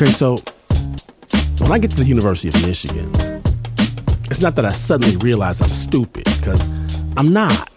Okay, 0.00 0.12
so 0.12 0.36
when 1.58 1.72
I 1.72 1.78
get 1.80 1.90
to 1.90 1.96
the 1.96 2.04
University 2.04 2.46
of 2.46 2.64
Michigan, 2.64 3.10
it's 4.30 4.40
not 4.40 4.54
that 4.54 4.64
I 4.64 4.68
suddenly 4.68 5.16
realize 5.16 5.60
I'm 5.60 5.70
stupid, 5.70 6.22
because 6.22 6.68
I'm 7.16 7.32
not 7.32 7.68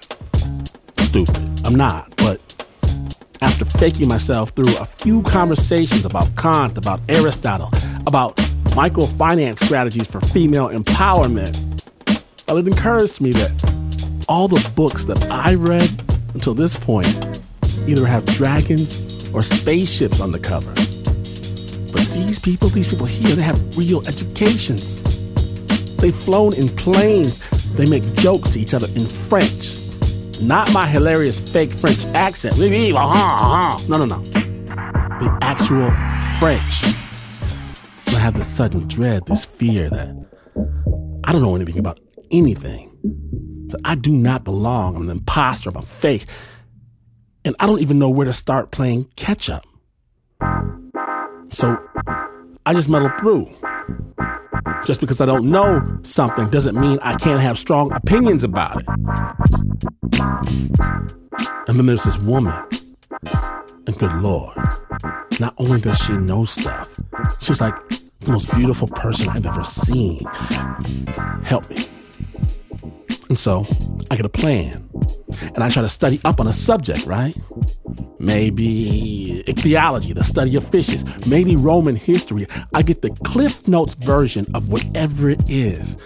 stupid. 0.99 1.65
I'm 1.65 1.73
not. 1.73 2.15
But 2.17 2.39
after 3.41 3.65
faking 3.65 4.07
myself 4.07 4.51
through 4.51 4.77
a 4.77 4.85
few 4.85 5.23
conversations 5.23 6.05
about 6.05 6.29
Kant, 6.37 6.77
about 6.77 6.99
Aristotle, 7.09 7.71
about 8.05 8.35
microfinance 8.77 9.65
strategies 9.65 10.05
for 10.05 10.21
female 10.21 10.69
empowerment, 10.69 11.57
well, 12.47 12.57
it 12.57 12.67
encouraged 12.67 13.19
me 13.19 13.31
that 13.31 14.23
all 14.29 14.47
the 14.47 14.71
books 14.75 15.05
that 15.05 15.19
I 15.31 15.55
read 15.55 15.89
until 16.35 16.53
this 16.53 16.77
point 16.77 17.07
either 17.87 18.05
have 18.05 18.23
dragons 18.27 19.27
or 19.33 19.41
spaceships 19.41 20.21
on 20.21 20.31
the 20.31 20.39
cover. 20.39 20.71
These 22.11 22.39
people, 22.39 22.69
these 22.69 22.87
people 22.87 23.05
here, 23.05 23.35
they 23.35 23.41
have 23.41 23.77
real 23.77 24.05
educations. 24.07 25.01
They've 25.97 26.15
flown 26.15 26.53
in 26.55 26.67
planes. 26.69 27.39
They 27.75 27.85
make 27.85 28.03
jokes 28.15 28.51
to 28.51 28.59
each 28.59 28.73
other 28.73 28.87
in 28.87 29.05
French. 29.05 29.77
Not 30.41 30.73
my 30.73 30.85
hilarious 30.85 31.39
fake 31.39 31.71
French 31.71 32.05
accent. 32.07 32.55
Uh-huh, 32.55 32.97
uh-huh. 32.97 33.79
No, 33.87 33.97
no, 33.97 34.05
no. 34.05 34.23
The 35.19 35.37
actual 35.41 35.89
French. 36.39 36.83
I 38.07 38.19
have 38.19 38.33
this 38.33 38.47
sudden 38.47 38.87
dread, 38.87 39.25
this 39.27 39.45
fear 39.45 39.89
that 39.89 40.09
I 41.23 41.31
don't 41.31 41.41
know 41.41 41.55
anything 41.55 41.79
about 41.79 41.99
anything. 42.29 42.91
That 43.67 43.79
I 43.85 43.95
do 43.95 44.11
not 44.11 44.43
belong. 44.43 44.95
I'm 44.97 45.03
an 45.03 45.09
imposter. 45.09 45.71
I'm 45.73 45.83
fake. 45.83 46.25
And 47.45 47.55
I 47.59 47.67
don't 47.67 47.79
even 47.79 47.99
know 47.99 48.09
where 48.09 48.25
to 48.25 48.33
start 48.33 48.71
playing 48.71 49.05
catch 49.15 49.49
up. 49.49 49.65
So 51.61 51.79
I 52.65 52.73
just 52.73 52.89
muddle 52.89 53.11
through. 53.19 53.45
Just 54.83 54.99
because 54.99 55.21
I 55.21 55.27
don't 55.27 55.51
know 55.51 55.99
something 56.01 56.49
doesn't 56.49 56.75
mean 56.75 56.97
I 57.03 57.13
can't 57.13 57.39
have 57.39 57.55
strong 57.55 57.93
opinions 57.93 58.43
about 58.43 58.81
it. 58.81 58.87
And 61.67 61.77
then 61.77 61.85
there's 61.85 62.03
this 62.03 62.17
woman. 62.17 62.51
And 63.85 63.95
good 63.99 64.11
Lord, 64.13 64.57
not 65.39 65.53
only 65.59 65.79
does 65.79 65.99
she 65.99 66.13
know 66.13 66.45
stuff, 66.45 66.99
she's 67.39 67.61
like 67.61 67.75
the 68.21 68.31
most 68.31 68.51
beautiful 68.55 68.87
person 68.87 69.29
I've 69.29 69.45
ever 69.45 69.63
seen. 69.63 70.25
Help 71.43 71.69
me. 71.69 71.85
And 73.29 73.37
so 73.37 73.63
I 74.09 74.15
get 74.15 74.25
a 74.25 74.29
plan. 74.29 74.89
And 75.53 75.63
I 75.63 75.69
try 75.69 75.83
to 75.83 75.89
study 75.89 76.19
up 76.25 76.39
on 76.39 76.47
a 76.47 76.53
subject, 76.53 77.05
right? 77.05 77.37
Maybe 78.17 79.30
ichthyology, 79.47 80.13
the 80.13 80.23
study 80.23 80.55
of 80.55 80.67
fishes. 80.67 81.03
Maybe 81.27 81.55
Roman 81.55 81.95
history. 81.95 82.47
I 82.73 82.81
get 82.81 83.01
the 83.01 83.09
Cliff 83.25 83.67
Notes 83.67 83.93
version 83.95 84.45
of 84.53 84.69
whatever 84.69 85.29
it 85.29 85.41
is. 85.49 85.97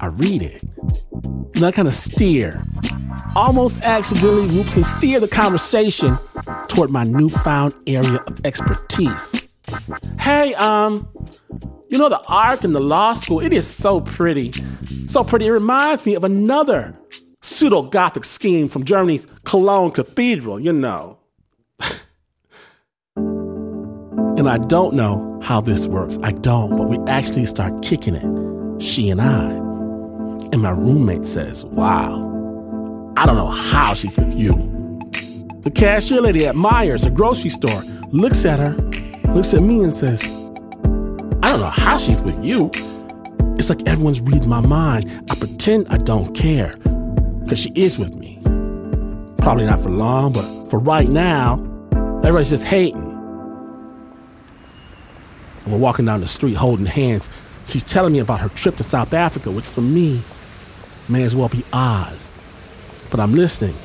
I 0.00 0.06
read 0.06 0.42
it. 0.42 0.62
And 1.54 1.64
I 1.64 1.72
kind 1.72 1.88
of 1.88 1.94
steer, 1.94 2.62
almost 3.36 3.80
accidentally, 3.82 4.42
ruthlessly 4.42 4.82
steer 4.82 5.20
the 5.20 5.28
conversation 5.28 6.16
toward 6.68 6.90
my 6.90 7.04
newfound 7.04 7.74
area 7.86 8.16
of 8.26 8.40
expertise. 8.44 9.46
Hey, 10.18 10.54
um, 10.54 11.08
you 11.88 11.98
know 11.98 12.08
the 12.08 12.22
Ark 12.28 12.64
and 12.64 12.74
the 12.74 12.80
law 12.80 13.12
school? 13.12 13.40
It 13.40 13.52
is 13.52 13.66
so 13.66 14.00
pretty. 14.00 14.52
So 14.82 15.22
pretty. 15.22 15.46
It 15.46 15.52
reminds 15.52 16.06
me 16.06 16.14
of 16.14 16.24
another 16.24 16.98
pseudo 17.42 17.82
Gothic 17.82 18.24
scheme 18.24 18.68
from 18.68 18.84
Germany's 18.84 19.26
Cologne 19.44 19.90
Cathedral, 19.90 20.60
you 20.60 20.72
know. 20.72 21.19
And 24.40 24.48
I 24.48 24.56
don't 24.56 24.94
know 24.94 25.38
how 25.42 25.60
this 25.60 25.86
works. 25.86 26.18
I 26.22 26.32
don't, 26.32 26.74
but 26.74 26.88
we 26.88 26.96
actually 27.06 27.44
start 27.44 27.82
kicking 27.82 28.14
it, 28.14 28.82
she 28.82 29.10
and 29.10 29.20
I. 29.20 29.50
And 29.50 30.62
my 30.62 30.70
roommate 30.70 31.26
says, 31.26 31.66
Wow, 31.66 33.12
I 33.18 33.26
don't 33.26 33.36
know 33.36 33.50
how 33.50 33.92
she's 33.92 34.16
with 34.16 34.32
you. 34.32 34.54
The 35.60 35.70
cashier 35.70 36.22
lady 36.22 36.46
at 36.46 36.54
Meijer's, 36.54 37.04
a 37.04 37.10
grocery 37.10 37.50
store, 37.50 37.82
looks 38.12 38.46
at 38.46 38.58
her, 38.58 38.70
looks 39.34 39.52
at 39.52 39.60
me, 39.60 39.84
and 39.84 39.92
says, 39.92 40.22
I 41.42 41.50
don't 41.50 41.60
know 41.60 41.68
how 41.70 41.98
she's 41.98 42.22
with 42.22 42.42
you. 42.42 42.70
It's 43.58 43.68
like 43.68 43.86
everyone's 43.86 44.22
reading 44.22 44.48
my 44.48 44.62
mind. 44.62 45.22
I 45.30 45.34
pretend 45.34 45.86
I 45.90 45.98
don't 45.98 46.34
care 46.34 46.78
because 47.42 47.58
she 47.58 47.72
is 47.74 47.98
with 47.98 48.16
me. 48.16 48.38
Probably 49.36 49.66
not 49.66 49.82
for 49.82 49.90
long, 49.90 50.32
but 50.32 50.70
for 50.70 50.80
right 50.80 51.10
now, 51.10 51.56
everybody's 52.24 52.48
just 52.48 52.64
hating. 52.64 53.09
And 55.64 55.72
we're 55.72 55.78
walking 55.78 56.06
down 56.06 56.20
the 56.20 56.28
street 56.28 56.54
holding 56.54 56.86
hands. 56.86 57.28
She's 57.66 57.82
telling 57.82 58.12
me 58.12 58.18
about 58.18 58.40
her 58.40 58.48
trip 58.48 58.76
to 58.76 58.82
South 58.82 59.12
Africa, 59.12 59.50
which 59.50 59.66
for 59.66 59.82
me 59.82 60.22
may 61.08 61.22
as 61.22 61.36
well 61.36 61.48
be 61.48 61.64
Oz. 61.72 62.30
But 63.10 63.20
I'm 63.20 63.34
listening 63.34 63.76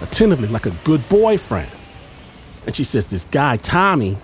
attentively 0.00 0.48
like 0.48 0.66
a 0.66 0.70
good 0.84 1.08
boyfriend. 1.08 1.70
And 2.66 2.74
she 2.74 2.84
says, 2.84 3.10
This 3.10 3.24
guy, 3.26 3.56
Tommy, 3.56 4.18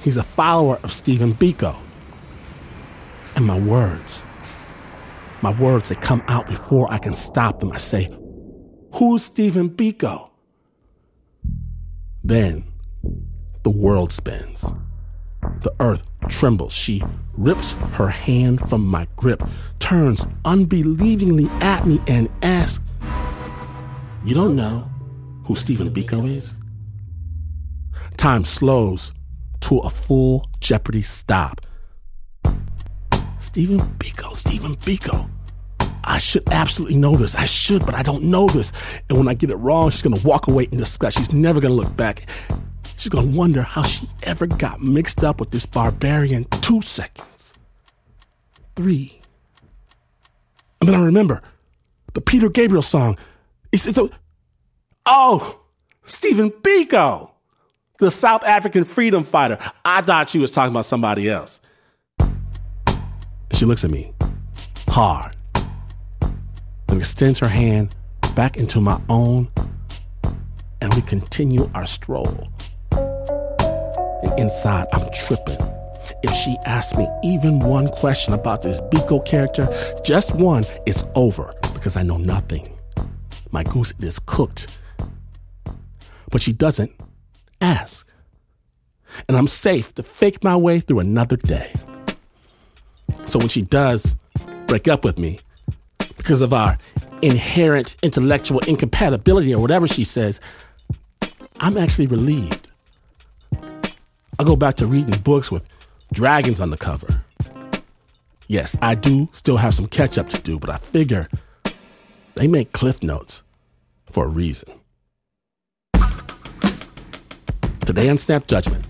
he's 0.00 0.16
a 0.16 0.22
follower 0.22 0.78
of 0.82 0.92
Stephen 0.92 1.34
Biko. 1.34 1.78
And 3.34 3.46
my 3.46 3.58
words, 3.58 4.22
my 5.42 5.58
words 5.60 5.90
that 5.90 6.00
come 6.00 6.22
out 6.28 6.46
before 6.46 6.90
I 6.90 6.98
can 6.98 7.14
stop 7.14 7.60
them, 7.60 7.72
I 7.72 7.78
say, 7.78 8.08
Who's 8.94 9.24
Stephen 9.24 9.70
Biko? 9.70 10.30
Then 12.24 12.64
the 13.62 13.70
world 13.70 14.12
spins. 14.12 14.64
The 15.62 15.74
earth 15.80 16.02
trembles. 16.28 16.72
She 16.72 17.02
rips 17.34 17.74
her 17.92 18.08
hand 18.08 18.60
from 18.68 18.86
my 18.86 19.06
grip, 19.16 19.42
turns 19.78 20.26
unbelievingly 20.44 21.48
at 21.60 21.86
me, 21.86 22.00
and 22.06 22.28
asks, 22.42 22.84
You 24.24 24.34
don't 24.34 24.56
know 24.56 24.88
who 25.44 25.54
Stephen 25.54 25.90
Biko 25.90 26.28
is? 26.28 26.54
Time 28.16 28.44
slows 28.44 29.12
to 29.60 29.78
a 29.78 29.90
full 29.90 30.48
Jeopardy 30.60 31.02
stop. 31.02 31.60
Stephen 33.40 33.80
Biko, 33.98 34.34
Stephen 34.34 34.74
Biko. 34.76 35.28
I 36.04 36.18
should 36.18 36.44
absolutely 36.50 36.98
know 36.98 37.16
this. 37.16 37.34
I 37.34 37.46
should, 37.46 37.84
but 37.84 37.94
I 37.94 38.02
don't 38.02 38.22
know 38.24 38.46
this. 38.46 38.72
And 39.08 39.18
when 39.18 39.28
I 39.28 39.34
get 39.34 39.50
it 39.50 39.56
wrong, 39.56 39.90
she's 39.90 40.02
gonna 40.02 40.20
walk 40.24 40.46
away 40.46 40.68
in 40.70 40.78
disgust. 40.78 41.18
She's 41.18 41.32
never 41.32 41.60
gonna 41.60 41.74
look 41.74 41.96
back. 41.96 42.26
She's 42.96 43.08
gonna 43.08 43.28
wonder 43.28 43.62
how 43.62 43.82
she 43.82 44.08
ever 44.22 44.46
got 44.46 44.80
mixed 44.80 45.22
up 45.22 45.38
with 45.40 45.50
this 45.50 45.66
barbarian. 45.66 46.44
Two 46.62 46.80
seconds. 46.82 47.54
Three. 48.74 49.20
And 50.80 50.88
then 50.88 51.00
I 51.00 51.04
remember 51.04 51.42
the 52.14 52.20
Peter 52.20 52.48
Gabriel 52.48 52.82
song. 52.82 53.18
It's, 53.72 53.86
it's 53.86 53.98
a, 53.98 54.08
oh, 55.04 55.60
Stephen 56.04 56.50
Biko, 56.50 57.30
the 57.98 58.10
South 58.10 58.44
African 58.44 58.84
freedom 58.84 59.24
fighter. 59.24 59.58
I 59.84 60.02
thought 60.02 60.28
she 60.28 60.38
was 60.38 60.50
talking 60.50 60.72
about 60.72 60.86
somebody 60.86 61.28
else. 61.28 61.60
She 63.52 63.64
looks 63.64 63.84
at 63.84 63.90
me 63.90 64.12
hard 64.88 65.36
and 66.88 66.98
extends 66.98 67.38
her 67.40 67.48
hand 67.48 67.94
back 68.34 68.56
into 68.56 68.80
my 68.80 69.00
own, 69.08 69.50
and 70.80 70.94
we 70.94 71.02
continue 71.02 71.70
our 71.74 71.86
stroll. 71.86 72.48
And 74.26 74.40
inside, 74.40 74.86
I'm 74.92 75.08
tripping. 75.12 75.58
If 76.22 76.32
she 76.32 76.56
asks 76.66 76.98
me 76.98 77.08
even 77.22 77.60
one 77.60 77.86
question 77.86 78.34
about 78.34 78.62
this 78.62 78.80
Biko 78.80 79.24
character, 79.24 79.68
just 80.04 80.34
one, 80.34 80.64
it's 80.84 81.04
over 81.14 81.54
because 81.74 81.96
I 81.96 82.02
know 82.02 82.16
nothing. 82.16 82.68
My 83.52 83.62
goose 83.62 83.92
is 84.00 84.18
cooked. 84.18 84.78
But 86.30 86.42
she 86.42 86.52
doesn't 86.52 86.90
ask. 87.60 88.08
And 89.28 89.36
I'm 89.36 89.46
safe 89.46 89.94
to 89.94 90.02
fake 90.02 90.42
my 90.42 90.56
way 90.56 90.80
through 90.80 90.98
another 90.98 91.36
day. 91.36 91.72
So 93.26 93.38
when 93.38 93.48
she 93.48 93.62
does 93.62 94.16
break 94.66 94.88
up 94.88 95.04
with 95.04 95.18
me, 95.18 95.38
because 96.16 96.40
of 96.40 96.52
our 96.52 96.76
inherent 97.22 97.94
intellectual 98.02 98.58
incompatibility 98.66 99.54
or 99.54 99.60
whatever 99.62 99.86
she 99.86 100.02
says, 100.02 100.40
I'm 101.60 101.78
actually 101.78 102.08
relieved 102.08 102.65
I 104.38 104.44
go 104.44 104.54
back 104.54 104.74
to 104.76 104.86
reading 104.86 105.18
books 105.22 105.50
with 105.50 105.66
dragons 106.12 106.60
on 106.60 106.68
the 106.68 106.76
cover. 106.76 107.24
Yes, 108.48 108.76
I 108.82 108.94
do 108.94 109.30
still 109.32 109.56
have 109.56 109.74
some 109.74 109.86
catch 109.86 110.18
up 110.18 110.28
to 110.28 110.40
do, 110.42 110.58
but 110.58 110.68
I 110.68 110.76
figure 110.76 111.28
they 112.34 112.46
make 112.46 112.72
cliff 112.72 113.02
notes 113.02 113.42
for 114.10 114.26
a 114.26 114.28
reason. 114.28 114.70
Today 117.86 118.10
on 118.10 118.18
Snap 118.18 118.46
Judgment, 118.46 118.86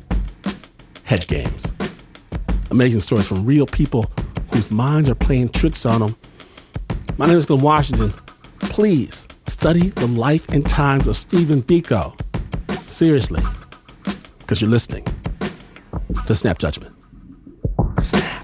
head 1.04 1.28
games. 1.28 1.64
Amazing 2.72 3.00
stories 3.00 3.28
from 3.28 3.46
real 3.46 3.66
people 3.66 4.04
whose 4.52 4.72
minds 4.72 5.08
are 5.08 5.14
playing 5.14 5.50
tricks 5.50 5.87
on 5.87 6.00
them. 6.00 6.16
My 7.19 7.26
name 7.26 7.38
is 7.38 7.46
Glynn 7.46 7.60
Washington. 7.60 8.10
Please 8.58 9.28
study 9.46 9.90
the 9.90 10.08
life 10.08 10.48
and 10.48 10.66
times 10.66 11.06
of 11.06 11.16
Stephen 11.16 11.62
Biko. 11.62 12.20
Seriously, 12.88 13.43
because 14.40 14.60
you're 14.60 14.70
listening 14.70 15.06
to 16.26 16.35
Snap 16.35 16.58
Judgment. 16.58 16.94
Snap. 17.99 18.43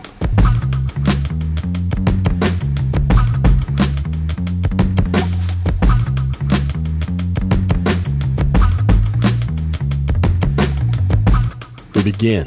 We 11.94 12.11
begin 12.11 12.47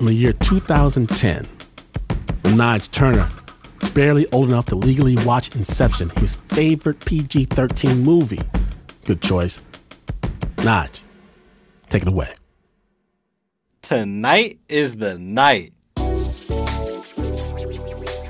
in 0.00 0.06
the 0.06 0.14
year 0.14 0.32
2010 0.34 1.44
when 2.42 2.54
Nyge 2.56 2.90
Turner, 2.90 3.26
barely 3.94 4.26
old 4.32 4.48
enough 4.48 4.66
to 4.66 4.74
legally 4.74 5.16
watch 5.24 5.54
Inception, 5.56 6.10
his 6.18 6.36
favorite 6.36 7.02
PG 7.04 7.46
13 7.46 8.02
movie. 8.02 8.40
Good 9.04 9.22
choice. 9.22 9.62
Nyge, 10.56 11.00
take 11.88 12.02
it 12.02 12.08
away. 12.08 12.34
Tonight 13.84 14.58
is 14.66 14.96
the 14.96 15.18
night. 15.18 15.74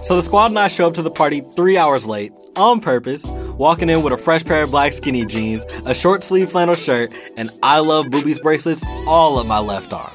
So 0.02 0.16
the 0.16 0.22
squad 0.24 0.46
and 0.46 0.58
I 0.58 0.66
show 0.66 0.88
up 0.88 0.94
to 0.94 1.02
the 1.02 1.12
party 1.12 1.42
three 1.54 1.78
hours 1.78 2.06
late, 2.06 2.32
on 2.56 2.80
purpose, 2.80 3.24
walking 3.56 3.88
in 3.88 4.02
with 4.02 4.12
a 4.12 4.18
fresh 4.18 4.44
pair 4.44 4.64
of 4.64 4.72
black 4.72 4.92
skinny 4.92 5.24
jeans, 5.24 5.64
a 5.86 5.94
short 5.94 6.24
sleeve 6.24 6.50
flannel 6.50 6.74
shirt, 6.74 7.14
and 7.36 7.50
I 7.62 7.78
Love 7.78 8.10
Boobies 8.10 8.40
bracelets 8.40 8.84
all 9.06 9.38
up 9.38 9.46
my 9.46 9.60
left 9.60 9.92
arm. 9.92 10.10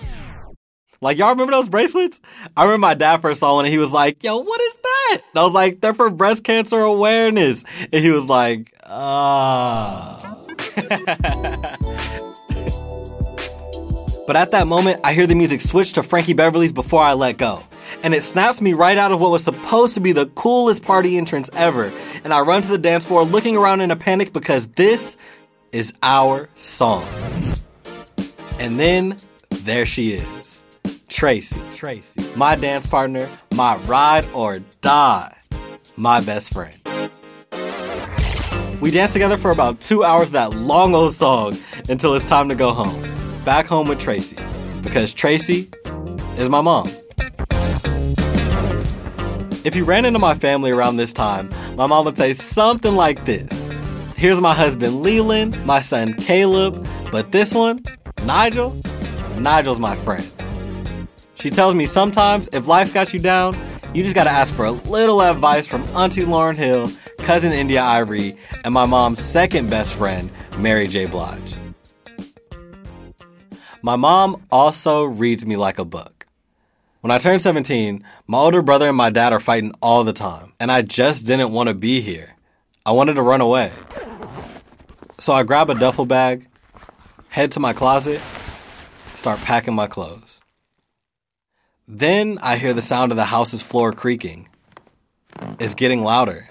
Like, 1.00 1.18
y'all 1.18 1.30
remember 1.30 1.54
those 1.54 1.70
bracelets? 1.70 2.20
I 2.58 2.64
remember 2.64 2.82
my 2.82 2.94
dad 2.94 3.22
first 3.22 3.40
saw 3.40 3.56
one 3.56 3.64
and 3.64 3.72
he 3.72 3.80
was 3.80 3.94
like, 3.94 4.22
yo, 4.22 4.40
what 4.40 4.60
is 4.60 4.76
that? 4.76 5.20
And 5.30 5.40
I 5.40 5.46
was 5.46 5.54
like, 5.54 5.80
they're 5.80 5.94
for 5.94 6.10
breast 6.10 6.44
cancer 6.44 6.82
awareness. 6.82 7.64
And 7.94 8.04
he 8.04 8.12
was 8.12 8.26
like, 8.26 8.74
ah. 8.84 10.36
but 14.30 14.36
at 14.36 14.52
that 14.52 14.68
moment, 14.68 15.02
I 15.04 15.14
hear 15.14 15.26
the 15.26 15.34
music 15.34 15.60
switch 15.60 15.94
to 15.94 16.04
Frankie 16.04 16.34
Beverly's 16.34 16.72
Before 16.72 17.02
I 17.02 17.14
Let 17.14 17.40
Go. 17.40 17.64
And 18.04 18.14
it 18.14 18.22
snaps 18.22 18.62
me 18.62 18.74
right 18.74 18.96
out 18.96 19.12
of 19.12 19.20
what 19.20 19.32
was 19.32 19.44
supposed 19.44 19.96
to 19.96 20.02
be 20.02 20.12
the 20.12 20.28
coolest 20.28 20.84
party 20.84 21.18
entrance 21.18 21.50
ever. 21.56 21.92
And 22.24 22.32
I 22.32 22.42
run 22.42 22.62
to 22.62 22.68
the 22.68 22.78
dance 22.78 23.08
floor 23.08 23.24
looking 23.24 23.58
around 23.58 23.82
in 23.82 23.90
a 23.90 23.96
panic 23.96 24.32
because 24.32 24.68
this 24.68 25.18
is 25.72 25.94
our 26.04 26.48
song. 26.58 27.08
And 28.60 28.80
then 28.80 29.18
there 29.50 29.88
she 29.88 30.14
is. 30.14 30.64
Tracy. 31.08 31.60
Tracy. 31.74 32.24
My 32.36 32.54
dance 32.54 32.86
partner, 32.86 33.28
my 33.56 33.78
ride 33.78 34.26
or 34.36 34.60
die, 34.82 35.36
my 35.98 36.22
best 36.22 36.54
friend. 36.54 36.78
We 38.80 38.92
danced 38.92 39.14
together 39.14 39.38
for 39.38 39.50
about 39.50 39.82
two 39.82 40.04
hours 40.04 40.28
of 40.28 40.34
that 40.34 40.54
long 40.54 40.94
old 40.94 41.16
song 41.16 41.58
until 41.90 42.14
it's 42.14 42.26
time 42.26 42.48
to 42.50 42.56
go 42.56 42.74
home. 42.74 43.09
Back 43.46 43.66
home 43.68 43.88
with 43.88 44.00
Tracy. 44.00 44.38
Because 44.84 45.14
Tracy 45.14 45.70
is 46.38 46.50
my 46.50 46.62
mom. 46.62 46.88
If 49.66 49.76
you 49.76 49.84
ran 49.84 50.06
into 50.06 50.20
my 50.20 50.36
family 50.36 50.72
around 50.72 50.98
this 50.98 51.14
time, 51.14 51.50
my 51.76 51.86
mom 51.86 52.06
would 52.06 52.18
say 52.18 52.34
something 52.34 52.96
like 52.96 53.26
this 53.26 53.70
Here's 54.16 54.42
my 54.42 54.54
husband 54.54 55.02
Leland, 55.02 55.66
my 55.66 55.80
son 55.80 56.14
Caleb, 56.14 56.86
but 57.12 57.32
this 57.32 57.54
one, 57.54 57.84
Nigel, 58.26 58.76
Nigel's 59.38 59.80
my 59.80 59.96
friend. 59.98 60.30
She 61.36 61.50
tells 61.50 61.76
me 61.76 61.86
sometimes 61.86 62.50
if 62.52 62.68
life's 62.68 62.92
got 62.92 63.14
you 63.14 63.20
down, 63.20 63.56
you 63.94 64.04
just 64.04 64.16
gotta 64.16 64.30
ask 64.30 64.54
for 64.54 64.66
a 64.66 64.72
little 64.72 65.22
advice 65.22 65.68
from 65.68 65.84
Auntie 65.96 66.26
Lauryn 66.26 66.56
Hill, 66.56 66.92
cousin 67.20 67.54
India 67.54 67.82
Arie, 67.82 68.36
and 68.66 68.74
my 68.74 68.86
mom's 68.86 69.20
second 69.22 69.70
best 69.70 69.96
friend, 69.96 70.30
Mary 70.58 70.88
J. 70.88 71.06
Blige. 71.06 71.56
My 73.82 73.96
mom 73.96 74.46
also 74.52 75.06
reads 75.06 75.46
me 75.46 75.56
like 75.56 75.80
a 75.80 75.86
book. 75.86 76.26
When 77.00 77.12
I 77.12 77.18
turned 77.18 77.42
17, 77.42 78.04
my 78.28 78.38
older 78.38 78.62
brother 78.62 78.90
and 78.90 78.98
my 78.98 79.10
dad 79.10 79.32
are 79.32 79.40
fighting 79.40 79.74
all 79.82 80.04
the 80.04 80.12
time, 80.12 80.52
and 80.60 80.70
I 80.70 80.82
just 80.82 81.26
didn't 81.26 81.54
want 81.54 81.70
to 81.70 81.74
be 81.74 82.02
here. 82.02 82.36
I 82.86 82.92
wanted 82.92 83.14
to 83.14 83.22
run 83.22 83.40
away. 83.40 83.72
So 85.18 85.32
I 85.32 85.44
grab 85.44 85.70
a 85.70 85.76
duffel 85.76 86.06
bag, 86.06 86.48
head 87.30 87.54
to 87.54 87.62
my 87.62 87.72
closet, 87.72 88.20
start 89.14 89.40
packing 89.40 89.76
my 89.76 89.88
clothes. 89.88 90.42
Then 91.88 92.38
I 92.42 92.58
hear 92.58 92.74
the 92.74 92.82
sound 92.82 93.14
of 93.14 93.16
the 93.16 93.26
house's 93.26 93.62
floor 93.62 93.94
creaking. 93.94 94.50
It's 95.58 95.74
getting 95.74 96.02
louder. 96.02 96.50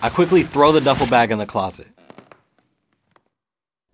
I 0.00 0.08
quickly 0.08 0.44
throw 0.44 0.70
the 0.70 0.80
duffel 0.80 1.08
bag 1.08 1.32
in 1.32 1.38
the 1.38 1.46
closet. 1.46 1.88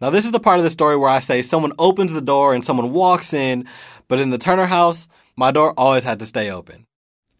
Now, 0.05 0.11
this 0.11 0.27
is 0.27 0.33
the 0.33 0.39
part 0.39 0.59
of 0.59 0.65
the 0.65 0.71
story 0.71 0.99
where 0.99 1.09
I 1.09 1.19
say 1.19 1.41
someone 1.41 1.73
opens 1.79 2.13
the 2.13 2.21
door 2.21 2.53
and 2.53 2.63
someone 2.63 2.93
walks 2.93 3.33
in, 3.33 3.65
but 4.07 4.21
in 4.21 4.29
the 4.29 4.37
Turner 4.37 4.67
house, 4.67 5.09
my 5.35 5.51
door 5.51 5.73
always 5.79 6.05
had 6.05 6.19
to 6.19 6.27
stay 6.27 6.51
open. 6.51 6.85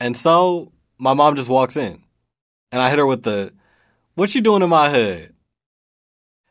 And 0.01 0.17
so 0.17 0.73
my 0.97 1.13
mom 1.13 1.37
just 1.37 1.51
walks 1.51 1.77
in. 1.77 2.03
And 2.73 2.81
I 2.81 2.89
hit 2.89 2.99
her 2.99 3.05
with 3.05 3.23
the, 3.23 3.53
What 4.15 4.35
you 4.35 4.41
doing 4.41 4.63
in 4.63 4.71
my 4.71 4.89
hood? 4.89 5.35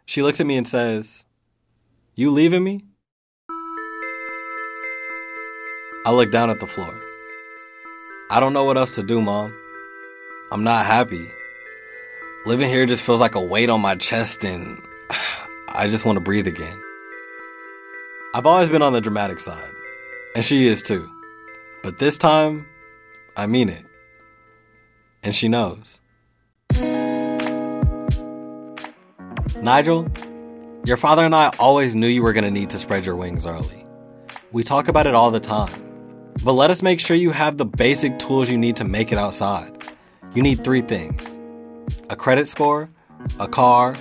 She 0.06 0.22
looks 0.22 0.40
at 0.40 0.46
me 0.46 0.56
and 0.56 0.68
says, 0.68 1.26
You 2.14 2.30
leaving 2.30 2.64
me? 2.64 2.84
I 6.06 6.12
look 6.12 6.32
down 6.32 6.52
at 6.52 6.60
the 6.60 6.68
floor. 6.68 6.94
I 8.30 8.40
don't 8.40 8.54
know 8.54 8.66
what 8.66 8.78
else 8.78 8.94
to 8.98 9.04
do, 9.04 9.20
Mom. 9.20 9.52
I'm 10.52 10.64
not 10.64 10.86
happy. 10.86 11.28
Living 12.46 12.70
here 12.70 12.86
just 12.86 13.02
feels 13.02 13.20
like 13.20 13.34
a 13.34 13.42
weight 13.42 13.72
on 13.72 13.82
my 13.82 13.96
chest, 13.96 14.44
and 14.44 14.80
I 15.76 15.88
just 15.88 16.06
want 16.06 16.18
to 16.18 16.22
breathe 16.22 16.46
again. 16.46 16.80
I've 18.36 18.46
always 18.46 18.70
been 18.70 18.84
on 18.84 18.94
the 18.94 19.02
dramatic 19.02 19.40
side, 19.40 19.72
and 20.36 20.46
she 20.46 20.68
is 20.68 20.84
too. 20.84 21.10
But 21.82 21.98
this 21.98 22.16
time, 22.16 22.68
I 23.36 23.48
mean 23.48 23.70
it. 23.70 23.84
And 25.24 25.36
she 25.36 25.48
knows. 25.48 26.00
Nigel, 29.64 30.12
your 30.86 30.98
father 30.98 31.26
and 31.26 31.34
I 31.34 31.52
always 31.58 31.96
knew 31.96 32.08
you 32.08 32.22
were 32.22 32.34
going 32.34 32.44
to 32.44 32.52
need 32.52 32.70
to 32.70 32.78
spread 32.78 33.04
your 33.04 33.16
wings 33.16 33.48
early. 33.48 33.84
We 34.52 34.64
talk 34.64 34.88
about 34.88 35.08
it 35.08 35.16
all 35.16 35.32
the 35.32 35.40
time. 35.40 35.84
But 36.44 36.54
let 36.54 36.70
us 36.70 36.84
make 36.84 37.00
sure 37.00 37.16
you 37.16 37.32
have 37.32 37.58
the 37.58 37.66
basic 37.66 38.20
tools 38.20 38.48
you 38.48 38.60
need 38.60 38.76
to 38.76 38.84
make 38.84 39.12
it 39.12 39.18
outside. 39.18 39.76
You 40.36 40.44
need 40.44 40.64
three 40.64 40.82
things 40.82 41.40
a 42.12 42.16
credit 42.16 42.48
score, 42.48 42.92
a 43.40 43.48
car, 43.48 43.96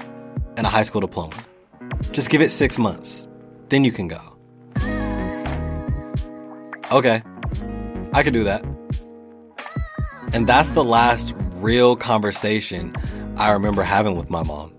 and 0.59 0.67
a 0.67 0.71
high 0.71 0.83
school 0.83 1.01
diploma. 1.01 1.33
Just 2.11 2.31
give 2.31 2.41
it 2.41 2.51
six 2.51 2.79
months, 2.79 3.29
then 3.69 3.85
you 3.85 3.93
can 3.93 4.09
go. 4.09 4.21
Okay, 6.91 7.23
I 8.13 8.23
can 8.23 8.33
do 8.33 8.45
that. 8.45 8.65
And 10.35 10.47
that's 10.47 10.71
the 10.71 10.85
last 10.85 11.35
real 11.57 11.97
conversation 11.97 12.95
I 13.37 13.51
remember 13.51 13.83
having 13.83 14.17
with 14.17 14.31
my 14.31 14.43
mom. 14.43 14.75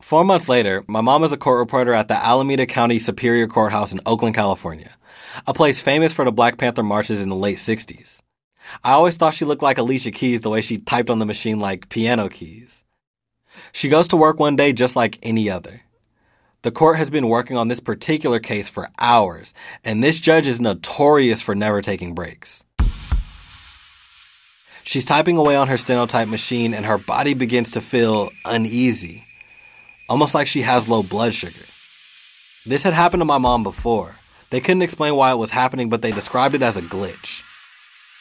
Four 0.00 0.24
months 0.24 0.48
later, 0.48 0.82
my 0.88 1.02
mom 1.02 1.22
is 1.22 1.30
a 1.30 1.36
court 1.36 1.58
reporter 1.58 1.92
at 1.92 2.08
the 2.08 2.16
Alameda 2.16 2.66
County 2.66 2.98
Superior 2.98 3.46
Courthouse 3.46 3.92
in 3.92 4.00
Oakland, 4.06 4.34
California, 4.34 4.96
a 5.46 5.54
place 5.54 5.80
famous 5.80 6.12
for 6.12 6.24
the 6.24 6.32
Black 6.32 6.58
Panther 6.58 6.82
marches 6.82 7.20
in 7.20 7.28
the 7.28 7.36
late 7.36 7.58
60s. 7.58 8.20
I 8.82 8.92
always 8.92 9.16
thought 9.16 9.34
she 9.34 9.44
looked 9.44 9.62
like 9.62 9.78
Alicia 9.78 10.10
Keys 10.10 10.40
the 10.40 10.50
way 10.50 10.62
she 10.62 10.78
typed 10.78 11.10
on 11.10 11.20
the 11.20 11.26
machine 11.26 11.60
like 11.60 11.88
piano 11.90 12.28
keys. 12.28 12.82
She 13.72 13.88
goes 13.88 14.08
to 14.08 14.16
work 14.16 14.38
one 14.38 14.56
day 14.56 14.72
just 14.72 14.96
like 14.96 15.18
any 15.22 15.50
other. 15.50 15.82
The 16.62 16.70
court 16.70 16.98
has 16.98 17.10
been 17.10 17.28
working 17.28 17.56
on 17.56 17.68
this 17.68 17.80
particular 17.80 18.38
case 18.38 18.68
for 18.68 18.90
hours, 18.98 19.54
and 19.84 20.02
this 20.02 20.20
judge 20.20 20.46
is 20.46 20.60
notorious 20.60 21.40
for 21.40 21.54
never 21.54 21.80
taking 21.80 22.14
breaks. 22.14 22.64
She's 24.84 25.04
typing 25.04 25.36
away 25.36 25.56
on 25.56 25.68
her 25.68 25.76
stenotype 25.76 26.28
machine, 26.28 26.74
and 26.74 26.84
her 26.84 26.98
body 26.98 27.34
begins 27.34 27.70
to 27.72 27.80
feel 27.80 28.30
uneasy 28.44 29.26
almost 30.10 30.34
like 30.34 30.48
she 30.48 30.62
has 30.62 30.88
low 30.88 31.04
blood 31.04 31.32
sugar. 31.32 31.64
This 32.66 32.82
had 32.82 32.92
happened 32.92 33.20
to 33.20 33.24
my 33.24 33.38
mom 33.38 33.62
before. 33.62 34.16
They 34.50 34.60
couldn't 34.60 34.82
explain 34.82 35.14
why 35.14 35.30
it 35.30 35.38
was 35.38 35.52
happening, 35.52 35.88
but 35.88 36.02
they 36.02 36.10
described 36.10 36.56
it 36.56 36.62
as 36.62 36.76
a 36.76 36.82
glitch. 36.82 37.44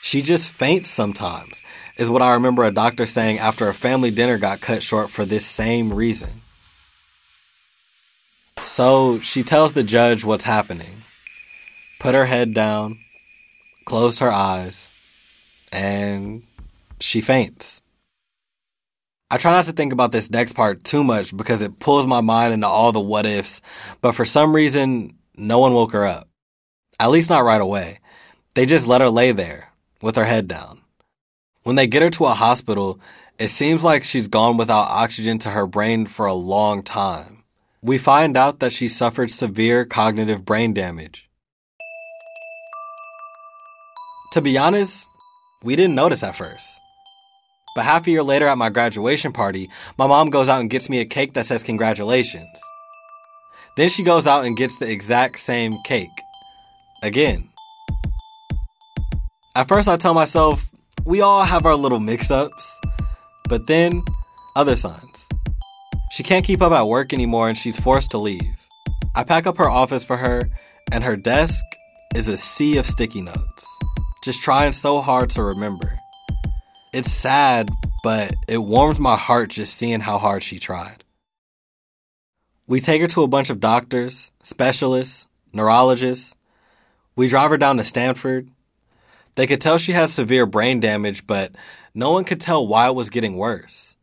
She 0.02 0.22
just 0.22 0.52
faints 0.52 0.90
sometimes, 0.90 1.62
is 1.98 2.10
what 2.10 2.22
I 2.22 2.34
remember 2.34 2.64
a 2.64 2.72
doctor 2.72 3.06
saying 3.06 3.40
after 3.40 3.68
a 3.68 3.74
family 3.74 4.12
dinner 4.12 4.38
got 4.38 4.62
cut 4.62 4.82
short 4.82 5.10
for 5.10 5.26
this 5.26 5.46
same 5.46 5.94
reason. 5.94 6.30
So 8.62 9.20
she 9.20 9.44
tells 9.44 9.74
the 9.74 9.84
judge 9.84 10.24
what's 10.24 10.46
happening. 10.46 11.04
Put 12.00 12.16
her 12.16 12.26
head 12.26 12.54
down, 12.54 13.00
closed 13.86 14.20
her 14.20 14.32
eyes, 14.32 15.68
and 15.72 16.44
she 17.00 17.20
faints. 17.20 17.82
I 19.32 19.38
try 19.38 19.52
not 19.52 19.66
to 19.66 19.74
think 19.74 19.94
about 19.94 20.12
this 20.12 20.32
next 20.32 20.54
part 20.54 20.84
too 20.84 21.04
much 21.04 21.36
because 21.36 21.62
it 21.62 21.80
pulls 21.80 22.08
my 22.08 22.22
mind 22.22 22.54
into 22.54 22.68
all 22.68 22.92
the 22.92 23.00
what 23.00 23.26
ifs, 23.26 23.62
but 24.02 24.14
for 24.14 24.26
some 24.26 24.56
reason, 24.56 25.18
no 25.36 25.60
one 25.60 25.74
woke 25.74 25.92
her 25.92 26.06
up. 26.06 26.28
At 27.00 27.12
least 27.12 27.30
not 27.30 27.44
right 27.44 27.62
away. 27.62 28.00
They 28.56 28.66
just 28.66 28.88
let 28.88 29.02
her 29.02 29.10
lay 29.10 29.32
there 29.32 29.69
with 30.02 30.16
her 30.16 30.26
head 30.26 30.48
down. 30.48 30.82
When 31.64 31.76
they 31.76 31.88
get 31.88 32.02
her 32.02 32.10
to 32.12 32.26
a 32.26 32.34
hospital, 32.34 33.00
it 33.38 33.50
seems 33.50 33.84
like 33.84 34.04
she's 34.04 34.28
gone 34.28 34.58
without 34.58 34.90
oxygen 34.90 35.40
to 35.40 35.52
her 35.52 35.68
brain 35.68 36.06
for 36.06 36.26
a 36.26 36.34
long 36.34 36.84
time. 36.84 37.44
We 37.82 37.98
find 37.98 38.36
out 38.36 38.60
that 38.60 38.74
she 38.74 38.88
suffered 38.88 39.32
severe 39.32 39.86
cognitive 39.86 40.44
brain 40.44 40.74
damage. 40.74 41.30
To 44.34 44.42
be 44.42 44.58
honest, 44.58 45.08
we 45.64 45.76
didn't 45.76 45.96
notice 45.96 46.24
at 46.24 46.36
first. 46.36 46.82
But 47.76 47.86
half 47.86 48.08
a 48.08 48.12
year 48.12 48.24
later 48.24 48.48
at 48.48 48.58
my 48.58 48.70
graduation 48.70 49.32
party, 49.32 49.70
my 49.98 50.08
mom 50.08 50.30
goes 50.30 50.50
out 50.50 50.60
and 50.60 50.70
gets 50.70 50.90
me 50.90 51.00
a 51.00 51.06
cake 51.06 51.34
that 51.34 51.46
says 51.46 51.64
congratulations. 51.64 52.50
Then 53.78 53.90
she 53.90 54.04
goes 54.04 54.28
out 54.28 54.46
and 54.46 54.58
gets 54.58 54.78
the 54.78 54.92
exact 54.92 55.40
same 55.40 55.78
cake. 55.84 56.10
Again. 57.02 57.49
At 59.56 59.68
first, 59.68 59.90
I 59.90 59.98
tell 59.98 60.14
myself, 60.14 60.72
we 61.06 61.22
all 61.22 61.44
have 61.44 61.66
our 61.66 61.76
little 61.76 62.00
mix 62.00 62.32
ups. 62.32 62.80
But 63.48 63.68
then, 63.68 64.04
other 64.56 64.76
signs. 64.76 65.28
She 66.12 66.24
can't 66.24 66.46
keep 66.46 66.62
up 66.62 66.72
at 66.72 66.88
work 66.88 67.14
anymore 67.14 67.50
and 67.50 67.58
she's 67.58 67.80
forced 67.80 68.12
to 68.12 68.18
leave. 68.18 68.56
I 69.16 69.24
pack 69.24 69.48
up 69.48 69.58
her 69.58 69.70
office 69.70 70.04
for 70.04 70.18
her, 70.18 70.50
and 70.92 71.04
her 71.04 71.16
desk 71.16 71.64
is 72.16 72.28
a 72.28 72.38
sea 72.38 72.78
of 72.78 72.86
sticky 72.86 73.22
notes. 73.22 73.68
Just 74.24 74.42
trying 74.42 74.72
so 74.72 75.02
hard 75.02 75.30
to 75.32 75.44
remember. 75.44 75.98
It's 76.94 77.12
sad, 77.12 77.70
but 78.04 78.34
it 78.48 78.60
warms 78.60 79.00
my 79.00 79.16
heart 79.16 79.50
just 79.50 79.76
seeing 79.76 80.00
how 80.00 80.18
hard 80.18 80.44
she 80.44 80.60
tried. 80.60 81.04
We 82.68 82.80
take 82.82 83.02
her 83.02 83.08
to 83.08 83.24
a 83.24 83.28
bunch 83.28 83.50
of 83.50 83.60
doctors, 83.60 84.32
specialists, 84.44 85.28
neurologists. 85.54 86.36
We 87.16 87.28
drive 87.28 87.50
her 87.50 87.58
down 87.58 87.78
to 87.78 87.84
Stanford. 87.84 88.50
They 89.36 89.48
could 89.48 89.62
tell 89.62 89.78
she 89.78 89.94
had 89.94 90.10
severe 90.10 90.46
brain 90.46 90.80
damage, 90.80 91.26
but 91.26 91.54
no 91.94 92.12
one 92.12 92.24
could 92.24 92.42
tell 92.42 92.68
why 92.68 92.88
it 92.88 92.96
was 92.96 93.10
getting 93.10 93.38
worse. 93.38 93.96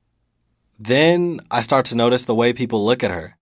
Then 0.78 1.40
I 1.50 1.62
start 1.62 1.87
to 1.87 1.97
notice 1.97 2.25
the 2.25 2.35
way 2.35 2.52
people 2.52 2.85
look 2.85 3.02
at 3.02 3.11
her. 3.11 3.37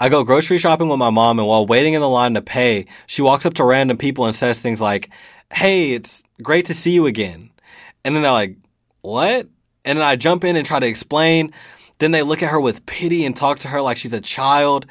I 0.00 0.08
go 0.08 0.24
grocery 0.24 0.58
shopping 0.58 0.88
with 0.88 0.98
my 0.98 1.10
mom, 1.10 1.38
and 1.38 1.46
while 1.46 1.66
waiting 1.66 1.94
in 1.94 2.00
the 2.00 2.08
line 2.08 2.34
to 2.34 2.42
pay, 2.42 2.86
she 3.06 3.22
walks 3.22 3.46
up 3.46 3.54
to 3.54 3.64
random 3.64 3.96
people 3.96 4.26
and 4.26 4.34
says 4.34 4.58
things 4.58 4.80
like, 4.80 5.10
Hey, 5.52 5.92
it's 5.92 6.24
great 6.42 6.66
to 6.66 6.74
see 6.74 6.90
you 6.90 7.06
again. 7.06 7.50
And 8.04 8.14
then 8.14 8.22
they're 8.22 8.32
like, 8.32 8.56
what? 9.00 9.48
And 9.84 9.98
then 9.98 10.06
I 10.06 10.16
jump 10.16 10.44
in 10.44 10.56
and 10.56 10.66
try 10.66 10.80
to 10.80 10.86
explain. 10.86 11.52
Then 11.98 12.10
they 12.10 12.22
look 12.22 12.42
at 12.42 12.50
her 12.50 12.60
with 12.60 12.86
pity 12.86 13.24
and 13.24 13.36
talk 13.36 13.60
to 13.60 13.68
her 13.68 13.80
like 13.80 13.96
she's 13.96 14.12
a 14.12 14.20
child. 14.20 14.86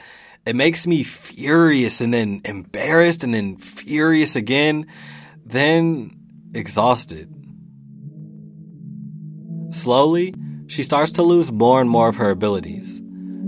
It 0.45 0.55
makes 0.55 0.87
me 0.87 1.03
furious 1.03 2.01
and 2.01 2.13
then 2.13 2.41
embarrassed 2.45 3.23
and 3.23 3.33
then 3.33 3.57
furious 3.57 4.35
again, 4.35 4.87
then 5.45 6.17
exhausted. 6.53 7.33
Slowly, 9.71 10.33
she 10.67 10.83
starts 10.83 11.11
to 11.13 11.23
lose 11.23 11.51
more 11.51 11.81
and 11.81 11.89
more 11.89 12.07
of 12.07 12.15
her 12.17 12.29
abilities. 12.29 13.01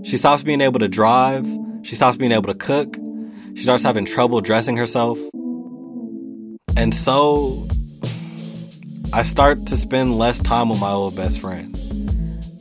She 0.04 0.18
stops 0.18 0.44
being 0.44 0.62
able 0.62 0.80
to 0.80 0.88
drive. 0.88 1.48
She 1.84 1.96
stops 1.96 2.18
being 2.18 2.32
able 2.32 2.48
to 2.48 2.56
cook. 2.56 2.98
She 3.56 3.64
starts 3.64 3.84
having 3.84 4.06
trouble 4.06 4.42
dressing 4.42 4.78
herself. 4.78 5.18
And 6.76 6.94
so 6.94 7.68
I 9.14 9.24
start 9.24 9.66
to 9.68 9.78
spend 9.78 10.18
less 10.18 10.40
time 10.40 10.70
with 10.70 10.80
my 10.80 10.92
old 10.92 11.16
best 11.16 11.40
friend. 11.40 11.76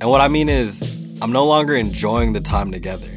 And 0.01 0.09
what 0.09 0.21
I 0.21 0.29
mean 0.29 0.49
is, 0.49 0.83
I'm 1.21 1.33
no 1.33 1.47
longer 1.47 1.75
enjoying 1.75 2.33
the 2.33 2.41
time 2.41 2.71
together. 2.71 3.11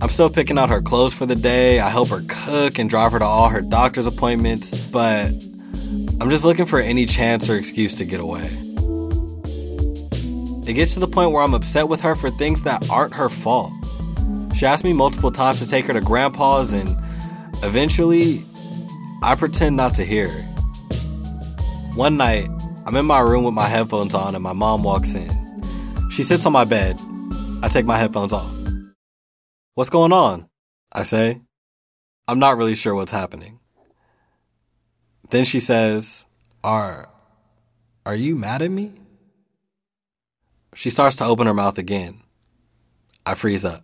I'm 0.00 0.10
still 0.10 0.28
picking 0.28 0.58
out 0.58 0.68
her 0.68 0.82
clothes 0.82 1.14
for 1.14 1.24
the 1.24 1.34
day, 1.34 1.80
I 1.80 1.88
help 1.88 2.08
her 2.08 2.22
cook 2.28 2.78
and 2.78 2.90
drive 2.90 3.12
her 3.12 3.18
to 3.18 3.24
all 3.24 3.48
her 3.48 3.62
doctor's 3.62 4.06
appointments, 4.06 4.74
but 4.88 5.32
I'm 6.18 6.30
just 6.30 6.44
looking 6.44 6.66
for 6.66 6.80
any 6.80 7.04
chance 7.04 7.50
or 7.50 7.56
excuse 7.56 7.94
to 7.96 8.04
get 8.04 8.20
away. 8.20 8.48
It 10.66 10.72
gets 10.72 10.94
to 10.94 11.00
the 11.00 11.06
point 11.06 11.30
where 11.32 11.42
I'm 11.42 11.54
upset 11.54 11.88
with 11.88 12.00
her 12.00 12.16
for 12.16 12.30
things 12.30 12.62
that 12.62 12.88
aren't 12.90 13.14
her 13.14 13.28
fault. 13.28 13.72
She 14.54 14.64
asked 14.64 14.82
me 14.82 14.94
multiple 14.94 15.30
times 15.30 15.60
to 15.60 15.66
take 15.66 15.84
her 15.86 15.92
to 15.92 16.00
grandpa's, 16.00 16.72
and 16.72 16.96
eventually, 17.62 18.44
I 19.22 19.34
pretend 19.34 19.76
not 19.76 19.94
to 19.96 20.04
hear. 20.04 20.30
One 21.94 22.16
night, 22.16 22.48
I'm 22.86 22.96
in 22.96 23.04
my 23.04 23.20
room 23.20 23.44
with 23.44 23.54
my 23.54 23.68
headphones 23.68 24.14
on 24.14 24.34
and 24.34 24.42
my 24.42 24.54
mom 24.54 24.82
walks 24.82 25.14
in. 25.14 25.30
She 26.10 26.22
sits 26.22 26.46
on 26.46 26.52
my 26.52 26.64
bed. 26.64 26.98
I 27.62 27.68
take 27.68 27.84
my 27.84 27.98
headphones 27.98 28.32
off. 28.32 28.50
What's 29.74 29.90
going 29.90 30.12
on? 30.12 30.48
I 30.92 31.02
say. 31.02 31.42
I'm 32.26 32.38
not 32.38 32.56
really 32.56 32.74
sure 32.74 32.94
what's 32.94 33.12
happening. 33.12 33.60
Then 35.30 35.44
she 35.44 35.60
says, 35.60 36.26
Are 36.62 37.08
are 38.04 38.14
you 38.14 38.36
mad 38.36 38.62
at 38.62 38.70
me? 38.70 38.92
She 40.74 40.90
starts 40.90 41.16
to 41.16 41.24
open 41.24 41.48
her 41.48 41.54
mouth 41.54 41.76
again. 41.76 42.20
I 43.24 43.34
freeze 43.34 43.64
up. 43.64 43.82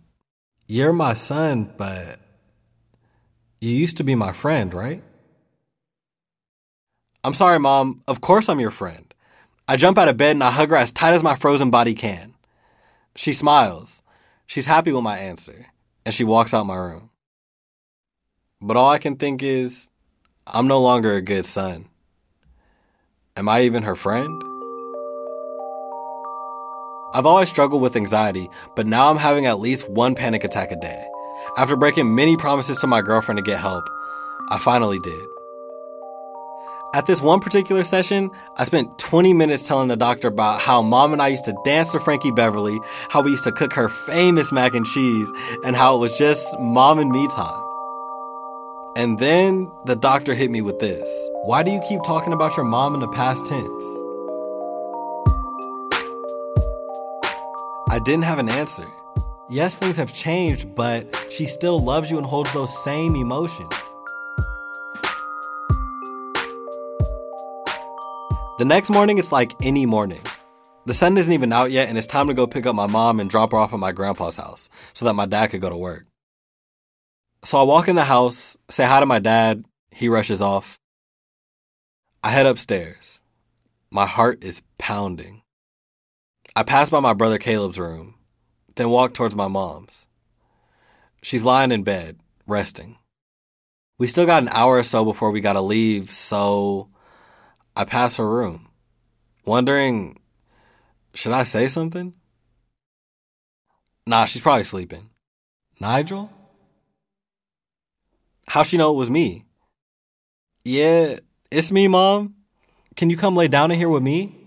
You're 0.67 0.93
my 0.93 1.13
son, 1.13 1.73
but 1.77 2.19
you 3.59 3.71
used 3.71 3.97
to 3.97 4.03
be 4.05 4.15
my 4.15 4.31
friend, 4.31 4.73
right? 4.73 5.03
I'm 7.25 7.33
sorry, 7.33 7.59
Mom. 7.59 8.01
Of 8.07 8.21
course 8.21 8.47
I'm 8.47 8.61
your 8.61 8.71
friend. 8.71 9.13
I 9.67 9.75
jump 9.75 9.97
out 9.97 10.07
of 10.07 10.17
bed 10.17 10.37
and 10.37 10.43
I 10.43 10.51
hug 10.51 10.69
her 10.69 10.75
as 10.77 10.91
tight 10.91 11.13
as 11.13 11.23
my 11.23 11.35
frozen 11.35 11.69
body 11.69 11.93
can. 11.93 12.33
She 13.15 13.33
smiles. 13.33 14.03
She's 14.45 14.65
happy 14.65 14.91
with 14.91 15.03
my 15.03 15.17
answer, 15.17 15.67
and 16.05 16.13
she 16.13 16.23
walks 16.23 16.53
out 16.53 16.65
my 16.65 16.75
room. 16.75 17.09
But 18.61 18.77
all 18.77 18.89
I 18.89 18.99
can 18.99 19.15
think 19.15 19.43
is, 19.43 19.89
I'm 20.45 20.67
no 20.67 20.81
longer 20.81 21.15
a 21.15 21.21
good 21.21 21.45
son. 21.45 21.85
Am 23.37 23.47
I 23.47 23.61
even 23.61 23.83
her 23.83 23.95
friend? 23.95 24.43
I've 27.13 27.25
always 27.25 27.47
struggled 27.47 27.81
with 27.81 27.95
anxiety, 27.95 28.49
but 28.75 28.85
now 28.85 29.09
I'm 29.09 29.17
having 29.17 29.45
at 29.45 29.59
least 29.59 29.89
one 29.89 30.15
panic 30.15 30.43
attack 30.43 30.71
a 30.71 30.75
day. 30.75 31.05
After 31.57 31.77
breaking 31.77 32.13
many 32.13 32.35
promises 32.35 32.77
to 32.79 32.87
my 32.87 33.01
girlfriend 33.01 33.37
to 33.37 33.41
get 33.43 33.59
help, 33.59 33.87
I 34.49 34.59
finally 34.59 34.99
did. 34.99 35.25
At 36.93 37.05
this 37.05 37.21
one 37.21 37.39
particular 37.39 37.85
session, 37.85 38.29
I 38.57 38.65
spent 38.65 38.99
20 38.99 39.33
minutes 39.33 39.65
telling 39.65 39.87
the 39.87 39.95
doctor 39.95 40.27
about 40.27 40.59
how 40.59 40.81
mom 40.81 41.13
and 41.13 41.21
I 41.21 41.29
used 41.29 41.45
to 41.45 41.55
dance 41.63 41.93
to 41.93 42.01
Frankie 42.01 42.31
Beverly, 42.31 42.77
how 43.09 43.21
we 43.21 43.31
used 43.31 43.45
to 43.45 43.51
cook 43.53 43.73
her 43.73 43.87
famous 43.87 44.51
mac 44.51 44.75
and 44.75 44.85
cheese, 44.85 45.31
and 45.63 45.75
how 45.75 45.95
it 45.95 45.99
was 45.99 46.17
just 46.17 46.59
mom 46.59 46.99
and 46.99 47.09
me 47.11 47.27
time. 47.29 47.62
And 48.95 49.17
then 49.17 49.71
the 49.85 49.95
doctor 49.95 50.35
hit 50.35 50.51
me 50.51 50.61
with 50.61 50.77
this 50.77 51.09
Why 51.45 51.63
do 51.63 51.71
you 51.71 51.79
keep 51.79 52.03
talking 52.03 52.31
about 52.31 52.55
your 52.55 52.65
mom 52.65 52.93
in 52.93 52.99
the 52.99 53.07
past 53.07 53.45
tense? 53.47 53.85
I 57.89 57.99
didn't 58.05 58.25
have 58.25 58.37
an 58.37 58.49
answer. 58.49 58.85
Yes, 59.49 59.77
things 59.77 59.97
have 59.97 60.13
changed, 60.13 60.75
but 60.75 61.27
she 61.31 61.45
still 61.45 61.79
loves 61.79 62.11
you 62.11 62.17
and 62.17 62.25
holds 62.25 62.53
those 62.53 62.83
same 62.83 63.15
emotions. 63.15 63.73
The 68.59 68.65
next 68.65 68.91
morning, 68.91 69.17
it's 69.17 69.31
like 69.31 69.53
any 69.63 69.87
morning. 69.87 70.21
The 70.85 70.93
sun 70.93 71.17
isn't 71.17 71.33
even 71.33 71.51
out 71.51 71.71
yet, 71.71 71.89
and 71.89 71.97
it's 71.97 72.07
time 72.07 72.27
to 72.27 72.33
go 72.33 72.45
pick 72.45 72.67
up 72.67 72.75
my 72.75 72.87
mom 72.87 73.19
and 73.19 73.29
drop 73.29 73.51
her 73.53 73.57
off 73.57 73.73
at 73.73 73.79
my 73.79 73.91
grandpa's 73.91 74.37
house 74.37 74.69
so 74.93 75.05
that 75.05 75.13
my 75.13 75.25
dad 75.25 75.47
could 75.47 75.61
go 75.61 75.69
to 75.69 75.77
work. 75.77 76.05
So 77.45 77.59
I 77.59 77.63
walk 77.63 77.89
in 77.89 77.95
the 77.95 78.05
house, 78.05 78.57
say 78.69 78.85
hi 78.85 79.01
to 79.01 79.05
my 79.05 79.19
dad. 79.19 79.65
He 79.91 80.07
rushes 80.07 80.41
off. 80.41 80.79
I 82.23 82.29
head 82.29 82.45
upstairs. 82.45 83.21
My 83.91 84.05
heart 84.05 84.43
is 84.43 84.61
pounding. 84.77 85.41
I 86.55 86.63
pass 86.63 86.89
by 86.89 87.01
my 87.01 87.13
brother 87.13 87.37
Caleb's 87.37 87.77
room, 87.77 88.15
then 88.75 88.89
walk 88.89 89.13
towards 89.13 89.35
my 89.35 89.47
mom's. 89.47 90.07
She's 91.21 91.43
lying 91.43 91.71
in 91.71 91.83
bed, 91.83 92.19
resting. 92.47 92.97
We 93.99 94.07
still 94.07 94.25
got 94.25 94.43
an 94.43 94.49
hour 94.49 94.77
or 94.77 94.83
so 94.83 95.03
before 95.03 95.31
we 95.31 95.41
gotta 95.41 95.61
leave, 95.61 96.11
so 96.11 96.89
I 97.75 97.85
pass 97.85 98.17
her 98.17 98.29
room, 98.29 98.69
wondering, 99.45 100.19
should 101.13 101.33
I 101.33 101.43
say 101.43 101.67
something? 101.67 102.15
Nah, 104.07 104.25
she's 104.25 104.41
probably 104.41 104.63
sleeping. 104.63 105.09
Nigel? 105.79 106.29
How'd 108.47 108.67
she 108.67 108.77
know 108.77 108.91
it 108.91 108.97
was 108.97 109.09
me? 109.09 109.45
Yeah, 110.65 111.17
it's 111.51 111.71
me, 111.71 111.87
Mom. 111.87 112.35
Can 112.95 113.09
you 113.09 113.17
come 113.17 113.35
lay 113.35 113.47
down 113.47 113.71
in 113.71 113.77
here 113.77 113.89
with 113.89 114.03
me? 114.03 114.37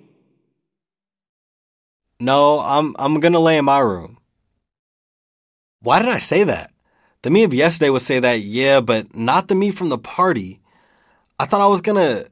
No, 2.21 2.61
I'm 2.61 2.95
I'm 2.99 3.21
gonna 3.21 3.41
lay 3.41 3.59
in 3.59 3.65
my 3.65 3.81
room. 3.81 4.19
Why 5.81 5.99
did 6.01 6.09
I 6.09 6.19
say 6.19 6.45
that? 6.45 6.73
The 7.23 7.31
me 7.31 7.43
of 7.43 7.53
yesterday 7.53 7.91
would 7.91 8.03
say 8.03 8.21
that, 8.21 8.41
yeah, 8.41 8.81
but 8.81 9.15
not 9.15 9.49
the 9.49 9.55
me 9.55 9.71
from 9.71 9.89
the 9.89 9.99
party. 9.99 10.61
I 11.39 11.47
thought 11.47 11.61
I 11.61 11.67
was 11.67 11.81
gonna, 11.81 12.25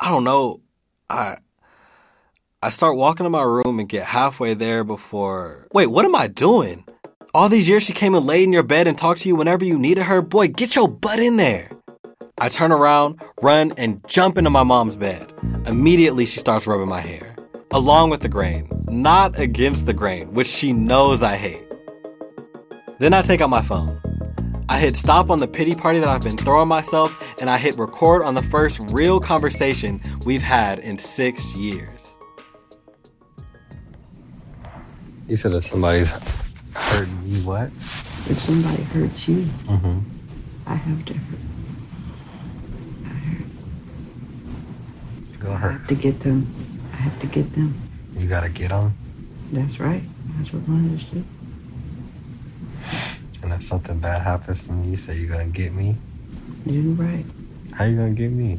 I 0.00 0.08
don't 0.10 0.24
know, 0.24 0.60
I, 1.08 1.36
I 2.62 2.70
start 2.70 2.96
walking 2.96 3.24
to 3.24 3.30
my 3.30 3.42
room 3.42 3.78
and 3.78 3.88
get 3.88 4.04
halfway 4.04 4.54
there 4.54 4.84
before, 4.84 5.66
wait, 5.72 5.86
what 5.86 6.04
am 6.04 6.14
I 6.14 6.26
doing? 6.26 6.84
All 7.36 7.50
these 7.50 7.68
years 7.68 7.82
she 7.82 7.92
came 7.92 8.14
and 8.14 8.24
laid 8.24 8.44
in 8.44 8.52
your 8.54 8.62
bed 8.62 8.88
and 8.88 8.96
talked 8.96 9.20
to 9.20 9.28
you 9.28 9.36
whenever 9.36 9.62
you 9.62 9.78
needed 9.78 10.04
her. 10.04 10.22
Boy, 10.22 10.48
get 10.48 10.74
your 10.74 10.88
butt 10.88 11.18
in 11.18 11.36
there. 11.36 11.70
I 12.40 12.48
turn 12.48 12.72
around, 12.72 13.20
run, 13.42 13.74
and 13.76 14.02
jump 14.08 14.38
into 14.38 14.48
my 14.48 14.62
mom's 14.62 14.96
bed. 14.96 15.34
Immediately, 15.66 16.24
she 16.24 16.40
starts 16.40 16.66
rubbing 16.66 16.88
my 16.88 17.00
hair, 17.00 17.36
along 17.72 18.08
with 18.08 18.20
the 18.20 18.30
grain, 18.30 18.70
not 18.88 19.38
against 19.38 19.84
the 19.84 19.92
grain, 19.92 20.32
which 20.32 20.46
she 20.46 20.72
knows 20.72 21.22
I 21.22 21.36
hate. 21.36 21.62
Then 23.00 23.12
I 23.12 23.20
take 23.20 23.42
out 23.42 23.50
my 23.50 23.60
phone. 23.60 24.00
I 24.70 24.78
hit 24.78 24.96
stop 24.96 25.28
on 25.28 25.38
the 25.38 25.46
pity 25.46 25.74
party 25.74 25.98
that 25.98 26.08
I've 26.08 26.22
been 26.22 26.38
throwing 26.38 26.68
myself, 26.68 27.36
and 27.38 27.50
I 27.50 27.58
hit 27.58 27.76
record 27.76 28.22
on 28.22 28.34
the 28.34 28.42
first 28.44 28.80
real 28.90 29.20
conversation 29.20 30.00
we've 30.24 30.40
had 30.40 30.78
in 30.78 30.96
six 30.96 31.54
years. 31.54 32.16
You 35.28 35.36
said 35.36 35.52
if 35.52 35.66
somebody's 35.66 36.10
hurt 36.86 37.08
you, 37.24 37.40
what? 37.42 37.66
If 38.28 38.38
somebody 38.40 38.82
hurts 38.82 39.28
you, 39.28 39.42
Mm-hmm. 39.66 39.98
I 40.66 40.74
have 40.74 41.04
to 41.04 41.14
hurt. 41.14 41.38
I 43.04 43.08
hurt. 43.08 43.46
Go 45.40 45.52
I 45.52 45.54
hurt. 45.56 45.68
I 45.68 45.72
have 45.74 45.86
to 45.88 45.94
get 45.94 46.20
them. 46.20 46.46
I 46.92 46.96
have 46.96 47.20
to 47.20 47.26
get 47.26 47.52
them. 47.52 47.74
You 48.16 48.26
gotta 48.28 48.48
get 48.48 48.70
them. 48.70 48.94
That's 49.52 49.78
right. 49.78 50.02
That's 50.38 50.52
what 50.52 50.66
mothers 50.66 51.04
do. 51.04 51.24
And 53.42 53.52
if 53.52 53.62
something 53.62 53.98
bad 54.00 54.22
happens 54.22 54.66
to 54.66 54.72
me, 54.72 54.90
you 54.90 54.96
say 54.96 55.16
you're 55.18 55.30
gonna 55.30 55.44
get 55.46 55.72
me. 55.72 55.94
You're 56.64 56.94
right. 56.94 57.24
How 57.74 57.84
you 57.84 57.96
gonna 57.96 58.10
get 58.10 58.32
me? 58.32 58.58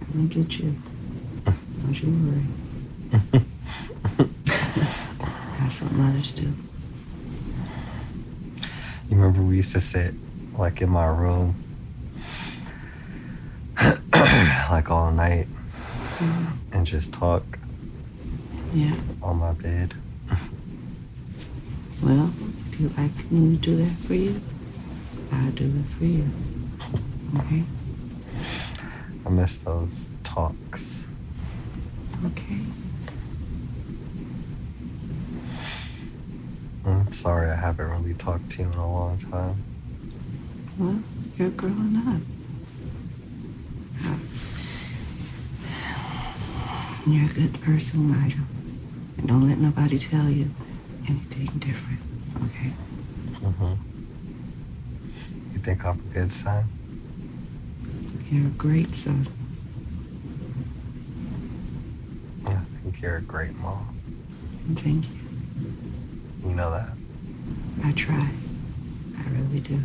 I'm 0.00 0.28
gonna 0.28 0.42
get 0.44 0.58
you. 0.58 0.74
Don't 1.44 2.02
you 2.02 2.10
worry. 2.10 3.44
That's 5.60 5.80
what 5.82 5.92
mothers 5.92 6.32
do. 6.32 6.52
You 9.34 9.40
remember 9.40 9.50
we 9.50 9.56
used 9.56 9.72
to 9.72 9.80
sit 9.80 10.14
like 10.56 10.80
in 10.80 10.90
my 10.90 11.06
room, 11.06 11.56
like 14.12 14.92
all 14.92 15.10
night, 15.10 15.48
mm-hmm. 16.18 16.52
and 16.70 16.86
just 16.86 17.12
talk 17.12 17.42
Yeah. 18.72 18.94
on 19.20 19.38
my 19.38 19.50
bed. 19.52 19.94
Well, 22.00 22.30
if 22.70 22.78
you'd 22.80 22.96
like 22.96 23.30
me 23.32 23.56
to 23.56 23.60
do 23.60 23.76
that 23.76 23.96
for 24.06 24.14
you, 24.14 24.40
I'll 25.32 25.50
do 25.50 25.64
it 25.64 25.86
for 25.98 26.04
you. 26.04 26.30
Okay? 27.38 27.64
I 29.26 29.28
miss 29.30 29.56
those 29.56 30.12
talks. 30.22 31.06
Okay. 32.26 32.58
I'm 36.84 37.10
sorry 37.24 37.48
I 37.50 37.54
haven't 37.54 37.88
really 37.88 38.12
talked 38.12 38.50
to 38.50 38.62
you 38.64 38.68
in 38.70 38.74
a 38.74 38.92
long 38.92 39.16
time. 39.16 39.56
Well, 40.76 40.98
you're 41.38 41.48
growing 41.48 41.96
up. 42.06 42.20
You're 47.06 47.30
a 47.30 47.32
good 47.32 47.58
person, 47.62 48.12
Nigel. 48.12 48.44
And 49.16 49.26
don't 49.26 49.48
let 49.48 49.56
nobody 49.56 49.96
tell 49.96 50.28
you 50.28 50.50
anything 51.08 51.46
different, 51.60 52.00
okay? 52.44 52.74
Mm-hmm. 53.40 53.72
You 55.54 55.60
think 55.60 55.82
I'm 55.86 55.98
a 55.98 56.12
good 56.12 56.30
son? 56.30 56.66
You're 58.30 58.48
a 58.48 58.50
great 58.50 58.94
son. 58.94 59.26
Yeah, 62.42 62.50
I 62.50 62.82
think 62.82 63.00
you're 63.00 63.16
a 63.16 63.22
great 63.22 63.54
mom. 63.54 63.98
Thank 64.74 65.06
you. 65.08 65.14
You 66.46 66.54
know 66.54 66.70
that. 66.70 66.90
I 67.84 67.92
try. 67.92 68.28
I 69.18 69.28
really 69.30 69.60
do. 69.60 69.78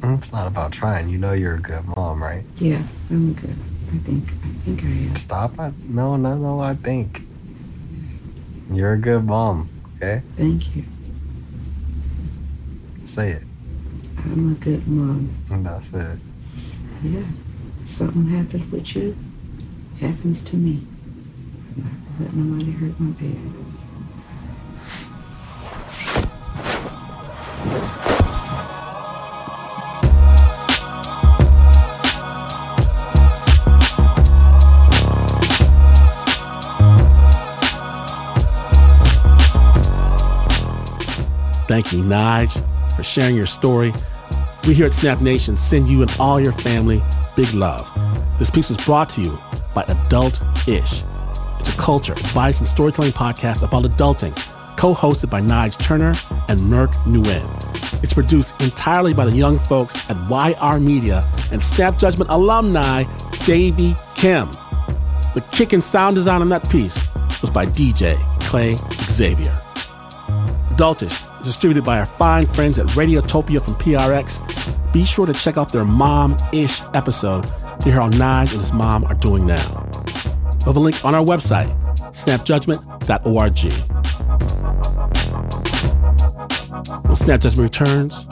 Mm, 0.00 0.18
it's 0.18 0.32
not 0.32 0.46
about 0.46 0.70
trying. 0.72 1.08
You 1.08 1.16
know 1.18 1.32
you're 1.32 1.54
a 1.54 1.60
good 1.60 1.84
mom, 1.96 2.22
right? 2.22 2.44
Yeah, 2.58 2.82
I'm 3.10 3.32
good. 3.32 3.56
I 3.92 3.96
think 3.98 4.24
I 4.44 4.48
think 4.64 4.84
I 4.84 4.88
am. 4.88 5.14
Stop. 5.14 5.58
I, 5.58 5.72
no, 5.88 6.16
no, 6.16 6.36
no. 6.36 6.60
I 6.60 6.74
think 6.74 7.22
you're 8.70 8.92
a 8.92 8.98
good 8.98 9.24
mom. 9.24 9.68
Okay, 9.96 10.22
Thank 10.36 10.76
you. 10.76 10.84
say 13.04 13.30
it. 13.32 13.42
I'm 14.18 14.52
a 14.52 14.54
good 14.56 14.86
mom. 14.86 15.30
And 15.50 15.64
that's 15.64 15.90
it. 15.92 16.18
Yeah. 17.02 17.22
Something 17.86 18.26
happens 18.28 18.70
with 18.70 18.94
you, 18.94 19.16
happens 20.00 20.40
to 20.42 20.56
me. 20.56 20.86
I'm 21.76 21.84
not 21.84 21.92
let 22.20 22.34
nobody 22.34 22.70
hurt 22.72 22.98
my 23.00 23.10
baby. 23.12 23.38
Thank 41.72 41.90
you, 41.90 42.02
Nyge, 42.02 42.62
for 42.94 43.02
sharing 43.02 43.34
your 43.34 43.46
story. 43.46 43.94
We 44.68 44.74
here 44.74 44.84
at 44.84 44.92
Snap 44.92 45.22
Nation 45.22 45.56
send 45.56 45.88
you 45.88 46.02
and 46.02 46.16
all 46.20 46.38
your 46.38 46.52
family 46.52 47.02
big 47.34 47.50
love. 47.54 47.90
This 48.38 48.50
piece 48.50 48.68
was 48.68 48.76
brought 48.84 49.08
to 49.12 49.22
you 49.22 49.38
by 49.74 49.84
Adult 49.84 50.38
Ish. 50.68 51.02
It's 51.58 51.72
a 51.72 51.76
culture, 51.78 52.12
advice, 52.12 52.58
and 52.58 52.68
storytelling 52.68 53.12
podcast 53.12 53.62
about 53.62 53.84
adulting, 53.84 54.36
co 54.76 54.94
hosted 54.94 55.30
by 55.30 55.40
Nyge 55.40 55.78
Turner 55.78 56.12
and 56.48 56.60
Merk 56.60 56.92
Nguyen. 57.06 58.04
It's 58.04 58.12
produced 58.12 58.52
entirely 58.60 59.14
by 59.14 59.24
the 59.24 59.34
young 59.34 59.58
folks 59.58 59.94
at 60.10 60.18
YR 60.28 60.78
Media 60.78 61.26
and 61.52 61.64
Snap 61.64 61.98
Judgment 61.98 62.28
alumni 62.28 63.04
Davey 63.46 63.96
Kim. 64.14 64.50
The 65.32 65.42
kick 65.52 65.72
and 65.72 65.82
sound 65.82 66.16
design 66.16 66.42
on 66.42 66.50
that 66.50 66.68
piece 66.68 67.08
was 67.40 67.50
by 67.50 67.64
DJ 67.64 68.18
Clay 68.40 68.76
Xavier. 69.10 69.58
Adultish 70.68 71.26
is 71.26 71.31
distributed 71.42 71.84
by 71.84 71.98
our 71.98 72.06
fine 72.06 72.46
friends 72.46 72.78
at 72.78 72.86
Radiotopia 72.88 73.62
from 73.62 73.74
PRX. 73.74 74.92
Be 74.92 75.04
sure 75.04 75.26
to 75.26 75.32
check 75.32 75.56
out 75.56 75.72
their 75.72 75.84
Mom 75.84 76.36
Ish 76.52 76.82
episode 76.94 77.42
to 77.42 77.84
hear 77.84 77.94
how 77.94 78.10
Nyge 78.10 78.52
and 78.52 78.60
his 78.60 78.72
mom 78.72 79.04
are 79.04 79.14
doing 79.14 79.46
now. 79.46 79.88
We 80.58 80.64
have 80.64 80.76
a 80.76 80.80
link 80.80 81.04
on 81.04 81.14
our 81.14 81.24
website, 81.24 81.70
snapjudgment.org. 82.12 83.92
When 87.06 87.16
Snap 87.16 87.40
Judgment 87.40 87.78
returns, 87.78 88.26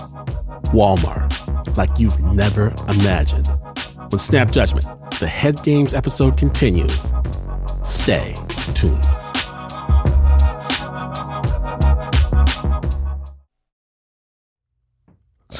Walmart, 0.73 1.77
like 1.77 1.99
you've 1.99 2.19
never 2.21 2.75
imagined. 2.89 3.49
When 4.11 4.19
Snap 4.19 4.53
Judgment, 4.53 4.87
the 5.19 5.27
Head 5.27 5.63
Games 5.63 5.95
episode 5.95 6.37
continues. 6.39 7.13
Stay 7.83 8.35
tuned. 8.75 9.20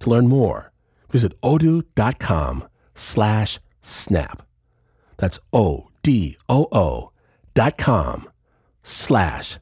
To 0.00 0.10
learn 0.10 0.28
more, 0.28 0.72
visit 1.10 1.40
odoo.com 1.42 2.68
slash 2.94 3.58
snap. 3.82 4.42
That's 5.16 5.38
O-D-O-O 5.52 7.12
dot 7.54 7.78
com 7.78 8.28
slash 8.82 9.58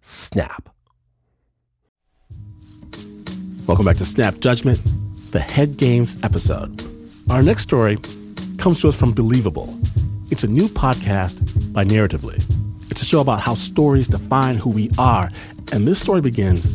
snap. 0.00 0.68
Welcome 3.66 3.86
back 3.86 3.96
to 3.98 4.04
Snap 4.04 4.38
Judgment, 4.38 4.80
the 5.32 5.40
Head 5.40 5.76
Games 5.76 6.16
episode. 6.22 6.82
Our 7.28 7.42
next 7.42 7.62
story 7.62 7.98
comes 8.58 8.80
to 8.82 8.88
us 8.88 8.96
from 8.98 9.12
Believable. 9.12 9.78
It's 10.30 10.44
a 10.44 10.48
new 10.48 10.68
podcast 10.68 11.72
by 11.72 11.84
Narratively. 11.84 12.44
It's 12.90 13.02
a 13.02 13.04
show 13.04 13.20
about 13.20 13.40
how 13.40 13.54
stories 13.54 14.08
define 14.08 14.56
who 14.56 14.70
we 14.70 14.90
are, 14.98 15.30
and 15.72 15.86
this 15.86 16.00
story 16.00 16.20
begins 16.20 16.70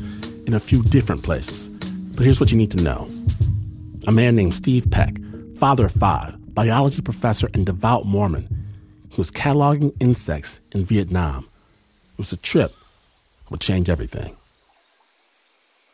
in 0.48 0.54
a 0.54 0.60
few 0.60 0.84
different 0.84 1.24
places. 1.24 1.65
But 2.16 2.24
here's 2.24 2.40
what 2.40 2.52
you 2.52 2.58
need 2.58 2.72
to 2.72 2.84
know. 2.84 3.10
A 4.08 4.12
man 4.12 4.36
named 4.36 4.56
Steve 4.56 4.90
Peck, 4.90 5.18
father 5.58 5.86
of 5.86 5.92
five, 5.92 6.36
biology 6.54 7.02
professor 7.02 7.50
and 7.54 7.66
devout 7.66 8.06
Mormon, 8.06 8.48
he 9.10 9.22
was 9.22 9.32
cataloging 9.32 9.96
insects 10.00 10.60
in 10.74 10.86
Vietnam. 10.86 11.48
It 12.14 12.20
was 12.20 12.34
a 12.34 12.38
trip 12.38 12.72
that 12.72 13.52
would 13.52 13.62
change 13.62 13.90
everything. 13.90 14.36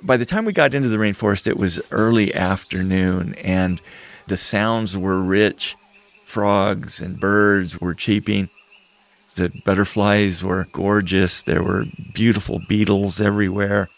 By 0.04 0.18
the 0.18 0.26
time 0.26 0.46
we 0.46 0.54
got 0.54 0.74
into 0.74 0.90
the 0.90 0.98
rainforest, 0.98 1.46
it 1.46 1.58
was 1.58 1.82
early 1.92 2.34
afternoon 2.34 3.36
and 3.44 3.80
the 4.28 4.38
sounds 4.38 4.98
were 4.98 5.22
rich. 5.22 5.76
Frogs 6.26 7.00
and 7.02 7.20
birds 7.20 7.80
were 7.80 7.94
cheeping. 7.94 8.50
The 9.36 9.52
butterflies 9.66 10.44
were 10.44 10.66
gorgeous. 10.72 11.44
There 11.44 11.62
were 11.62 11.86
beautiful 12.14 12.60
beetles 12.68 13.22
everywhere. 13.22 13.90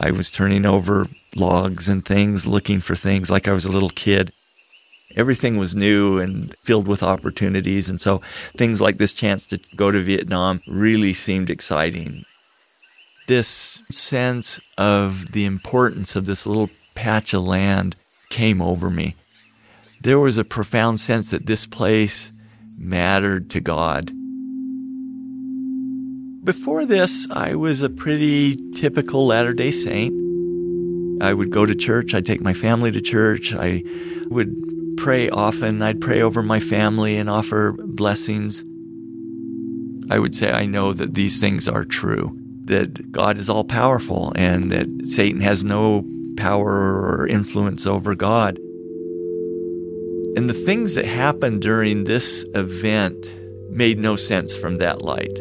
I 0.00 0.10
was 0.10 0.30
turning 0.30 0.66
over 0.66 1.06
logs 1.34 1.88
and 1.88 2.04
things, 2.04 2.46
looking 2.46 2.80
for 2.80 2.94
things 2.94 3.30
like 3.30 3.48
I 3.48 3.52
was 3.52 3.64
a 3.64 3.72
little 3.72 3.90
kid. 3.90 4.32
Everything 5.16 5.56
was 5.56 5.74
new 5.74 6.18
and 6.18 6.54
filled 6.58 6.86
with 6.86 7.02
opportunities. 7.02 7.88
And 7.88 8.00
so 8.00 8.18
things 8.56 8.80
like 8.80 8.98
this 8.98 9.14
chance 9.14 9.46
to 9.46 9.60
go 9.76 9.90
to 9.90 10.02
Vietnam 10.02 10.60
really 10.68 11.14
seemed 11.14 11.48
exciting. 11.48 12.24
This 13.26 13.82
sense 13.90 14.60
of 14.76 15.32
the 15.32 15.46
importance 15.46 16.14
of 16.16 16.26
this 16.26 16.46
little 16.46 16.70
patch 16.94 17.32
of 17.32 17.44
land 17.44 17.96
came 18.28 18.60
over 18.60 18.90
me. 18.90 19.14
There 20.02 20.18
was 20.18 20.38
a 20.38 20.44
profound 20.44 21.00
sense 21.00 21.30
that 21.30 21.46
this 21.46 21.66
place 21.66 22.32
mattered 22.76 23.50
to 23.50 23.60
God. 23.60 24.12
Before 26.46 26.86
this, 26.86 27.28
I 27.28 27.56
was 27.56 27.82
a 27.82 27.90
pretty 27.90 28.54
typical 28.70 29.26
Latter 29.26 29.52
day 29.52 29.72
Saint. 29.72 30.14
I 31.20 31.34
would 31.34 31.50
go 31.50 31.66
to 31.66 31.74
church, 31.74 32.14
I'd 32.14 32.24
take 32.24 32.40
my 32.40 32.54
family 32.54 32.92
to 32.92 33.00
church, 33.00 33.52
I 33.52 33.82
would 34.26 34.54
pray 34.96 35.28
often, 35.28 35.82
I'd 35.82 36.00
pray 36.00 36.22
over 36.22 36.44
my 36.44 36.60
family 36.60 37.16
and 37.16 37.28
offer 37.28 37.72
blessings. 37.76 38.64
I 40.08 40.20
would 40.20 40.36
say 40.36 40.52
I 40.52 40.66
know 40.66 40.92
that 40.92 41.14
these 41.14 41.40
things 41.40 41.66
are 41.68 41.84
true, 41.84 42.38
that 42.66 43.10
God 43.10 43.38
is 43.38 43.48
all 43.48 43.64
powerful 43.64 44.32
and 44.36 44.70
that 44.70 45.04
Satan 45.04 45.40
has 45.40 45.64
no 45.64 46.04
power 46.36 46.70
or 46.70 47.26
influence 47.26 47.88
over 47.88 48.14
God. 48.14 48.58
And 50.36 50.48
the 50.48 50.62
things 50.64 50.94
that 50.94 51.06
happened 51.06 51.60
during 51.60 52.04
this 52.04 52.44
event 52.54 53.36
made 53.68 53.98
no 53.98 54.14
sense 54.14 54.56
from 54.56 54.76
that 54.76 55.02
light. 55.02 55.40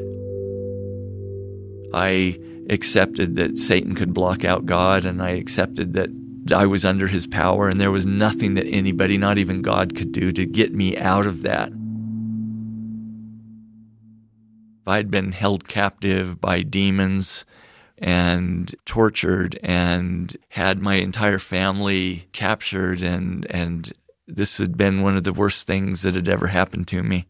I 1.95 2.38
accepted 2.69 3.36
that 3.36 3.58
Satan 3.58 3.95
could 3.95 4.13
block 4.13 4.43
out 4.43 4.65
God, 4.65 5.05
and 5.05 5.23
I 5.23 5.29
accepted 5.31 5.93
that 5.93 6.10
I 6.53 6.65
was 6.65 6.84
under 6.84 7.08
his 7.08 7.25
power, 7.25 7.69
and 7.69 7.79
there 7.79 7.89
was 7.89 8.05
nothing 8.05 8.55
that 8.55 8.67
anybody, 8.67 9.17
not 9.17 9.38
even 9.38 9.62
God, 9.62 9.95
could 9.95 10.12
do 10.12 10.34
to 10.34 10.45
get 10.45 10.75
me 10.75 10.97
out 10.97 11.25
of 11.25 11.41
that. 11.43 11.71
I'd 14.86 15.10
been 15.10 15.31
held 15.31 15.69
captive 15.69 16.41
by 16.41 16.62
demons 16.63 17.45
and 17.97 18.75
tortured 18.86 19.58
and 19.63 20.36
had 20.49 20.79
my 20.79 20.95
entire 20.95 21.39
family 21.39 22.27
captured, 22.34 23.01
and, 23.01 23.47
and 23.49 23.93
this 24.27 24.58
had 24.58 24.75
been 24.75 25.01
one 25.01 25.15
of 25.15 25.23
the 25.23 25.34
worst 25.34 25.65
things 25.65 26.01
that 26.01 26.13
had 26.13 26.27
ever 26.27 26.47
happened 26.47 26.89
to 26.89 27.01
me. 27.01 27.27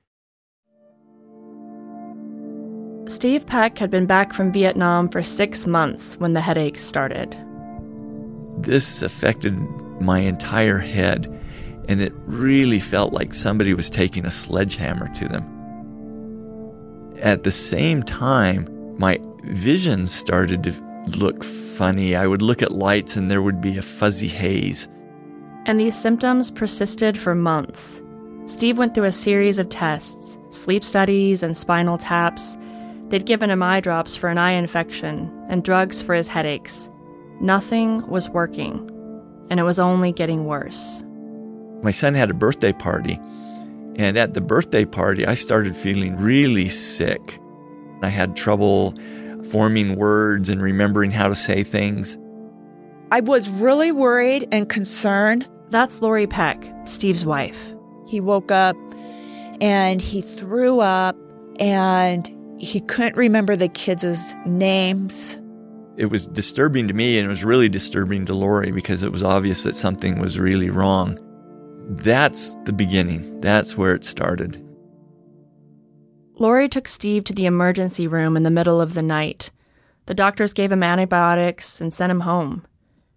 Steve 3.07 3.45
Peck 3.45 3.77
had 3.77 3.91
been 3.91 4.07
back 4.07 4.33
from 4.33 4.51
Vietnam 4.51 5.09
for 5.09 5.21
six 5.21 5.67
months 5.67 6.15
when 6.15 6.33
the 6.33 6.41
headaches 6.41 6.83
started. 6.83 7.37
This 8.57 9.03
affected 9.03 9.55
my 10.01 10.19
entire 10.19 10.79
head, 10.79 11.27
and 11.87 12.01
it 12.01 12.13
really 12.25 12.79
felt 12.79 13.13
like 13.13 13.33
somebody 13.33 13.75
was 13.75 13.91
taking 13.91 14.25
a 14.25 14.31
sledgehammer 14.31 15.07
to 15.15 15.27
them. 15.27 15.43
At 17.21 17.43
the 17.43 17.51
same 17.51 18.01
time, 18.01 18.67
my 18.97 19.19
vision 19.43 20.07
started 20.07 20.63
to 20.63 20.73
look 21.15 21.43
funny. 21.43 22.15
I 22.15 22.25
would 22.25 22.41
look 22.41 22.63
at 22.63 22.71
lights 22.71 23.15
and 23.15 23.29
there 23.29 23.43
would 23.43 23.61
be 23.61 23.77
a 23.77 23.83
fuzzy 23.83 24.27
haze. 24.27 24.89
And 25.67 25.79
these 25.79 25.99
symptoms 25.99 26.49
persisted 26.49 27.17
for 27.19 27.35
months. 27.35 28.01
Steve 28.47 28.77
went 28.79 28.95
through 28.95 29.05
a 29.05 29.11
series 29.11 29.59
of 29.59 29.69
tests 29.69 30.37
sleep 30.49 30.83
studies 30.83 31.43
and 31.43 31.55
spinal 31.57 31.97
taps 31.97 32.57
They'd 33.09 33.25
given 33.25 33.49
him 33.49 33.61
eye 33.61 33.81
drops 33.81 34.15
for 34.15 34.29
an 34.29 34.37
eye 34.37 34.53
infection 34.53 35.31
and 35.49 35.63
drugs 35.63 36.01
for 36.01 36.15
his 36.15 36.27
headaches. 36.27 36.89
Nothing 37.39 38.05
was 38.07 38.29
working, 38.29 38.89
and 39.49 39.59
it 39.59 39.63
was 39.63 39.79
only 39.79 40.11
getting 40.11 40.45
worse. 40.45 41.03
My 41.83 41.91
son 41.91 42.13
had 42.13 42.31
a 42.31 42.33
birthday 42.33 42.73
party, 42.73 43.19
and 43.95 44.17
at 44.17 44.33
the 44.33 44.41
birthday 44.41 44.85
party, 44.85 45.25
I 45.25 45.35
started 45.35 45.75
feeling 45.75 46.17
really 46.17 46.69
sick. 46.69 47.39
I 48.01 48.09
had 48.09 48.35
trouble 48.35 48.95
forming 49.49 49.95
words 49.95 50.49
and 50.49 50.61
remembering 50.61 51.11
how 51.11 51.27
to 51.27 51.35
say 51.35 51.63
things. 51.63 52.17
I 53.11 53.19
was 53.21 53.49
really 53.49 53.91
worried 53.91 54.47
and 54.51 54.67
concerned. 54.67 55.47
That's 55.69 56.01
Lori 56.01 56.27
Peck, 56.27 56.65
Steve's 56.85 57.25
wife. 57.25 57.73
He 58.07 58.19
woke 58.19 58.51
up 58.51 58.75
and 59.61 60.01
he 60.01 60.21
threw 60.21 60.79
up 60.79 61.15
and 61.59 62.29
he 62.59 62.81
couldn't 62.81 63.17
remember 63.17 63.55
the 63.55 63.67
kids' 63.67 64.33
names. 64.45 65.39
It 65.97 66.07
was 66.07 66.27
disturbing 66.27 66.87
to 66.87 66.93
me, 66.93 67.17
and 67.17 67.25
it 67.25 67.29
was 67.29 67.43
really 67.43 67.69
disturbing 67.69 68.25
to 68.25 68.33
Lori 68.33 68.71
because 68.71 69.03
it 69.03 69.11
was 69.11 69.23
obvious 69.23 69.63
that 69.63 69.75
something 69.75 70.19
was 70.19 70.39
really 70.39 70.69
wrong. 70.69 71.17
That's 71.87 72.55
the 72.65 72.73
beginning. 72.73 73.39
That's 73.41 73.77
where 73.77 73.95
it 73.95 74.03
started. 74.03 74.61
Lori 76.37 76.67
took 76.67 76.87
Steve 76.87 77.23
to 77.25 77.33
the 77.33 77.45
emergency 77.45 78.07
room 78.07 78.35
in 78.35 78.43
the 78.43 78.49
middle 78.49 78.81
of 78.81 78.93
the 78.93 79.01
night. 79.01 79.51
The 80.07 80.13
doctors 80.13 80.51
gave 80.51 80.71
him 80.71 80.83
antibiotics 80.83 81.79
and 81.79 81.93
sent 81.93 82.11
him 82.11 82.21
home. 82.21 82.65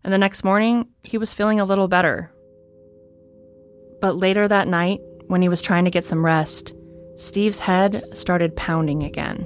And 0.05 0.13
the 0.13 0.19
next 0.19 0.45
morning, 0.45 0.89
he 1.03 1.19
was 1.19 1.33
feeling 1.33 1.59
a 1.59 1.65
little 1.65 1.89
better. 1.89 2.33
But 4.01 4.17
later 4.17 4.47
that 4.47 4.69
night, 4.69 5.01
when 5.27 5.43
he 5.43 5.49
was 5.49 5.61
trying 5.61 5.85
to 5.85 5.91
get 5.91 6.05
some 6.05 6.25
rest, 6.25 6.73
Steve's 7.19 7.59
head 7.59 8.05
started 8.17 8.55
pounding 8.55 9.03
again. 9.03 9.45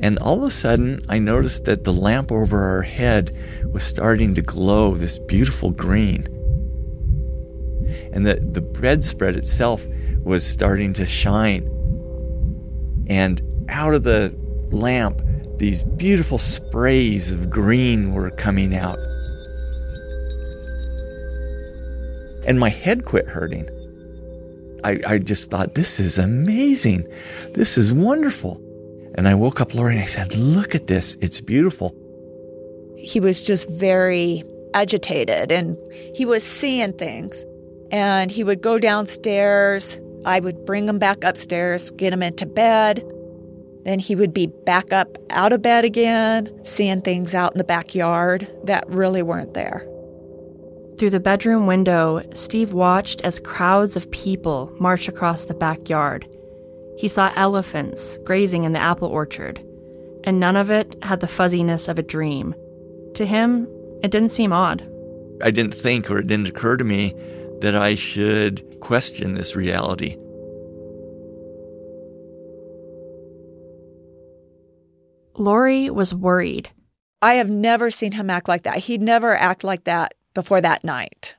And 0.00 0.18
all 0.18 0.38
of 0.38 0.42
a 0.42 0.50
sudden, 0.50 1.00
I 1.08 1.20
noticed 1.20 1.64
that 1.66 1.84
the 1.84 1.92
lamp 1.92 2.32
over 2.32 2.64
our 2.64 2.82
head 2.82 3.30
was 3.72 3.84
starting 3.84 4.34
to 4.34 4.42
glow 4.42 4.96
this 4.96 5.20
beautiful 5.20 5.70
green. 5.70 6.26
And 8.12 8.26
that 8.26 8.52
the 8.52 8.62
bedspread 8.62 9.36
itself 9.36 9.86
was 10.24 10.44
starting 10.44 10.92
to 10.94 11.06
shine. 11.06 11.62
And 13.06 13.40
out 13.68 13.94
of 13.94 14.02
the 14.02 14.34
lamp, 14.72 15.22
these 15.58 15.84
beautiful 15.84 16.38
sprays 16.38 17.30
of 17.30 17.48
green 17.48 18.12
were 18.12 18.32
coming 18.32 18.74
out. 18.74 18.98
And 22.44 22.58
my 22.58 22.70
head 22.70 23.04
quit 23.04 23.28
hurting. 23.28 23.70
I, 24.84 25.00
I 25.06 25.18
just 25.18 25.50
thought, 25.50 25.74
this 25.74 26.00
is 26.00 26.18
amazing. 26.18 27.06
This 27.52 27.76
is 27.78 27.92
wonderful. 27.92 28.60
And 29.14 29.28
I 29.28 29.34
woke 29.34 29.60
up 29.60 29.74
Lori 29.74 29.94
and 29.94 30.02
I 30.02 30.06
said, 30.06 30.34
look 30.34 30.74
at 30.74 30.86
this. 30.86 31.16
It's 31.20 31.40
beautiful. 31.40 31.94
He 32.96 33.20
was 33.20 33.42
just 33.42 33.68
very 33.70 34.44
agitated 34.74 35.50
and 35.50 35.76
he 36.14 36.24
was 36.24 36.44
seeing 36.44 36.92
things. 36.92 37.44
And 37.90 38.30
he 38.30 38.44
would 38.44 38.62
go 38.62 38.78
downstairs. 38.78 40.00
I 40.24 40.40
would 40.40 40.64
bring 40.64 40.88
him 40.88 40.98
back 40.98 41.24
upstairs, 41.24 41.90
get 41.90 42.12
him 42.12 42.22
into 42.22 42.46
bed. 42.46 43.04
Then 43.84 43.98
he 43.98 44.14
would 44.14 44.34
be 44.34 44.46
back 44.46 44.92
up 44.92 45.18
out 45.30 45.52
of 45.52 45.62
bed 45.62 45.84
again, 45.84 46.50
seeing 46.62 47.00
things 47.00 47.34
out 47.34 47.52
in 47.52 47.58
the 47.58 47.64
backyard 47.64 48.46
that 48.64 48.88
really 48.88 49.22
weren't 49.22 49.54
there. 49.54 49.86
Through 51.00 51.08
the 51.08 51.18
bedroom 51.18 51.66
window, 51.66 52.22
Steve 52.34 52.74
watched 52.74 53.22
as 53.22 53.40
crowds 53.40 53.96
of 53.96 54.10
people 54.10 54.70
marched 54.78 55.08
across 55.08 55.46
the 55.46 55.54
backyard. 55.54 56.28
He 56.98 57.08
saw 57.08 57.32
elephants 57.36 58.18
grazing 58.24 58.64
in 58.64 58.74
the 58.74 58.80
apple 58.80 59.08
orchard, 59.08 59.64
and 60.24 60.38
none 60.38 60.56
of 60.56 60.70
it 60.70 60.94
had 61.02 61.20
the 61.20 61.26
fuzziness 61.26 61.88
of 61.88 61.98
a 61.98 62.02
dream. 62.02 62.54
To 63.14 63.24
him, 63.24 63.66
it 64.02 64.10
didn't 64.10 64.32
seem 64.32 64.52
odd. 64.52 64.86
I 65.42 65.50
didn't 65.50 65.72
think 65.72 66.10
or 66.10 66.18
it 66.18 66.26
didn't 66.26 66.48
occur 66.48 66.76
to 66.76 66.84
me 66.84 67.14
that 67.62 67.74
I 67.74 67.94
should 67.94 68.62
question 68.80 69.32
this 69.32 69.56
reality. 69.56 70.18
Lori 75.38 75.88
was 75.88 76.12
worried. 76.12 76.68
I 77.22 77.34
have 77.34 77.48
never 77.48 77.90
seen 77.90 78.12
him 78.12 78.28
act 78.28 78.48
like 78.48 78.64
that. 78.64 78.76
He'd 78.76 79.00
never 79.00 79.34
act 79.34 79.64
like 79.64 79.84
that 79.84 80.12
before 80.34 80.60
that 80.60 80.84
night. 80.84 81.34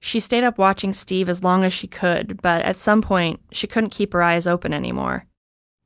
She 0.00 0.20
stayed 0.20 0.44
up 0.44 0.58
watching 0.58 0.92
Steve 0.92 1.28
as 1.28 1.42
long 1.42 1.64
as 1.64 1.72
she 1.72 1.86
could, 1.86 2.42
but 2.42 2.62
at 2.62 2.76
some 2.76 3.00
point, 3.00 3.40
she 3.50 3.66
couldn't 3.66 3.90
keep 3.90 4.12
her 4.12 4.22
eyes 4.22 4.46
open 4.46 4.74
anymore. 4.74 5.26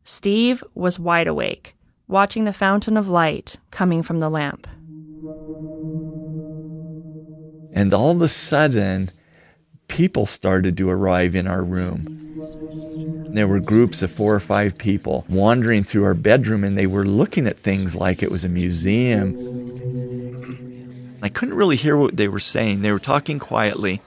Steve 0.03 0.65
was 0.75 0.99
wide 0.99 1.29
awake, 1.29 1.77
watching 2.09 2.45
the 2.45 2.53
fountain 2.53 2.97
of 2.97 3.09
light 3.09 3.57
coming 3.71 4.03
from 4.03 4.19
the 4.19 4.29
lamp. 4.31 4.67
And 7.73 7.95
all 7.95 8.11
of 8.11 8.23
a 8.23 8.29
sudden, 8.29 9.11
people 9.87 10.27
started 10.27 10.77
to 10.79 10.91
arrive 10.91 11.35
in 11.35 11.47
our 11.47 11.63
room. 11.63 12.25
There 13.35 13.47
were 13.47 13.61
groups 13.61 14.03
of 14.03 14.11
four 14.11 14.35
or 14.35 14.41
five 14.41 14.79
people 14.79 15.25
wandering 15.29 15.85
through 15.85 16.05
our 16.05 16.15
bedroom 16.15 16.65
and 16.65 16.77
they 16.77 16.87
were 16.87 17.05
looking 17.05 17.47
at 17.47 17.59
things 17.59 17.95
like 17.95 18.23
it 18.23 18.31
was 18.31 18.45
a 18.45 18.49
museum. 18.49 19.37
I 21.21 21.29
couldn't 21.29 21.55
really 21.55 21.77
hear 21.77 21.97
what 21.97 22.17
they 22.17 22.29
were 22.29 22.39
saying. 22.39 22.83
They 22.83 22.93
were 22.93 22.99
talking 22.99 23.39
quietly. 23.39 24.01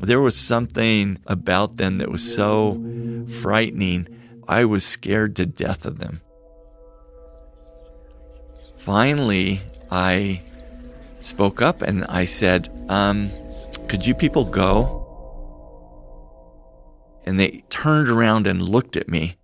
There 0.00 0.20
was 0.20 0.36
something 0.36 1.18
about 1.26 1.76
them 1.76 1.98
that 1.98 2.10
was 2.10 2.34
so 2.34 2.80
frightening. 3.40 4.08
I 4.46 4.64
was 4.64 4.84
scared 4.84 5.36
to 5.36 5.46
death 5.46 5.86
of 5.86 5.98
them. 5.98 6.20
Finally, 8.76 9.62
I 9.90 10.42
spoke 11.20 11.62
up 11.62 11.82
and 11.82 12.04
I 12.04 12.26
said, 12.26 12.68
um, 12.88 13.30
Could 13.88 14.06
you 14.06 14.14
people 14.14 14.44
go? 14.44 15.04
And 17.24 17.40
they 17.40 17.64
turned 17.70 18.08
around 18.08 18.46
and 18.46 18.62
looked 18.62 18.96
at 18.96 19.08
me. 19.08 19.37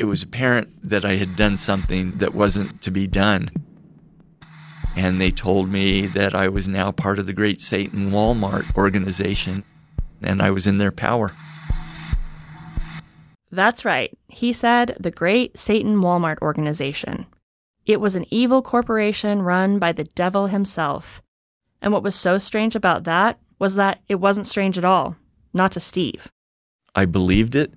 It 0.00 0.06
was 0.06 0.22
apparent 0.22 0.88
that 0.88 1.04
I 1.04 1.16
had 1.16 1.36
done 1.36 1.58
something 1.58 2.16
that 2.16 2.34
wasn't 2.34 2.80
to 2.80 2.90
be 2.90 3.06
done. 3.06 3.50
And 4.96 5.20
they 5.20 5.30
told 5.30 5.68
me 5.68 6.06
that 6.06 6.34
I 6.34 6.48
was 6.48 6.66
now 6.66 6.90
part 6.90 7.18
of 7.18 7.26
the 7.26 7.34
Great 7.34 7.60
Satan 7.60 8.10
Walmart 8.10 8.74
organization 8.76 9.62
and 10.22 10.40
I 10.40 10.52
was 10.52 10.66
in 10.66 10.78
their 10.78 10.90
power. 10.90 11.32
That's 13.52 13.84
right. 13.84 14.16
He 14.28 14.54
said 14.54 14.96
the 14.98 15.10
Great 15.10 15.58
Satan 15.58 15.96
Walmart 15.96 16.38
organization. 16.40 17.26
It 17.84 18.00
was 18.00 18.16
an 18.16 18.24
evil 18.30 18.62
corporation 18.62 19.42
run 19.42 19.78
by 19.78 19.92
the 19.92 20.04
devil 20.04 20.46
himself. 20.46 21.20
And 21.82 21.92
what 21.92 22.02
was 22.02 22.14
so 22.14 22.38
strange 22.38 22.74
about 22.74 23.04
that 23.04 23.38
was 23.58 23.74
that 23.74 24.00
it 24.08 24.14
wasn't 24.14 24.46
strange 24.46 24.78
at 24.78 24.84
all, 24.86 25.16
not 25.52 25.72
to 25.72 25.80
Steve. 25.80 26.32
I 26.94 27.04
believed 27.04 27.54
it. 27.54 27.70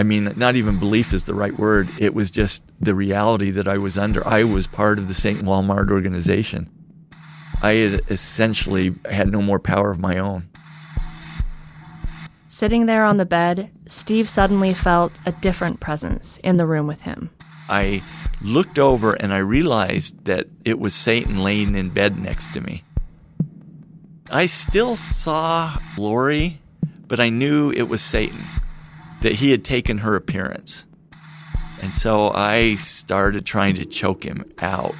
I 0.00 0.02
mean, 0.02 0.32
not 0.36 0.56
even 0.56 0.78
belief 0.78 1.12
is 1.12 1.26
the 1.26 1.34
right 1.34 1.58
word. 1.58 1.90
It 1.98 2.14
was 2.14 2.30
just 2.30 2.62
the 2.80 2.94
reality 2.94 3.50
that 3.50 3.68
I 3.68 3.76
was 3.76 3.98
under. 3.98 4.26
I 4.26 4.44
was 4.44 4.66
part 4.66 4.98
of 4.98 5.08
the 5.08 5.14
Satan 5.14 5.44
Walmart 5.44 5.90
organization. 5.90 6.70
I 7.60 8.00
essentially 8.08 8.94
had 9.10 9.30
no 9.30 9.42
more 9.42 9.58
power 9.58 9.90
of 9.90 9.98
my 9.98 10.16
own. 10.16 10.48
Sitting 12.46 12.86
there 12.86 13.04
on 13.04 13.18
the 13.18 13.26
bed, 13.26 13.70
Steve 13.84 14.26
suddenly 14.26 14.72
felt 14.72 15.20
a 15.26 15.32
different 15.32 15.80
presence 15.80 16.38
in 16.38 16.56
the 16.56 16.64
room 16.64 16.86
with 16.86 17.02
him. 17.02 17.28
I 17.68 18.02
looked 18.40 18.78
over 18.78 19.12
and 19.12 19.34
I 19.34 19.38
realized 19.40 20.24
that 20.24 20.46
it 20.64 20.78
was 20.78 20.94
Satan 20.94 21.44
laying 21.44 21.74
in 21.74 21.90
bed 21.90 22.18
next 22.18 22.54
to 22.54 22.62
me. 22.62 22.84
I 24.30 24.46
still 24.46 24.96
saw 24.96 25.78
Lori, 25.98 26.62
but 27.06 27.20
I 27.20 27.28
knew 27.28 27.70
it 27.70 27.82
was 27.82 28.00
Satan, 28.00 28.46
that 29.22 29.34
he 29.34 29.50
had 29.50 29.64
taken 29.64 29.98
her 29.98 30.16
appearance. 30.16 30.86
And 31.80 31.94
so 31.94 32.30
I 32.34 32.74
started 32.76 33.46
trying 33.46 33.74
to 33.76 33.84
choke 33.86 34.24
him 34.24 34.44
out. 34.58 34.94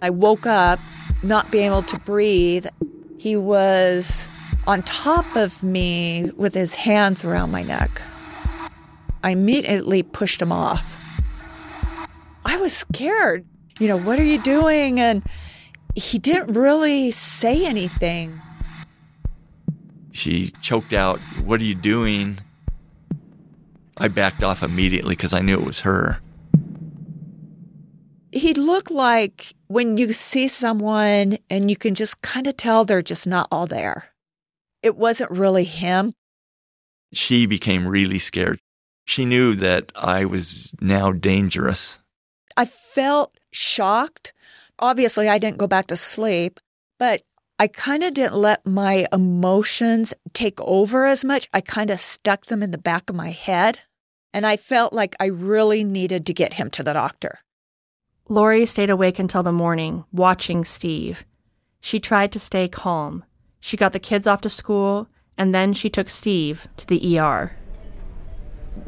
I 0.00 0.10
woke 0.10 0.46
up 0.46 0.78
not 1.22 1.50
being 1.50 1.66
able 1.66 1.82
to 1.84 1.98
breathe. 2.00 2.66
He 3.18 3.36
was 3.36 4.28
on 4.66 4.82
top 4.82 5.36
of 5.36 5.62
me 5.62 6.30
with 6.36 6.54
his 6.54 6.74
hands 6.74 7.24
around 7.24 7.50
my 7.50 7.62
neck. 7.62 8.02
I 9.22 9.30
immediately 9.30 10.02
pushed 10.02 10.42
him 10.42 10.52
off. 10.52 10.96
I 12.44 12.58
was 12.58 12.76
scared. 12.76 13.46
You 13.80 13.88
know, 13.88 13.96
what 13.96 14.18
are 14.18 14.24
you 14.24 14.38
doing? 14.42 15.00
And 15.00 15.22
he 15.94 16.18
didn't 16.18 16.54
really 16.54 17.10
say 17.10 17.64
anything. 17.64 18.40
She 20.14 20.52
choked 20.62 20.92
out, 20.92 21.18
What 21.44 21.60
are 21.60 21.64
you 21.64 21.74
doing? 21.74 22.38
I 23.96 24.06
backed 24.06 24.44
off 24.44 24.62
immediately 24.62 25.16
because 25.16 25.34
I 25.34 25.40
knew 25.40 25.54
it 25.58 25.66
was 25.66 25.80
her. 25.80 26.20
He 28.30 28.54
looked 28.54 28.92
like 28.92 29.54
when 29.66 29.96
you 29.96 30.12
see 30.12 30.46
someone 30.46 31.38
and 31.50 31.68
you 31.68 31.76
can 31.76 31.96
just 31.96 32.22
kind 32.22 32.46
of 32.46 32.56
tell 32.56 32.84
they're 32.84 33.02
just 33.02 33.26
not 33.26 33.48
all 33.50 33.66
there. 33.66 34.10
It 34.82 34.96
wasn't 34.96 35.32
really 35.32 35.64
him. 35.64 36.14
She 37.12 37.46
became 37.46 37.86
really 37.86 38.20
scared. 38.20 38.60
She 39.06 39.24
knew 39.24 39.54
that 39.56 39.90
I 39.96 40.24
was 40.26 40.74
now 40.80 41.10
dangerous. 41.10 41.98
I 42.56 42.66
felt 42.66 43.36
shocked. 43.50 44.32
Obviously, 44.78 45.28
I 45.28 45.38
didn't 45.38 45.58
go 45.58 45.66
back 45.66 45.88
to 45.88 45.96
sleep, 45.96 46.60
but 46.98 47.22
I 47.56 47.68
kind 47.68 48.02
of 48.02 48.14
didn't 48.14 48.34
let 48.34 48.66
my 48.66 49.06
emotions 49.12 50.12
take 50.32 50.60
over 50.60 51.06
as 51.06 51.24
much. 51.24 51.48
I 51.54 51.60
kind 51.60 51.90
of 51.90 52.00
stuck 52.00 52.46
them 52.46 52.64
in 52.64 52.72
the 52.72 52.78
back 52.78 53.08
of 53.08 53.14
my 53.14 53.30
head. 53.30 53.78
And 54.32 54.44
I 54.44 54.56
felt 54.56 54.92
like 54.92 55.14
I 55.20 55.26
really 55.26 55.84
needed 55.84 56.26
to 56.26 56.34
get 56.34 56.54
him 56.54 56.68
to 56.70 56.82
the 56.82 56.94
doctor. 56.94 57.38
Lori 58.28 58.66
stayed 58.66 58.90
awake 58.90 59.20
until 59.20 59.44
the 59.44 59.52
morning, 59.52 60.04
watching 60.10 60.64
Steve. 60.64 61.24
She 61.80 62.00
tried 62.00 62.32
to 62.32 62.40
stay 62.40 62.66
calm. 62.66 63.24
She 63.60 63.76
got 63.76 63.92
the 63.92 64.00
kids 64.00 64.26
off 64.26 64.40
to 64.40 64.50
school, 64.50 65.06
and 65.38 65.54
then 65.54 65.72
she 65.72 65.88
took 65.88 66.10
Steve 66.10 66.66
to 66.78 66.86
the 66.86 67.18
ER. 67.18 67.52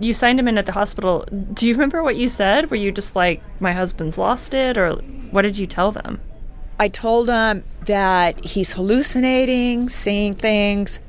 You 0.00 0.12
signed 0.12 0.40
him 0.40 0.48
in 0.48 0.58
at 0.58 0.66
the 0.66 0.72
hospital. 0.72 1.24
Do 1.52 1.68
you 1.68 1.74
remember 1.74 2.02
what 2.02 2.16
you 2.16 2.26
said? 2.26 2.68
Were 2.70 2.76
you 2.76 2.90
just 2.90 3.14
like, 3.14 3.40
my 3.60 3.72
husband's 3.72 4.18
lost 4.18 4.54
it? 4.54 4.76
Or 4.76 4.96
what 5.30 5.42
did 5.42 5.56
you 5.56 5.68
tell 5.68 5.92
them? 5.92 6.20
I 6.78 6.88
told 6.88 7.28
him 7.28 7.64
that 7.86 8.44
he's 8.44 8.72
hallucinating, 8.72 9.88
seeing 9.88 10.34
things. 10.34 11.00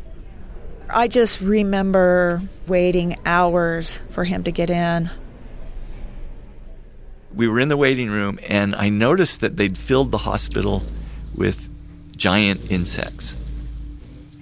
I 0.89 1.09
just 1.09 1.41
remember 1.41 2.41
waiting 2.67 3.17
hours 3.25 3.97
for 4.09 4.23
him 4.23 4.43
to 4.45 4.51
get 4.51 4.69
in. 4.69 5.09
We 7.33 7.47
were 7.47 7.59
in 7.59 7.67
the 7.67 7.77
waiting 7.77 8.09
room, 8.09 8.39
and 8.47 8.75
I 8.75 8.89
noticed 8.89 9.41
that 9.41 9.57
they'd 9.57 9.77
filled 9.77 10.11
the 10.11 10.19
hospital 10.19 10.83
with 11.35 11.69
giant 12.15 12.71
insects. 12.71 13.35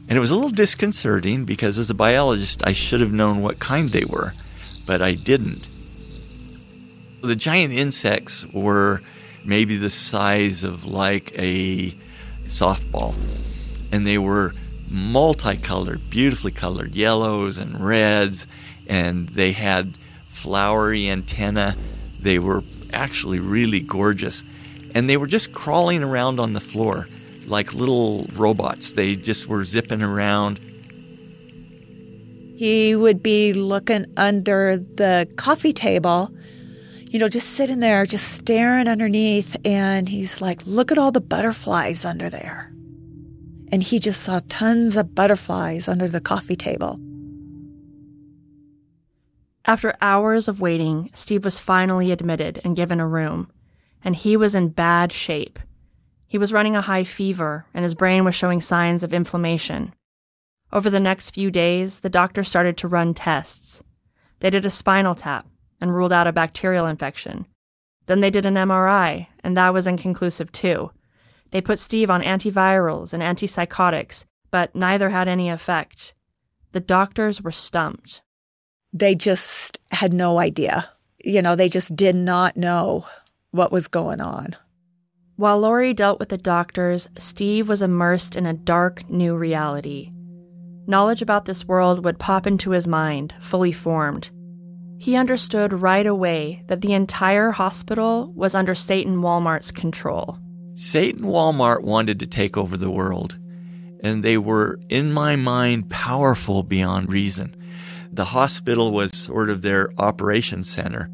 And 0.07 0.15
it 0.15 0.21
was 0.21 0.29
a 0.29 0.35
little 0.35 0.51
disconcerting 0.51 1.45
because 1.45 1.79
as 1.79 1.89
a 1.89 1.95
biologist, 1.95 2.65
I 2.65 2.73
should 2.73 3.01
have 3.01 3.11
known 3.11 3.41
what 3.41 3.59
kind 3.59 3.89
they 3.89 4.05
were, 4.05 4.33
but 4.85 5.01
I 5.01 5.15
didn't. 5.15 5.67
The 7.23 7.35
giant 7.35 7.73
insects 7.73 8.45
were 8.53 9.01
maybe 9.45 9.77
the 9.77 9.89
size 9.89 10.63
of 10.63 10.85
like 10.85 11.31
a 11.37 11.91
softball, 12.45 13.13
and 13.91 14.05
they 14.05 14.17
were 14.17 14.53
multicolored, 14.89 16.09
beautifully 16.09 16.51
colored, 16.51 16.95
yellows 16.95 17.57
and 17.57 17.79
reds, 17.79 18.47
and 18.87 19.27
they 19.29 19.51
had 19.51 19.97
flowery 20.29 21.09
antenna. 21.09 21.75
They 22.19 22.39
were 22.39 22.63
actually 22.93 23.39
really 23.39 23.79
gorgeous, 23.79 24.43
and 24.93 25.09
they 25.09 25.17
were 25.17 25.27
just 25.27 25.53
crawling 25.53 26.03
around 26.03 26.39
on 26.39 26.53
the 26.53 26.59
floor 26.61 27.07
like 27.47 27.73
little 27.73 28.27
robots. 28.33 28.93
They 28.93 29.15
just 29.15 29.47
were 29.47 29.63
zipping 29.63 30.01
around. 30.01 30.59
He 32.57 32.95
would 32.95 33.21
be 33.21 33.53
looking 33.53 34.05
under 34.15 34.77
the 34.77 35.27
coffee 35.35 35.73
table, 35.73 36.31
you 37.15 37.19
know, 37.19 37.29
just 37.29 37.51
sitting 37.51 37.79
there, 37.79 38.05
just 38.05 38.33
staring 38.33 38.89
underneath. 38.89 39.55
And 39.63 40.09
he's 40.09 40.41
like, 40.41 40.67
Look 40.67 40.91
at 40.91 40.97
all 40.97 41.13
the 41.13 41.21
butterflies 41.21 42.03
under 42.03 42.29
there. 42.29 42.73
And 43.71 43.81
he 43.81 43.99
just 43.99 44.21
saw 44.21 44.41
tons 44.49 44.97
of 44.97 45.15
butterflies 45.15 45.87
under 45.87 46.09
the 46.09 46.19
coffee 46.19 46.57
table. 46.57 46.99
After 49.63 49.95
hours 50.01 50.49
of 50.49 50.59
waiting, 50.59 51.09
Steve 51.13 51.45
was 51.45 51.57
finally 51.57 52.11
admitted 52.11 52.59
and 52.65 52.75
given 52.75 52.99
a 52.99 53.07
room, 53.07 53.49
and 54.03 54.13
he 54.13 54.35
was 54.35 54.53
in 54.53 54.67
bad 54.67 55.13
shape. 55.13 55.57
He 56.27 56.37
was 56.37 56.51
running 56.51 56.75
a 56.75 56.81
high 56.81 57.05
fever, 57.05 57.65
and 57.73 57.83
his 57.83 57.95
brain 57.95 58.25
was 58.25 58.35
showing 58.35 58.59
signs 58.59 59.03
of 59.03 59.13
inflammation. 59.13 59.95
Over 60.73 60.89
the 60.89 60.99
next 60.99 61.29
few 61.29 61.49
days, 61.49 62.01
the 62.01 62.09
doctor 62.09 62.43
started 62.43 62.75
to 62.75 62.89
run 62.89 63.13
tests. 63.13 63.81
They 64.41 64.49
did 64.49 64.65
a 64.65 64.69
spinal 64.69 65.15
tap 65.15 65.47
and 65.79 65.93
ruled 65.93 66.13
out 66.13 66.27
a 66.27 66.31
bacterial 66.31 66.87
infection. 66.87 67.45
Then 68.07 68.21
they 68.21 68.29
did 68.29 68.45
an 68.45 68.55
MRI, 68.55 69.27
and 69.43 69.57
that 69.57 69.73
was 69.73 69.87
inconclusive 69.87 70.51
too. 70.51 70.91
They 71.51 71.61
put 71.61 71.79
Steve 71.79 72.09
on 72.09 72.21
antivirals 72.21 73.13
and 73.13 73.23
antipsychotics, 73.23 74.25
but 74.51 74.75
neither 74.75 75.09
had 75.09 75.27
any 75.27 75.49
effect. 75.49 76.13
The 76.71 76.79
doctors 76.79 77.41
were 77.41 77.51
stumped. 77.51 78.21
They 78.91 79.15
just 79.15 79.79
had 79.91 80.13
no 80.13 80.39
idea. 80.39 80.89
You 81.23 81.41
know, 81.41 81.55
they 81.55 81.69
just 81.69 81.95
did 81.95 82.15
not 82.15 82.57
know 82.57 83.05
what 83.51 83.71
was 83.71 83.87
going 83.87 84.21
on. 84.21 84.55
While 85.37 85.59
Lori 85.59 85.93
dealt 85.93 86.19
with 86.19 86.29
the 86.29 86.37
doctors, 86.37 87.09
Steve 87.17 87.67
was 87.67 87.81
immersed 87.81 88.35
in 88.35 88.45
a 88.45 88.53
dark 88.53 89.09
new 89.09 89.35
reality. 89.35 90.11
Knowledge 90.87 91.21
about 91.21 91.45
this 91.45 91.65
world 91.65 92.05
would 92.05 92.19
pop 92.19 92.45
into 92.45 92.71
his 92.71 92.87
mind, 92.87 93.33
fully 93.41 93.71
formed. 93.71 94.29
He 95.05 95.15
understood 95.15 95.71
right 95.71 96.07
away 96.07 96.63
that 96.65 96.81
the 96.81 96.93
entire 96.93 97.51
hospital 97.51 98.33
was 98.33 98.55
under 98.55 98.73
Satan 98.73 99.17
Walmart's 99.17 99.69
control. 99.69 100.39
Satan 100.73 101.25
Walmart 101.25 101.83
wanted 101.83 102.19
to 102.21 102.25
take 102.25 102.57
over 102.57 102.75
the 102.75 102.89
world, 102.89 103.37
and 104.01 104.23
they 104.23 104.39
were, 104.39 104.79
in 104.89 105.11
my 105.11 105.35
mind, 105.35 105.91
powerful 105.91 106.63
beyond 106.63 107.11
reason. 107.11 107.55
The 108.13 108.25
hospital 108.25 108.91
was 108.91 109.15
sort 109.15 109.51
of 109.51 109.61
their 109.61 109.91
operations 109.99 110.67
center. 110.67 111.11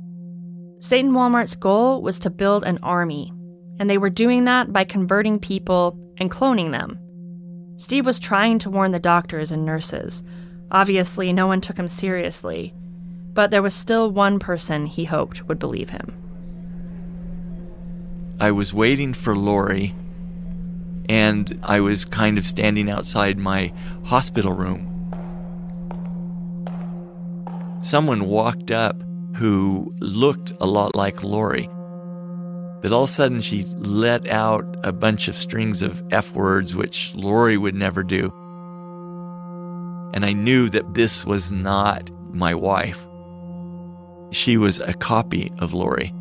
Satan 0.79 1.11
Walmart's 1.11 1.57
goal 1.57 2.01
was 2.01 2.17
to 2.19 2.29
build 2.29 2.63
an 2.63 2.79
army, 2.81 3.33
and 3.77 3.89
they 3.89 3.97
were 3.97 4.09
doing 4.09 4.45
that 4.45 4.71
by 4.71 4.85
converting 4.85 5.37
people 5.37 5.99
and 6.17 6.31
cloning 6.31 6.71
them. 6.71 6.97
Steve 7.75 8.05
was 8.05 8.19
trying 8.19 8.57
to 8.59 8.69
warn 8.69 8.93
the 8.93 8.99
doctors 8.99 9.51
and 9.51 9.65
nurses. 9.65 10.23
Obviously, 10.71 11.33
no 11.33 11.45
one 11.45 11.59
took 11.59 11.75
him 11.75 11.89
seriously, 11.89 12.73
but 13.33 13.51
there 13.51 13.61
was 13.61 13.73
still 13.73 14.11
one 14.11 14.39
person 14.39 14.85
he 14.85 15.05
hoped 15.05 15.47
would 15.47 15.59
believe 15.59 15.89
him. 15.89 16.13
I 18.39 18.51
was 18.51 18.73
waiting 18.73 19.13
for 19.13 19.35
Lori, 19.35 19.93
and 21.07 21.59
I 21.63 21.79
was 21.79 22.05
kind 22.05 22.37
of 22.37 22.45
standing 22.45 22.89
outside 22.89 23.37
my 23.37 23.71
hospital 24.05 24.53
room. 24.53 24.87
Someone 27.79 28.25
walked 28.25 28.71
up 28.71 29.01
who 29.35 29.93
looked 29.99 30.51
a 30.59 30.65
lot 30.65 30.95
like 30.95 31.23
Lori. 31.23 31.69
But 32.81 32.91
all 32.91 33.03
of 33.03 33.09
a 33.09 33.13
sudden, 33.13 33.41
she 33.41 33.63
let 33.77 34.27
out 34.27 34.65
a 34.83 34.91
bunch 34.91 35.27
of 35.27 35.35
strings 35.35 35.83
of 35.83 36.03
F 36.11 36.33
words, 36.33 36.75
which 36.75 37.13
Lori 37.15 37.57
would 37.57 37.75
never 37.75 38.03
do. 38.03 38.31
And 40.13 40.25
I 40.25 40.33
knew 40.33 40.69
that 40.69 40.95
this 40.95 41.25
was 41.25 41.51
not 41.51 42.09
my 42.33 42.55
wife. 42.55 43.07
She 44.31 44.57
was 44.57 44.79
a 44.79 44.93
copy 44.93 45.51
of 45.59 45.73
Lori. 45.73 46.13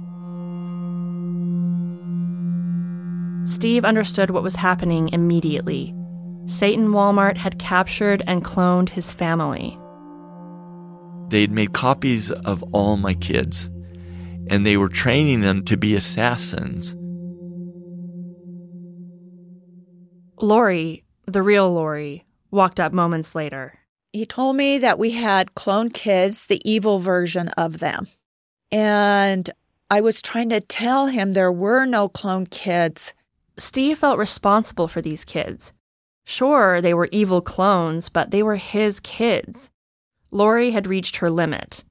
Steve 3.45 3.85
understood 3.85 4.31
what 4.31 4.43
was 4.43 4.57
happening 4.57 5.09
immediately. 5.11 5.95
Satan 6.47 6.89
Walmart 6.89 7.37
had 7.37 7.59
captured 7.59 8.23
and 8.27 8.45
cloned 8.45 8.91
his 8.91 9.13
family. 9.13 9.79
They'd 11.29 11.53
made 11.53 11.73
copies 11.73 12.31
of 12.31 12.63
all 12.73 12.97
my 12.97 13.15
kids, 13.15 13.71
and 14.49 14.67
they 14.67 14.77
were 14.77 14.89
training 14.89 15.41
them 15.41 15.65
to 15.65 15.77
be 15.77 15.95
assassins. 15.95 16.97
Lori, 20.41 21.05
the 21.27 21.43
real 21.43 21.73
Lori, 21.73 22.25
walked 22.51 22.81
up 22.81 22.93
moments 22.93 23.35
later. 23.35 23.80
He 24.13 24.27
told 24.27 24.57
me 24.57 24.79
that 24.79 24.99
we 24.99 25.13
had 25.13 25.55
clone 25.55 25.91
kids, 25.91 26.47
the 26.47 26.61
evil 26.69 26.99
version 26.99 27.49
of 27.51 27.79
them. 27.79 28.09
And 28.73 29.49
I 29.89 30.01
was 30.01 30.21
trying 30.21 30.49
to 30.51 30.61
tell 30.61 31.07
him 31.07 31.33
there 31.33 31.53
were 31.53 31.87
no 31.87 32.09
clone 32.09 32.47
kids. 32.47 33.15
Steve 33.57 33.99
felt 33.99 34.19
responsible 34.19 34.89
for 34.89 35.01
these 35.01 35.25
kids. 35.25 35.73
Sure, 36.25 36.81
they 36.81 36.95
were 36.95 37.09
evil 37.13 37.41
clones, 37.41 38.09
but 38.09 38.31
they 38.31 38.43
were 38.43 38.57
his 38.57 39.01
kids. 39.01 39.71
Lori 40.31 40.71
had 40.73 40.87
reached 40.87 41.17
her 41.17 41.31
limit. 41.31 41.85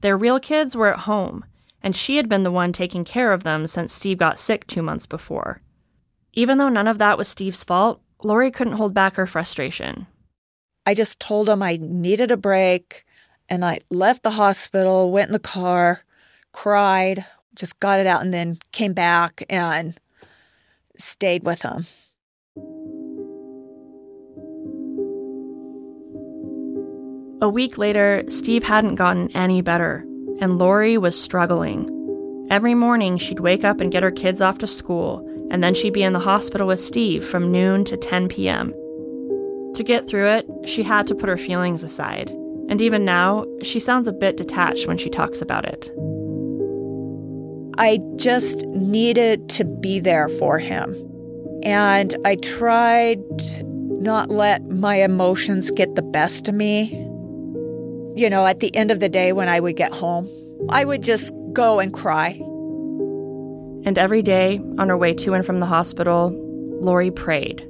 Their 0.00 0.16
real 0.16 0.38
kids 0.38 0.76
were 0.76 0.92
at 0.92 1.00
home, 1.00 1.44
and 1.82 1.96
she 1.96 2.16
had 2.16 2.28
been 2.28 2.42
the 2.42 2.50
one 2.50 2.72
taking 2.72 3.04
care 3.04 3.32
of 3.32 3.42
them 3.42 3.66
since 3.66 3.92
Steve 3.92 4.18
got 4.18 4.38
sick 4.38 4.66
two 4.66 4.82
months 4.82 5.06
before. 5.06 5.60
Even 6.32 6.58
though 6.58 6.68
none 6.68 6.88
of 6.88 6.98
that 6.98 7.18
was 7.18 7.28
Steve's 7.28 7.64
fault, 7.64 8.00
Lori 8.22 8.50
couldn't 8.50 8.74
hold 8.74 8.94
back 8.94 9.16
her 9.16 9.26
frustration. 9.26 10.06
I 10.86 10.94
just 10.94 11.18
told 11.18 11.48
him 11.48 11.62
I 11.62 11.78
needed 11.80 12.30
a 12.30 12.36
break, 12.36 13.04
and 13.48 13.64
I 13.64 13.78
left 13.90 14.22
the 14.22 14.32
hospital, 14.32 15.10
went 15.10 15.28
in 15.28 15.32
the 15.32 15.38
car, 15.38 16.02
cried, 16.52 17.24
just 17.54 17.80
got 17.80 18.00
it 18.00 18.06
out, 18.06 18.22
and 18.22 18.34
then 18.34 18.58
came 18.72 18.92
back 18.92 19.42
and 19.48 19.98
stayed 20.98 21.44
with 21.44 21.62
him. 21.62 21.86
A 27.40 27.48
week 27.48 27.78
later, 27.78 28.22
Steve 28.28 28.64
hadn't 28.64 28.94
gotten 28.94 29.34
any 29.36 29.62
better, 29.62 30.04
and 30.40 30.58
Lori 30.58 30.98
was 30.98 31.20
struggling. 31.20 31.90
Every 32.50 32.74
morning, 32.74 33.16
she'd 33.16 33.40
wake 33.40 33.64
up 33.64 33.80
and 33.80 33.90
get 33.90 34.02
her 34.02 34.10
kids 34.10 34.42
off 34.42 34.58
to 34.58 34.66
school, 34.66 35.26
and 35.50 35.64
then 35.64 35.74
she'd 35.74 35.94
be 35.94 36.02
in 36.02 36.12
the 36.12 36.18
hospital 36.18 36.66
with 36.66 36.80
Steve 36.80 37.24
from 37.24 37.50
noon 37.50 37.84
to 37.86 37.96
10 37.96 38.28
p.m. 38.28 38.74
To 39.74 39.82
get 39.82 40.06
through 40.08 40.28
it, 40.28 40.46
she 40.64 40.82
had 40.82 41.06
to 41.08 41.14
put 41.14 41.28
her 41.28 41.36
feelings 41.36 41.82
aside, 41.82 42.30
and 42.68 42.80
even 42.80 43.04
now, 43.04 43.44
she 43.62 43.80
sounds 43.80 44.06
a 44.06 44.12
bit 44.12 44.36
detached 44.36 44.86
when 44.86 44.98
she 44.98 45.10
talks 45.10 45.42
about 45.42 45.64
it. 45.64 45.90
I 47.76 47.98
just 48.16 48.64
needed 48.66 49.48
to 49.50 49.64
be 49.64 49.98
there 49.98 50.28
for 50.28 50.58
him. 50.58 50.94
And 51.64 52.14
I 52.24 52.36
tried 52.36 53.20
not 53.64 54.30
let 54.30 54.68
my 54.68 54.96
emotions 54.96 55.70
get 55.70 55.94
the 55.94 56.02
best 56.02 56.46
of 56.46 56.54
me 56.54 57.04
you 58.14 58.30
know, 58.30 58.46
at 58.46 58.60
the 58.60 58.74
end 58.76 58.90
of 58.90 59.00
the 59.00 59.08
day 59.08 59.32
when 59.32 59.48
I 59.48 59.58
would 59.58 59.76
get 59.76 59.92
home, 59.92 60.28
I 60.68 60.84
would 60.84 61.02
just 61.02 61.32
go 61.52 61.80
and 61.80 61.92
cry. 61.92 62.40
And 63.84 63.98
every 63.98 64.22
day, 64.22 64.60
on 64.78 64.88
her 64.88 64.96
way 64.96 65.14
to 65.14 65.34
and 65.34 65.44
from 65.44 65.60
the 65.60 65.66
hospital, 65.66 66.32
Lori 66.80 67.10
prayed. 67.10 67.68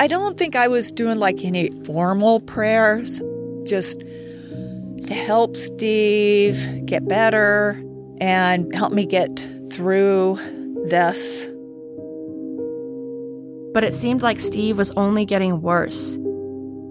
I 0.00 0.06
don't 0.06 0.38
think 0.38 0.54
I 0.54 0.68
was 0.68 0.92
doing 0.92 1.18
like 1.18 1.44
any 1.44 1.70
formal 1.84 2.38
prayers, 2.40 3.20
just 3.64 4.00
to 4.00 5.14
help 5.14 5.56
Steve 5.56 6.86
get 6.86 7.08
better 7.08 7.82
and 8.20 8.72
help 8.74 8.92
me 8.92 9.06
get 9.06 9.44
through 9.72 10.38
this. 10.84 11.48
But 13.74 13.82
it 13.82 13.92
seemed 13.92 14.22
like 14.22 14.38
Steve 14.38 14.78
was 14.78 14.92
only 14.92 15.24
getting 15.24 15.62
worse. 15.62 16.16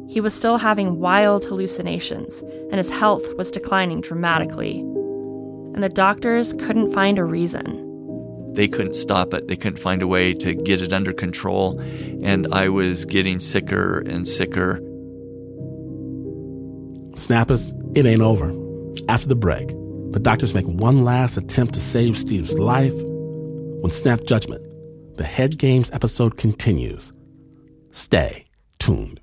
He 0.09 0.19
was 0.19 0.33
still 0.33 0.57
having 0.57 0.99
wild 0.99 1.45
hallucinations, 1.45 2.41
and 2.71 2.75
his 2.75 2.89
health 2.89 3.25
was 3.37 3.51
declining 3.51 4.01
dramatically. 4.01 4.79
And 4.79 5.81
the 5.81 5.89
doctors 5.89 6.51
couldn't 6.53 6.93
find 6.93 7.17
a 7.17 7.23
reason. 7.23 7.87
They 8.57 8.67
couldn't 8.67 8.95
stop 8.95 9.35
it. 9.35 9.47
They 9.47 9.55
couldn't 9.55 9.77
find 9.77 10.01
a 10.01 10.07
way 10.07 10.33
to 10.33 10.55
get 10.55 10.81
it 10.81 10.91
under 10.91 11.13
control. 11.13 11.79
And 12.23 12.47
I 12.51 12.69
was 12.69 13.05
getting 13.05 13.39
sicker 13.39 13.99
and 13.99 14.27
sicker. 14.27 14.81
Snappers, 17.15 17.71
it 17.93 18.07
ain't 18.07 18.21
over. 18.21 18.51
After 19.09 19.27
the 19.27 19.35
break, 19.35 19.67
the 20.11 20.19
doctors 20.19 20.55
make 20.55 20.65
one 20.65 21.03
last 21.03 21.37
attempt 21.37 21.75
to 21.75 21.79
save 21.79 22.17
Steve's 22.17 22.57
life. 22.57 22.95
When 22.95 23.91
Snap 23.91 24.21
Judgment, 24.25 24.65
the 25.17 25.23
Head 25.23 25.59
Games 25.59 25.91
episode 25.93 26.37
continues. 26.37 27.11
Stay 27.91 28.45
tuned. 28.79 29.21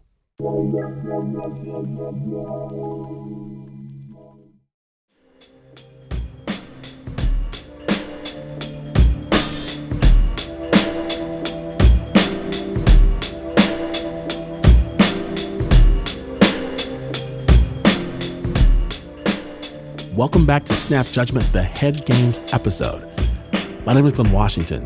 Welcome 20.17 20.47
back 20.47 20.65
to 20.67 20.77
Snap 20.77 21.07
Judgment, 21.07 21.53
the 21.53 21.65
Head 21.65 22.07
Games 22.07 22.41
episode. 22.53 23.03
My 23.85 23.95
name 23.95 24.07
is 24.07 24.13
Glynn 24.13 24.31
Washington. 24.31 24.85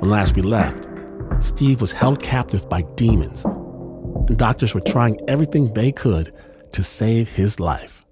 When 0.00 0.10
last 0.10 0.36
we 0.36 0.42
left, 0.42 0.86
Steve 1.40 1.80
was 1.80 1.90
held 1.90 2.22
captive 2.22 2.68
by 2.68 2.82
demons 2.96 3.44
and 3.44 4.36
doctors 4.36 4.74
were 4.74 4.82
trying 4.82 5.16
everything 5.26 5.72
they 5.72 5.90
could 5.90 6.34
to 6.72 6.82
save 6.82 7.30
his 7.30 7.58
life. 7.58 8.04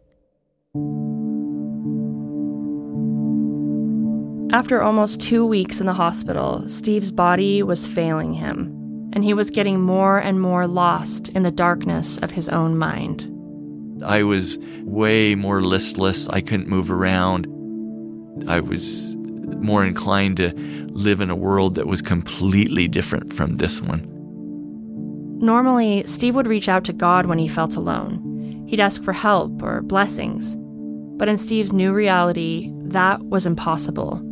After 4.57 4.81
almost 4.81 5.21
two 5.21 5.45
weeks 5.45 5.79
in 5.79 5.85
the 5.85 5.93
hospital, 5.93 6.67
Steve's 6.71 7.13
body 7.13 7.63
was 7.63 7.87
failing 7.87 8.33
him, 8.33 9.11
and 9.13 9.25
he 9.25 9.35
was 9.35 9.51
getting 9.51 9.79
more 9.79 10.17
and 10.17 10.41
more 10.41 10.67
lost 10.67 11.29
in 11.29 11.43
the 11.43 11.51
darkness 11.51 12.17
of 12.17 12.31
his 12.31 12.49
own 12.49 12.79
mind. 12.79 13.31
I 14.05 14.23
was 14.23 14.59
way 14.83 15.35
more 15.35 15.63
listless. 15.63 16.29
I 16.29 16.41
couldn't 16.41 16.69
move 16.69 16.91
around. 16.91 17.47
I 18.49 18.61
was 18.61 19.17
more 19.17 19.85
inclined 19.85 20.37
to 20.39 20.53
live 20.89 21.21
in 21.21 21.31
a 21.31 21.37
world 21.37 21.75
that 21.75 21.87
was 21.87 22.03
completely 22.03 22.89
different 22.89 23.33
from 23.33 23.57
this 23.57 23.81
one. 23.81 24.07
Normally, 25.39 26.05
Steve 26.07 26.35
would 26.35 26.47
reach 26.47 26.69
out 26.69 26.85
to 26.85 26.93
God 26.93 27.27
when 27.27 27.39
he 27.39 27.49
felt 27.49 27.77
alone. 27.77 28.65
He'd 28.69 28.81
ask 28.81 29.03
for 29.03 29.13
help 29.13 29.63
or 29.63 29.83
blessings. 29.83 30.57
But 31.17 31.29
in 31.29 31.37
Steve's 31.37 31.73
new 31.73 31.93
reality, 31.93 32.73
that 32.87 33.23
was 33.25 33.47
impossible. 33.47 34.23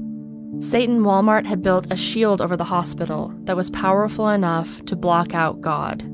Satan 0.61 1.01
Walmart 1.01 1.47
had 1.47 1.63
built 1.63 1.87
a 1.91 1.97
shield 1.97 2.41
over 2.41 2.57
the 2.57 2.65
hospital 2.65 3.33
that 3.45 3.57
was 3.57 3.71
powerful 3.71 4.29
enough 4.29 4.85
to 4.87 4.97
block 4.97 5.35
out 5.35 5.61
God. 5.61 6.05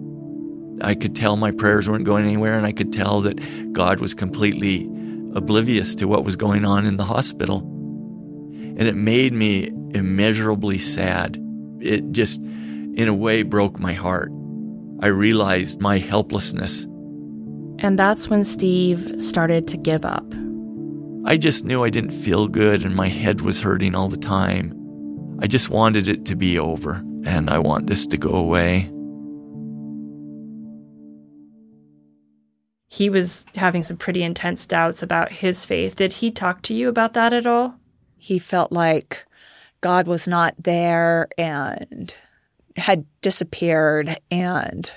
I 0.80 0.94
could 0.94 1.14
tell 1.14 1.36
my 1.36 1.50
prayers 1.50 1.88
weren't 1.88 2.04
going 2.04 2.24
anywhere, 2.24 2.54
and 2.54 2.66
I 2.66 2.72
could 2.72 2.92
tell 2.92 3.20
that 3.22 3.72
God 3.72 4.00
was 4.00 4.14
completely 4.14 4.88
oblivious 5.34 5.94
to 5.96 6.06
what 6.06 6.24
was 6.24 6.36
going 6.36 6.64
on 6.64 6.86
in 6.86 6.96
the 6.96 7.04
hospital. 7.04 7.60
And 7.60 8.82
it 8.82 8.96
made 8.96 9.32
me 9.32 9.70
immeasurably 9.90 10.78
sad. 10.78 11.38
It 11.80 12.10
just, 12.12 12.40
in 12.40 13.08
a 13.08 13.14
way, 13.14 13.42
broke 13.42 13.78
my 13.78 13.92
heart. 13.92 14.30
I 15.00 15.08
realized 15.08 15.80
my 15.80 15.98
helplessness. 15.98 16.84
And 17.80 17.98
that's 17.98 18.28
when 18.28 18.44
Steve 18.44 19.22
started 19.22 19.68
to 19.68 19.76
give 19.76 20.04
up. 20.04 20.24
I 21.24 21.36
just 21.36 21.64
knew 21.64 21.84
I 21.84 21.90
didn't 21.90 22.10
feel 22.10 22.48
good 22.48 22.84
and 22.84 22.94
my 22.94 23.08
head 23.08 23.42
was 23.42 23.60
hurting 23.60 23.94
all 23.94 24.08
the 24.08 24.16
time. 24.16 24.74
I 25.40 25.46
just 25.46 25.68
wanted 25.68 26.08
it 26.08 26.24
to 26.24 26.34
be 26.34 26.58
over, 26.58 27.02
and 27.24 27.48
I 27.48 27.58
want 27.58 27.86
this 27.86 28.06
to 28.08 28.16
go 28.16 28.30
away. 28.30 28.90
He 32.88 33.10
was 33.10 33.44
having 33.54 33.82
some 33.82 33.98
pretty 33.98 34.22
intense 34.22 34.66
doubts 34.66 35.02
about 35.02 35.30
his 35.30 35.64
faith. 35.64 35.96
Did 35.96 36.14
he 36.14 36.30
talk 36.30 36.62
to 36.62 36.74
you 36.74 36.88
about 36.88 37.12
that 37.12 37.32
at 37.32 37.46
all? 37.46 37.74
He 38.16 38.38
felt 38.38 38.72
like 38.72 39.26
God 39.80 40.06
was 40.06 40.26
not 40.26 40.54
there 40.58 41.28
and 41.36 42.14
had 42.76 43.04
disappeared. 43.20 44.18
And 44.30 44.90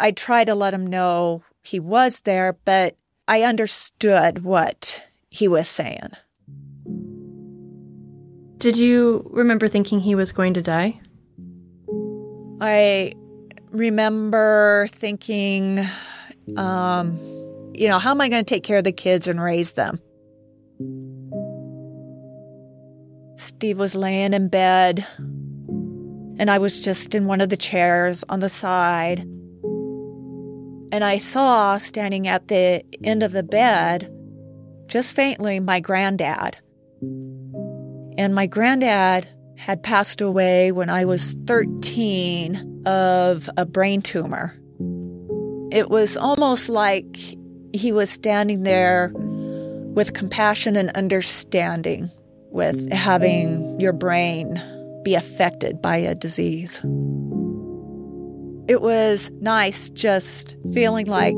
I 0.00 0.10
tried 0.10 0.46
to 0.46 0.54
let 0.54 0.74
him 0.74 0.86
know 0.86 1.42
he 1.62 1.78
was 1.78 2.20
there, 2.20 2.58
but 2.64 2.96
I 3.28 3.42
understood 3.42 4.42
what 4.42 5.02
he 5.30 5.46
was 5.46 5.68
saying. 5.68 6.10
Did 8.58 8.76
you 8.76 9.28
remember 9.30 9.68
thinking 9.68 10.00
he 10.00 10.16
was 10.16 10.32
going 10.32 10.54
to 10.54 10.62
die? 10.62 11.00
I 12.60 13.12
remember 13.70 14.88
thinking, 14.90 15.86
um, 16.56 17.18
you 17.74 17.88
know, 17.88 17.98
how 17.98 18.10
am 18.10 18.20
I 18.20 18.28
going 18.28 18.44
to 18.44 18.54
take 18.54 18.64
care 18.64 18.78
of 18.78 18.84
the 18.84 18.92
kids 18.92 19.28
and 19.28 19.40
raise 19.40 19.72
them? 19.72 20.00
Steve 23.36 23.78
was 23.78 23.94
laying 23.94 24.34
in 24.34 24.48
bed, 24.48 25.06
and 25.18 26.50
I 26.50 26.58
was 26.58 26.80
just 26.80 27.14
in 27.14 27.26
one 27.26 27.40
of 27.40 27.48
the 27.48 27.56
chairs 27.56 28.24
on 28.28 28.40
the 28.40 28.48
side. 28.48 29.20
And 30.90 31.04
I 31.04 31.18
saw 31.18 31.78
standing 31.78 32.26
at 32.26 32.48
the 32.48 32.82
end 33.04 33.22
of 33.22 33.32
the 33.32 33.42
bed, 33.42 34.12
just 34.86 35.14
faintly, 35.14 35.60
my 35.60 35.80
granddad. 35.80 36.56
And 38.18 38.34
my 38.34 38.46
granddad 38.46 39.28
had 39.56 39.82
passed 39.82 40.20
away 40.20 40.72
when 40.72 40.88
I 40.88 41.04
was 41.04 41.36
13 41.46 42.82
of 42.86 43.50
a 43.56 43.66
brain 43.66 44.02
tumor. 44.02 44.54
It 45.70 45.90
was 45.90 46.16
almost 46.16 46.68
like 46.68 47.16
he 47.72 47.92
was 47.92 48.10
standing 48.10 48.62
there 48.62 49.12
with 49.14 50.14
compassion 50.14 50.76
and 50.76 50.90
understanding 50.90 52.10
with 52.50 52.90
having 52.92 53.78
your 53.78 53.92
brain 53.92 54.60
be 55.04 55.14
affected 55.14 55.82
by 55.82 55.96
a 55.96 56.14
disease. 56.14 56.80
It 58.68 58.82
was 58.82 59.30
nice 59.40 59.90
just 59.90 60.56
feeling 60.72 61.06
like 61.06 61.36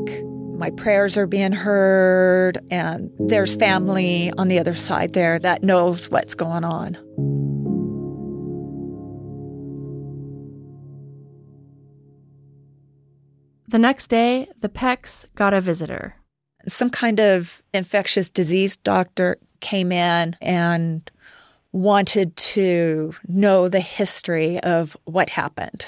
my 0.57 0.69
prayers 0.71 1.17
are 1.17 1.27
being 1.27 1.53
heard 1.53 2.59
and 2.69 3.11
there's 3.19 3.55
family 3.55 4.31
on 4.37 4.47
the 4.47 4.59
other 4.59 4.75
side 4.75 5.13
there 5.13 5.39
that 5.39 5.63
knows 5.63 6.09
what's 6.09 6.35
going 6.35 6.63
on. 6.63 6.97
The 13.71 13.79
next 13.79 14.07
day, 14.07 14.49
the 14.59 14.67
Pecks 14.67 15.25
got 15.33 15.53
a 15.53 15.61
visitor. 15.61 16.15
Some 16.67 16.89
kind 16.89 17.21
of 17.21 17.63
infectious 17.73 18.29
disease 18.29 18.75
doctor 18.75 19.37
came 19.61 19.93
in 19.93 20.35
and 20.41 21.09
wanted 21.71 22.35
to 22.35 23.13
know 23.29 23.69
the 23.69 23.79
history 23.79 24.59
of 24.59 24.97
what 25.05 25.29
happened. 25.29 25.85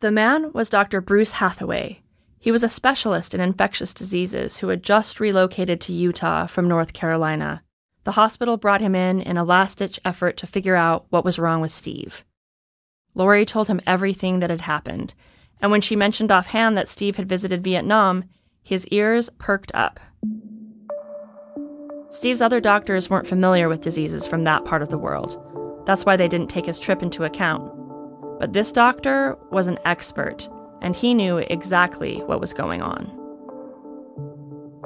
The 0.00 0.10
man 0.10 0.52
was 0.52 0.68
Dr. 0.68 1.00
Bruce 1.00 1.32
Hathaway. 1.32 2.02
He 2.38 2.52
was 2.52 2.62
a 2.62 2.68
specialist 2.68 3.34
in 3.34 3.40
infectious 3.40 3.94
diseases 3.94 4.58
who 4.58 4.68
had 4.68 4.82
just 4.82 5.18
relocated 5.18 5.80
to 5.80 5.94
Utah 5.94 6.46
from 6.46 6.68
North 6.68 6.92
Carolina. 6.92 7.62
The 8.04 8.12
hospital 8.12 8.58
brought 8.58 8.82
him 8.82 8.94
in 8.94 9.22
in 9.22 9.38
a 9.38 9.44
last 9.44 9.78
ditch 9.78 9.98
effort 10.04 10.36
to 10.36 10.46
figure 10.46 10.76
out 10.76 11.06
what 11.08 11.24
was 11.24 11.38
wrong 11.38 11.62
with 11.62 11.72
Steve. 11.72 12.22
Lori 13.14 13.46
told 13.46 13.68
him 13.68 13.80
everything 13.86 14.40
that 14.40 14.50
had 14.50 14.60
happened, 14.60 15.14
and 15.60 15.70
when 15.70 15.80
she 15.80 15.96
mentioned 15.96 16.30
offhand 16.30 16.76
that 16.76 16.88
Steve 16.88 17.16
had 17.16 17.28
visited 17.28 17.64
Vietnam, 17.64 18.24
his 18.62 18.86
ears 18.88 19.30
perked 19.38 19.72
up. 19.74 19.98
Steve's 22.10 22.40
other 22.40 22.60
doctors 22.60 23.10
weren't 23.10 23.26
familiar 23.26 23.68
with 23.68 23.80
diseases 23.80 24.26
from 24.26 24.44
that 24.44 24.64
part 24.64 24.82
of 24.82 24.88
the 24.88 24.98
world. 24.98 25.42
That's 25.86 26.04
why 26.04 26.16
they 26.16 26.28
didn't 26.28 26.48
take 26.50 26.66
his 26.66 26.78
trip 26.78 27.02
into 27.02 27.24
account. 27.24 27.72
But 28.38 28.52
this 28.52 28.72
doctor 28.72 29.36
was 29.50 29.68
an 29.68 29.78
expert, 29.84 30.48
and 30.80 30.94
he 30.94 31.12
knew 31.12 31.38
exactly 31.38 32.18
what 32.22 32.40
was 32.40 32.52
going 32.52 32.82
on. 32.82 33.14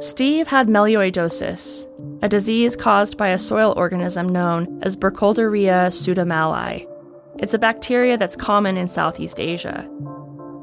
Steve 0.01 0.49
had 0.49 0.69
melioidosis, 0.69 1.87
a 2.23 2.29
disease 2.29 2.75
caused 2.75 3.17
by 3.17 3.29
a 3.29 3.39
soil 3.39 3.75
organism 3.77 4.29
known 4.29 4.81
as 4.83 4.97
Burkholderia 4.97 5.91
pseudomallei. 5.91 6.89
It's 7.39 7.55
a 7.55 7.59
bacteria 7.59 8.17
that's 8.17 8.35
common 8.35 8.77
in 8.77 8.89
Southeast 8.89 9.39
Asia. 9.39 9.89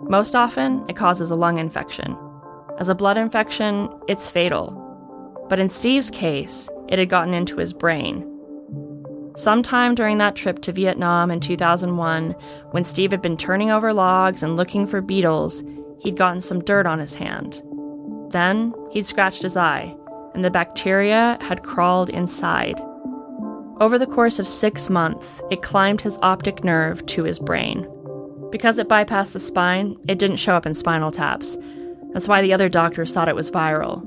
Most 0.10 0.36
often, 0.36 0.84
it 0.90 0.96
causes 0.96 1.30
a 1.30 1.36
lung 1.36 1.60
infection. 1.60 2.18
As 2.80 2.90
a 2.90 2.96
blood 2.96 3.16
infection, 3.16 3.90
it's 4.08 4.28
fatal, 4.28 5.46
but 5.50 5.60
in 5.60 5.70
Steve's 5.70 6.10
case, 6.10 6.68
it 6.88 6.98
had 6.98 7.10
gotten 7.10 7.36
into 7.36 7.58
his 7.58 7.74
brain. 7.74 8.26
Sometime 9.38 9.94
during 9.94 10.18
that 10.18 10.36
trip 10.36 10.62
to 10.64 10.72
Vietnam 10.72 11.30
in 11.30 11.40
2001, 11.40 12.32
when 12.72 12.84
Steve 12.84 13.12
had 13.12 13.22
been 13.22 13.38
turning 13.38 13.70
over 13.70 13.94
logs 13.94 14.42
and 14.42 14.56
looking 14.56 14.88
for 14.88 15.00
beetles, 15.00 15.62
he'd 16.00 16.18
gotten 16.18 16.42
some 16.42 16.64
dirt 16.64 16.88
on 16.88 16.98
his 16.98 17.14
hand. 17.14 17.62
Then 18.32 18.74
he'd 18.90 19.06
scratched 19.06 19.44
his 19.44 19.56
eye, 19.56 19.96
and 20.34 20.44
the 20.44 20.50
bacteria 20.50 21.38
had 21.40 21.64
crawled 21.64 22.10
inside. 22.10 22.82
Over 23.80 24.00
the 24.00 24.08
course 24.08 24.40
of 24.40 24.48
six 24.48 24.90
months, 24.90 25.40
it 25.52 25.62
climbed 25.62 26.02
his 26.02 26.18
optic 26.24 26.64
nerve 26.64 27.06
to 27.06 27.24
his 27.24 27.38
brain. 27.38 27.88
Because 28.52 28.80
it 28.80 28.90
bypassed 28.90 29.34
the 29.34 29.40
spine, 29.40 29.98
it 30.08 30.20
didn't 30.20 30.38
show 30.38 30.56
up 30.56 30.66
in 30.66 30.74
spinal 30.74 31.12
taps. 31.12 31.58
That's 32.14 32.28
why 32.28 32.42
the 32.42 32.54
other 32.54 32.70
doctors 32.70 33.14
thought 33.14 33.30
it 33.30 33.36
was 33.36 33.52
viral. 33.52 34.04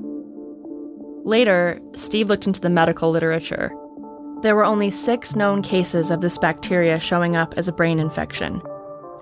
Later, 1.25 1.79
Steve 1.95 2.27
looked 2.27 2.47
into 2.47 2.59
the 2.59 2.69
medical 2.69 3.09
literature. 3.09 3.71
There 4.41 4.55
were 4.55 4.65
only 4.65 4.89
six 4.91 5.37
known 5.37 5.61
cases 5.61 6.11
of 6.11 6.19
this 6.19 6.37
bacteria 6.37 6.99
showing 6.99 7.37
up 7.37 7.53
as 7.55 7.69
a 7.69 7.73
brain 7.73 7.97
infection, 7.97 8.61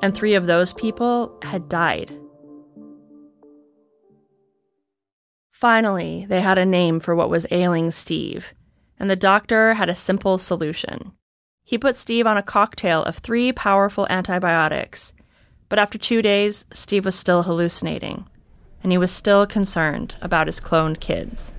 and 0.01 0.15
three 0.15 0.33
of 0.33 0.47
those 0.47 0.73
people 0.73 1.37
had 1.43 1.69
died. 1.69 2.11
Finally, 5.51 6.25
they 6.27 6.41
had 6.41 6.57
a 6.57 6.65
name 6.65 6.99
for 6.99 7.13
what 7.13 7.29
was 7.29 7.45
ailing 7.51 7.91
Steve, 7.91 8.51
and 8.99 9.11
the 9.11 9.15
doctor 9.15 9.75
had 9.75 9.89
a 9.89 9.95
simple 9.95 10.39
solution. 10.39 11.11
He 11.63 11.77
put 11.77 11.95
Steve 11.95 12.27
on 12.27 12.37
a 12.37 12.43
cocktail 12.43 13.03
of 13.03 13.17
three 13.17 13.51
powerful 13.51 14.07
antibiotics, 14.09 15.13
but 15.69 15.79
after 15.79 15.97
two 15.97 16.21
days, 16.21 16.65
Steve 16.73 17.05
was 17.05 17.15
still 17.15 17.43
hallucinating, 17.43 18.27
and 18.83 18.91
he 18.91 18.97
was 18.97 19.11
still 19.11 19.47
concerned 19.47 20.15
about 20.21 20.47
his 20.47 20.59
cloned 20.59 20.99
kids. 20.99 21.55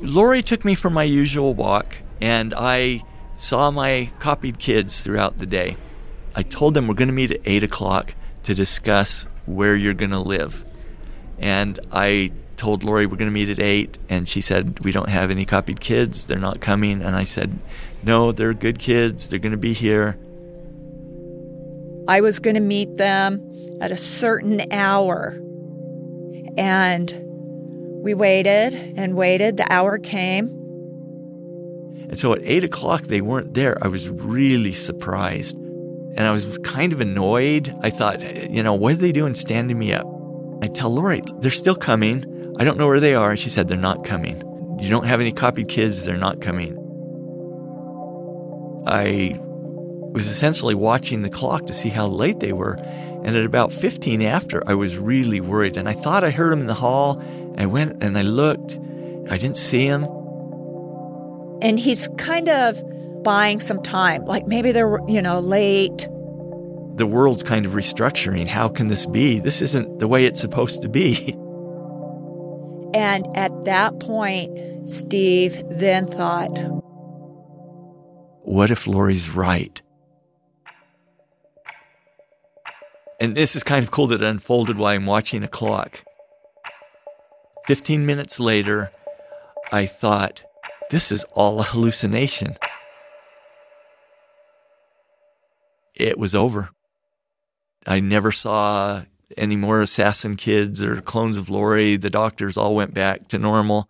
Lori 0.00 0.42
took 0.42 0.64
me 0.64 0.74
for 0.74 0.90
my 0.90 1.04
usual 1.04 1.54
walk, 1.54 2.02
and 2.20 2.52
I 2.56 3.02
saw 3.36 3.70
my 3.70 4.10
copied 4.18 4.58
kids 4.58 5.02
throughout 5.02 5.38
the 5.38 5.46
day. 5.46 5.76
I 6.34 6.42
told 6.42 6.74
them 6.74 6.88
we're 6.88 6.94
going 6.94 7.08
to 7.08 7.14
meet 7.14 7.30
at 7.30 7.40
8 7.44 7.62
o'clock 7.62 8.14
to 8.42 8.54
discuss 8.54 9.26
where 9.46 9.76
you're 9.76 9.94
going 9.94 10.10
to 10.10 10.18
live. 10.18 10.64
And 11.38 11.78
I 11.92 12.32
told 12.62 12.84
Lori 12.84 13.06
we're 13.06 13.16
going 13.16 13.28
to 13.28 13.34
meet 13.34 13.48
at 13.48 13.58
8, 13.58 13.98
and 14.08 14.28
she 14.28 14.40
said, 14.40 14.78
We 14.84 14.92
don't 14.92 15.08
have 15.08 15.32
any 15.32 15.44
copied 15.44 15.80
kids. 15.80 16.26
They're 16.26 16.38
not 16.38 16.60
coming. 16.60 17.02
And 17.02 17.16
I 17.16 17.24
said, 17.24 17.58
No, 18.04 18.30
they're 18.30 18.54
good 18.54 18.78
kids. 18.78 19.28
They're 19.28 19.40
going 19.40 19.50
to 19.50 19.58
be 19.58 19.72
here. 19.72 20.16
I 22.06 22.20
was 22.20 22.38
going 22.38 22.54
to 22.54 22.60
meet 22.60 22.98
them 22.98 23.42
at 23.80 23.90
a 23.90 23.96
certain 23.96 24.72
hour. 24.72 25.36
And 26.56 27.12
we 28.04 28.14
waited 28.14 28.76
and 28.96 29.16
waited. 29.16 29.56
The 29.56 29.66
hour 29.72 29.98
came. 29.98 30.46
And 32.10 32.16
so 32.16 32.32
at 32.32 32.42
eight 32.44 32.62
o'clock, 32.62 33.02
they 33.02 33.22
weren't 33.22 33.54
there. 33.54 33.76
I 33.82 33.88
was 33.88 34.08
really 34.08 34.72
surprised. 34.72 35.56
And 35.56 36.20
I 36.20 36.30
was 36.30 36.58
kind 36.62 36.92
of 36.92 37.00
annoyed. 37.00 37.74
I 37.80 37.90
thought, 37.90 38.22
you 38.48 38.62
know, 38.62 38.74
what 38.74 38.92
are 38.92 38.98
they 38.98 39.10
doing 39.10 39.34
standing 39.34 39.80
me 39.80 39.92
up? 39.92 40.06
I 40.62 40.68
tell 40.68 40.90
Lori, 40.90 41.22
they're 41.40 41.50
still 41.50 41.74
coming. 41.74 42.31
I 42.62 42.64
don't 42.64 42.78
know 42.78 42.86
where 42.86 43.00
they 43.00 43.16
are. 43.16 43.30
And 43.30 43.38
she 43.40 43.50
said, 43.50 43.66
they're 43.66 43.76
not 43.76 44.04
coming. 44.04 44.40
You 44.78 44.88
don't 44.88 45.04
have 45.04 45.20
any 45.20 45.32
copied 45.32 45.66
kids. 45.66 46.04
They're 46.04 46.16
not 46.16 46.40
coming. 46.40 46.78
I 48.86 49.36
was 49.40 50.28
essentially 50.28 50.76
watching 50.76 51.22
the 51.22 51.28
clock 51.28 51.66
to 51.66 51.74
see 51.74 51.88
how 51.88 52.06
late 52.06 52.38
they 52.38 52.52
were. 52.52 52.74
And 53.24 53.34
at 53.34 53.44
about 53.44 53.72
15 53.72 54.22
after, 54.22 54.62
I 54.64 54.74
was 54.74 54.96
really 54.96 55.40
worried. 55.40 55.76
And 55.76 55.88
I 55.88 55.92
thought 55.92 56.22
I 56.22 56.30
heard 56.30 56.52
them 56.52 56.60
in 56.60 56.68
the 56.68 56.74
hall. 56.74 57.20
I 57.58 57.66
went 57.66 58.00
and 58.00 58.16
I 58.16 58.22
looked, 58.22 58.78
I 59.28 59.38
didn't 59.38 59.56
see 59.56 59.84
him. 59.84 60.04
And 61.62 61.80
he's 61.80 62.06
kind 62.16 62.48
of 62.48 62.80
buying 63.24 63.58
some 63.58 63.82
time, 63.82 64.24
like 64.24 64.46
maybe 64.46 64.70
they're, 64.70 65.00
you 65.08 65.20
know, 65.20 65.40
late. 65.40 66.06
The 66.94 67.08
world's 67.08 67.42
kind 67.42 67.66
of 67.66 67.72
restructuring. 67.72 68.46
How 68.46 68.68
can 68.68 68.86
this 68.86 69.04
be? 69.04 69.40
This 69.40 69.62
isn't 69.62 69.98
the 69.98 70.06
way 70.06 70.26
it's 70.26 70.40
supposed 70.40 70.82
to 70.82 70.88
be. 70.88 71.36
And 72.94 73.26
at 73.36 73.64
that 73.64 73.98
point, 74.00 74.88
Steve 74.88 75.62
then 75.70 76.06
thought, 76.06 76.50
What 78.44 78.70
if 78.70 78.86
Lori's 78.86 79.30
right? 79.30 79.80
And 83.20 83.36
this 83.36 83.54
is 83.54 83.62
kind 83.62 83.82
of 83.84 83.90
cool 83.90 84.08
that 84.08 84.20
it 84.20 84.26
unfolded 84.26 84.76
while 84.76 84.94
I'm 84.94 85.06
watching 85.06 85.44
a 85.44 85.48
clock. 85.48 86.02
15 87.66 88.04
minutes 88.04 88.40
later, 88.40 88.90
I 89.70 89.86
thought, 89.86 90.42
this 90.90 91.12
is 91.12 91.24
all 91.32 91.60
a 91.60 91.62
hallucination. 91.62 92.58
It 95.94 96.18
was 96.18 96.34
over. 96.34 96.70
I 97.86 98.00
never 98.00 98.32
saw 98.32 99.04
any 99.36 99.56
more 99.56 99.80
assassin 99.80 100.36
kids 100.36 100.82
or 100.82 101.00
clones 101.00 101.36
of 101.36 101.50
Lori. 101.50 101.96
The 101.96 102.10
doctors 102.10 102.56
all 102.56 102.74
went 102.74 102.94
back 102.94 103.28
to 103.28 103.38
normal. 103.38 103.88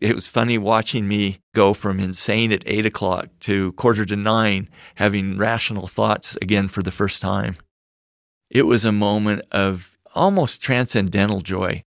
It 0.00 0.14
was 0.14 0.26
funny 0.26 0.58
watching 0.58 1.08
me 1.08 1.38
go 1.54 1.72
from 1.72 2.00
insane 2.00 2.52
at 2.52 2.62
eight 2.66 2.84
o'clock 2.84 3.28
to 3.40 3.72
quarter 3.72 4.04
to 4.04 4.16
nine, 4.16 4.68
having 4.96 5.38
rational 5.38 5.86
thoughts 5.86 6.36
again 6.42 6.68
for 6.68 6.82
the 6.82 6.90
first 6.90 7.22
time. 7.22 7.56
It 8.50 8.62
was 8.62 8.84
a 8.84 8.92
moment 8.92 9.42
of 9.50 9.96
almost 10.14 10.60
transcendental 10.60 11.40
joy. 11.40 11.82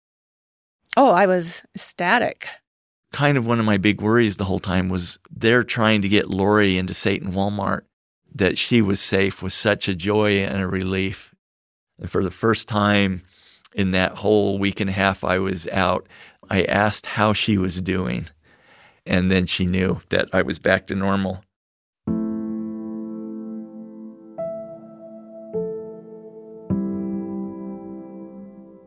Oh, 0.96 1.10
I 1.10 1.26
was 1.26 1.62
ecstatic. 1.74 2.48
Kind 3.12 3.38
of 3.38 3.46
one 3.46 3.58
of 3.58 3.66
my 3.66 3.78
big 3.78 4.00
worries 4.00 4.36
the 4.36 4.44
whole 4.44 4.58
time 4.58 4.88
was 4.88 5.18
they're 5.30 5.64
trying 5.64 6.02
to 6.02 6.08
get 6.08 6.30
Lori 6.30 6.76
into 6.76 6.94
Satan 6.94 7.32
Walmart. 7.32 7.82
That 8.34 8.56
she 8.56 8.80
was 8.80 9.00
safe 9.00 9.42
was 9.42 9.52
such 9.52 9.88
a 9.88 9.94
joy 9.94 10.38
and 10.38 10.62
a 10.62 10.66
relief. 10.66 11.31
And 11.98 12.10
for 12.10 12.22
the 12.22 12.30
first 12.30 12.68
time 12.68 13.22
in 13.74 13.92
that 13.92 14.12
whole 14.12 14.58
week 14.58 14.80
and 14.80 14.90
a 14.90 14.92
half 14.92 15.24
I 15.24 15.38
was 15.38 15.66
out, 15.68 16.06
I 16.50 16.64
asked 16.64 17.06
how 17.06 17.32
she 17.32 17.56
was 17.58 17.80
doing. 17.80 18.28
And 19.06 19.30
then 19.30 19.46
she 19.46 19.66
knew 19.66 20.00
that 20.10 20.28
I 20.32 20.42
was 20.42 20.58
back 20.58 20.86
to 20.88 20.94
normal. 20.94 21.44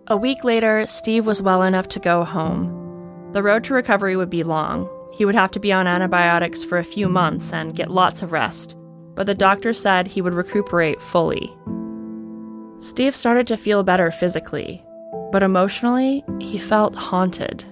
A 0.08 0.16
week 0.16 0.44
later, 0.44 0.86
Steve 0.86 1.26
was 1.26 1.42
well 1.42 1.64
enough 1.64 1.88
to 1.90 2.00
go 2.00 2.24
home. 2.24 3.32
The 3.32 3.42
road 3.42 3.64
to 3.66 3.74
recovery 3.74 4.16
would 4.16 4.30
be 4.30 4.44
long. 4.44 4.88
He 5.18 5.26
would 5.26 5.34
have 5.34 5.50
to 5.52 5.60
be 5.60 5.74
on 5.74 5.88
antibiotics 5.88 6.64
for 6.64 6.78
a 6.78 6.84
few 6.84 7.10
months 7.10 7.52
and 7.52 7.76
get 7.76 7.90
lots 7.90 8.22
of 8.22 8.32
rest, 8.32 8.78
but 9.16 9.26
the 9.26 9.34
doctor 9.34 9.74
said 9.74 10.08
he 10.08 10.22
would 10.22 10.36
recuperate 10.36 11.02
fully. 11.02 11.52
Steve 12.80 13.16
started 13.16 13.48
to 13.48 13.58
feel 13.58 13.84
better 13.84 14.12
physically, 14.12 14.84
but 15.32 15.42
emotionally, 15.44 16.24
he 16.40 16.58
felt 16.58 16.94
haunted. 16.94 17.64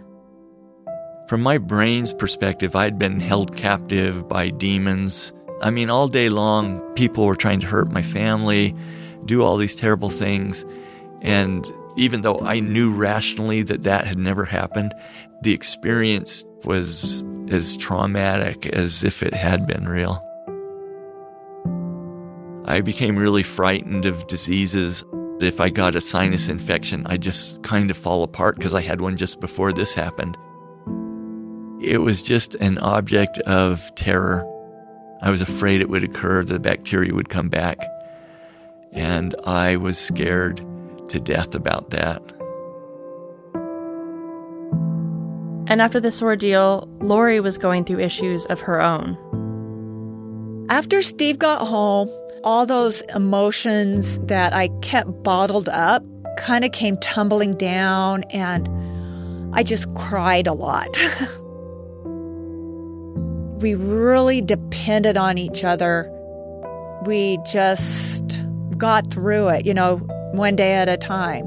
From 1.28 1.41
my 1.41 1.58
brain's 1.58 2.14
perspective, 2.14 2.76
I'd 2.76 2.97
been 2.97 3.20
held 3.20 3.56
captive 3.56 4.28
by 4.28 4.49
demons. 4.49 5.34
I 5.62 5.72
mean, 5.72 5.89
all 5.89 6.08
day 6.08 6.30
long, 6.30 6.80
people 6.95 7.26
were 7.26 7.36
trying 7.36 7.60
to 7.62 7.68
hurt 7.68 7.91
my 7.91 8.01
family, 8.01 8.76
do 9.26 9.43
all 9.43 9.58
these 9.58 9.76
terrible 9.76 10.10
things. 10.10 10.66
And 11.22 11.70
even 11.95 12.22
though 12.22 12.39
I 12.39 12.60
knew 12.60 12.93
rationally 12.93 13.62
that 13.64 13.84
that 13.84 14.08
had 14.08 14.18
never 14.18 14.45
happened, 14.45 14.93
the 15.41 15.54
experience 15.54 16.45
was 16.64 17.24
as 17.49 17.78
traumatic 17.78 18.68
as 18.68 19.04
if 19.04 19.22
it 19.22 19.34
had 19.34 19.68
been 19.68 19.88
real. 19.88 20.26
I 22.66 22.82
became 22.82 23.18
really 23.18 23.43
frightened 23.43 24.05
of 24.05 24.26
diseases. 24.28 25.03
If 25.41 25.59
I 25.59 25.70
got 25.70 25.95
a 25.95 26.01
sinus 26.01 26.47
infection, 26.47 27.05
I 27.07 27.18
just 27.18 27.61
kind 27.64 27.91
of 27.91 27.97
fall 27.97 28.24
apart 28.24 28.55
because 28.55 28.74
I 28.74 28.82
had 28.82 29.01
one 29.01 29.18
just 29.18 29.41
before 29.41 29.74
this 29.74 29.93
happened. 29.93 30.38
It 31.82 32.01
was 32.01 32.24
just 32.24 32.55
an 32.55 32.78
object 32.78 33.39
of 33.39 33.93
terror. 33.95 34.49
I 35.22 35.30
was 35.30 35.41
afraid 35.41 35.82
it 35.82 35.89
would 35.89 36.03
occur, 36.03 36.43
the 36.43 36.59
bacteria 36.59 37.14
would 37.14 37.28
come 37.28 37.49
back. 37.49 37.78
And 38.93 39.36
I 39.45 39.76
was 39.76 39.97
scared 39.97 40.66
to 41.09 41.20
death 41.20 41.55
about 41.55 41.89
that. 41.89 42.22
And 45.68 45.82
after 45.82 45.99
this 45.99 46.22
ordeal, 46.22 46.88
Lori 47.01 47.39
was 47.39 47.57
going 47.57 47.84
through 47.84 47.99
issues 47.99 48.45
of 48.45 48.61
her 48.61 48.82
own. 48.82 49.18
After 50.70 51.01
Steve 51.01 51.39
got 51.39 51.68
home, 51.68 52.09
all 52.44 52.66
those 52.66 53.02
emotions 53.16 54.20
that 54.22 54.54
I 54.54 54.68
kept 54.82 55.24
bottled 55.24 55.70
up 55.70 56.04
kind 56.38 56.66
of 56.66 56.72
came 56.72 56.98
tumbling 56.98 57.56
down, 57.56 58.24
and 58.24 58.70
I 59.56 59.64
just 59.64 59.94
cried 59.96 60.48
a 60.48 60.54
lot. 60.54 60.98
we 63.62 63.76
really 63.76 64.41
depended 64.41 65.16
on 65.16 65.38
each 65.38 65.64
other. 65.64 66.10
We 67.06 67.38
just 67.46 68.44
got 68.78 69.10
through 69.10 69.50
it, 69.50 69.66
you 69.66 69.74
know, 69.74 69.98
one 70.34 70.56
day 70.56 70.74
at 70.74 70.89
a 70.89 70.98
time. 70.98 71.46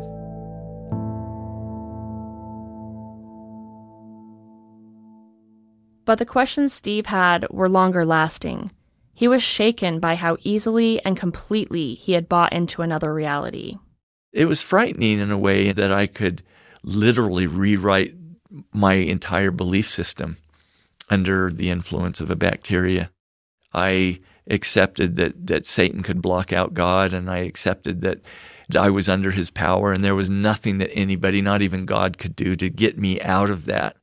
But 6.07 6.19
the 6.19 6.25
questions 6.25 6.73
Steve 6.73 7.07
had 7.07 7.47
were 7.51 7.69
longer 7.69 8.05
lasting. 8.07 8.71
He 9.17 9.29
was 9.29 9.43
shaken 9.43 9.99
by 9.99 10.15
how 10.15 10.37
easily 10.43 11.03
and 11.03 11.17
completely 11.17 11.95
he 11.95 12.13
had 12.13 12.29
bought 12.29 12.53
into 12.53 12.83
another 12.83 13.15
reality. 13.15 13.79
It 14.31 14.45
was 14.45 14.61
frightening 14.61 15.21
in 15.21 15.31
a 15.31 15.39
way 15.39 15.73
that 15.73 15.91
I 15.91 16.07
could 16.07 16.43
literally 16.83 17.47
rewrite 17.47 18.15
my 18.75 18.93
entire 18.93 19.51
belief 19.51 19.89
system 19.89 20.37
under 21.09 21.51
the 21.51 21.71
influence 21.71 22.21
of 22.21 22.31
a 22.31 22.37
bacteria. 22.37 23.11
I 23.73 24.21
accepted 24.49 25.17
that, 25.17 25.47
that 25.47 25.65
Satan 25.65 26.03
could 26.03 26.21
block 26.21 26.53
out 26.53 26.75
God, 26.75 27.15
and 27.15 27.31
I 27.31 27.39
accepted 27.39 28.03
that 28.03 28.21
I 28.79 28.91
was 28.91 29.09
under 29.09 29.31
his 29.31 29.49
power, 29.51 29.93
and 29.93 30.05
there 30.05 30.15
was 30.15 30.29
nothing 30.29 30.77
that 30.79 30.93
anybody, 30.93 31.41
not 31.41 31.63
even 31.63 31.87
God, 31.87 32.19
could 32.19 32.37
do 32.37 32.55
to 32.57 32.69
get 32.69 32.99
me 32.99 33.19
out 33.23 33.49
of 33.49 33.65
that. 33.65 33.97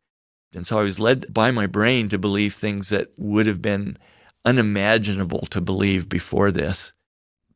And 0.56 0.66
so 0.66 0.80
I 0.80 0.84
was 0.84 1.00
led 1.00 1.32
by 1.32 1.52
my 1.52 1.68
brain 1.68 2.10
to 2.10 2.18
believe 2.18 2.56
things 2.56 2.90
that 2.90 3.10
would 3.20 3.46
have 3.46 3.62
been 3.62 4.00
unimaginable 4.46 5.42
to 5.52 5.62
believe 5.62 6.10
before 6.10 6.52
this. 6.52 6.94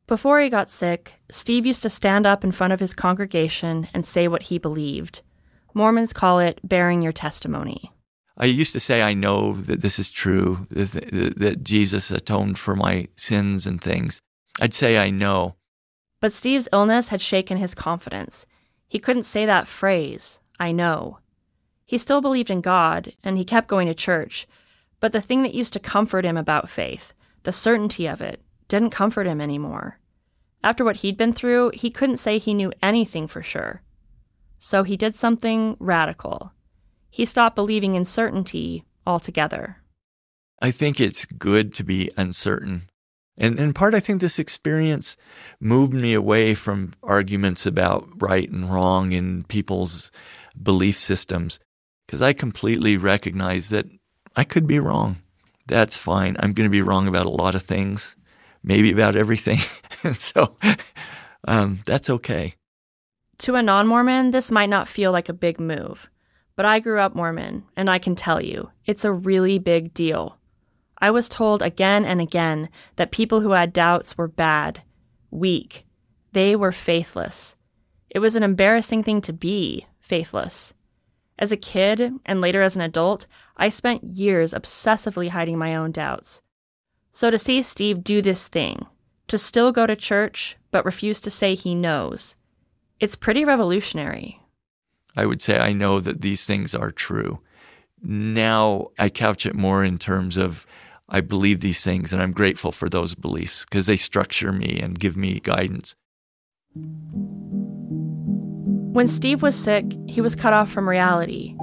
Before 0.06 0.40
he 0.40 0.48
got 0.48 0.70
sick, 0.70 1.14
Steve 1.30 1.66
used 1.66 1.82
to 1.82 1.90
stand 1.90 2.26
up 2.26 2.42
in 2.42 2.52
front 2.52 2.72
of 2.72 2.80
his 2.80 2.94
congregation 2.94 3.88
and 3.92 4.06
say 4.06 4.26
what 4.26 4.44
he 4.44 4.58
believed. 4.58 5.20
Mormons 5.74 6.14
call 6.14 6.38
it 6.38 6.60
bearing 6.64 7.02
your 7.02 7.12
testimony. 7.12 7.92
I 8.38 8.46
used 8.46 8.72
to 8.72 8.80
say, 8.80 9.02
I 9.02 9.14
know 9.14 9.54
that 9.54 9.82
this 9.82 9.98
is 9.98 10.10
true, 10.10 10.66
that, 10.70 11.34
that 11.36 11.62
Jesus 11.62 12.10
atoned 12.10 12.58
for 12.58 12.74
my 12.74 13.08
sins 13.16 13.66
and 13.66 13.80
things. 13.80 14.20
I'd 14.60 14.72
say, 14.72 14.96
I 14.96 15.10
know. 15.10 15.56
But 16.20 16.32
Steve's 16.32 16.68
illness 16.72 17.08
had 17.08 17.20
shaken 17.20 17.58
his 17.58 17.74
confidence. 17.74 18.46
He 18.88 18.98
couldn't 18.98 19.24
say 19.24 19.44
that 19.44 19.66
phrase, 19.66 20.40
I 20.58 20.72
know. 20.72 21.18
He 21.84 21.98
still 21.98 22.20
believed 22.20 22.50
in 22.50 22.60
God, 22.60 23.12
and 23.22 23.36
he 23.36 23.44
kept 23.44 23.68
going 23.68 23.88
to 23.88 23.94
church, 23.94 24.46
but 25.00 25.12
the 25.12 25.20
thing 25.20 25.42
that 25.42 25.54
used 25.54 25.72
to 25.74 25.80
comfort 25.80 26.24
him 26.24 26.36
about 26.36 26.70
faith, 26.70 27.12
the 27.44 27.52
certainty 27.52 28.06
of 28.06 28.20
it, 28.20 28.42
didn't 28.68 28.90
comfort 28.90 29.26
him 29.26 29.40
anymore. 29.40 29.98
After 30.62 30.84
what 30.84 30.96
he'd 30.96 31.16
been 31.16 31.32
through, 31.32 31.70
he 31.74 31.90
couldn't 31.90 32.16
say 32.16 32.38
he 32.38 32.54
knew 32.54 32.72
anything 32.82 33.28
for 33.28 33.42
sure. 33.42 33.82
So 34.58 34.82
he 34.82 34.96
did 34.96 35.14
something 35.14 35.76
radical. 35.78 36.52
He 37.10 37.24
stopped 37.24 37.56
believing 37.56 37.94
in 37.94 38.04
certainty 38.04 38.84
altogether. 39.06 39.78
I 40.60 40.72
think 40.72 41.00
it's 41.00 41.24
good 41.24 41.72
to 41.74 41.84
be 41.84 42.10
uncertain. 42.16 42.88
And 43.36 43.60
in 43.60 43.72
part, 43.72 43.94
I 43.94 44.00
think 44.00 44.20
this 44.20 44.40
experience 44.40 45.16
moved 45.60 45.94
me 45.94 46.12
away 46.12 46.54
from 46.54 46.92
arguments 47.04 47.64
about 47.64 48.08
right 48.20 48.50
and 48.50 48.68
wrong 48.68 49.12
in 49.12 49.44
people's 49.44 50.10
belief 50.60 50.98
systems 50.98 51.60
because 52.06 52.20
I 52.20 52.32
completely 52.32 52.96
recognize 52.96 53.68
that 53.68 53.86
I 54.38 54.44
could 54.44 54.68
be 54.68 54.78
wrong. 54.78 55.16
That's 55.66 55.96
fine. 55.96 56.36
I'm 56.38 56.52
going 56.52 56.68
to 56.68 56.70
be 56.70 56.80
wrong 56.80 57.08
about 57.08 57.26
a 57.26 57.28
lot 57.28 57.56
of 57.56 57.64
things, 57.64 58.14
maybe 58.62 58.92
about 58.92 59.16
everything. 59.16 59.58
and 60.04 60.14
so 60.28 60.56
um, 61.48 61.80
that's 61.86 62.08
okay. 62.08 62.54
To 63.38 63.56
a 63.56 63.62
non 63.64 63.88
Mormon, 63.88 64.30
this 64.30 64.52
might 64.52 64.68
not 64.68 64.86
feel 64.86 65.10
like 65.10 65.28
a 65.28 65.32
big 65.32 65.58
move, 65.58 66.08
but 66.54 66.64
I 66.64 66.78
grew 66.78 67.00
up 67.00 67.16
Mormon, 67.16 67.64
and 67.76 67.90
I 67.90 67.98
can 67.98 68.14
tell 68.14 68.40
you, 68.40 68.70
it's 68.86 69.04
a 69.04 69.10
really 69.10 69.58
big 69.58 69.92
deal. 69.92 70.38
I 70.98 71.10
was 71.10 71.28
told 71.28 71.60
again 71.60 72.04
and 72.04 72.20
again 72.20 72.68
that 72.94 73.10
people 73.10 73.40
who 73.40 73.50
had 73.50 73.72
doubts 73.72 74.16
were 74.16 74.28
bad, 74.28 74.82
weak. 75.32 75.84
They 76.32 76.54
were 76.54 76.70
faithless. 76.70 77.56
It 78.08 78.20
was 78.20 78.36
an 78.36 78.44
embarrassing 78.44 79.02
thing 79.02 79.20
to 79.22 79.32
be 79.32 79.88
faithless. 80.00 80.74
As 81.38 81.52
a 81.52 81.56
kid 81.56 82.12
and 82.26 82.40
later 82.40 82.62
as 82.62 82.74
an 82.74 82.82
adult, 82.82 83.26
I 83.56 83.68
spent 83.68 84.16
years 84.16 84.52
obsessively 84.52 85.28
hiding 85.28 85.58
my 85.58 85.76
own 85.76 85.92
doubts. 85.92 86.40
So 87.12 87.30
to 87.30 87.38
see 87.38 87.62
Steve 87.62 88.02
do 88.02 88.20
this 88.20 88.48
thing, 88.48 88.86
to 89.28 89.38
still 89.38 89.72
go 89.72 89.86
to 89.86 89.94
church 89.94 90.56
but 90.70 90.84
refuse 90.84 91.20
to 91.20 91.30
say 91.30 91.54
he 91.54 91.74
knows, 91.74 92.34
it's 93.00 93.14
pretty 93.14 93.44
revolutionary. 93.44 94.40
I 95.16 95.26
would 95.26 95.40
say 95.40 95.58
I 95.58 95.72
know 95.72 96.00
that 96.00 96.20
these 96.20 96.44
things 96.44 96.74
are 96.74 96.90
true. 96.90 97.40
Now 98.02 98.88
I 98.98 99.08
couch 99.08 99.46
it 99.46 99.54
more 99.54 99.84
in 99.84 99.98
terms 99.98 100.36
of 100.36 100.66
I 101.08 101.20
believe 101.20 101.60
these 101.60 101.82
things 101.82 102.12
and 102.12 102.20
I'm 102.20 102.32
grateful 102.32 102.72
for 102.72 102.88
those 102.88 103.14
beliefs 103.14 103.64
because 103.64 103.86
they 103.86 103.96
structure 103.96 104.52
me 104.52 104.78
and 104.80 104.98
give 104.98 105.16
me 105.16 105.40
guidance. 105.40 105.94
When 108.98 109.06
Steve 109.06 109.42
was 109.42 109.54
sick, 109.54 109.96
he 110.08 110.20
was 110.20 110.34
cut 110.34 110.52
off 110.52 110.68
from 110.68 110.88
reality, 110.88 111.54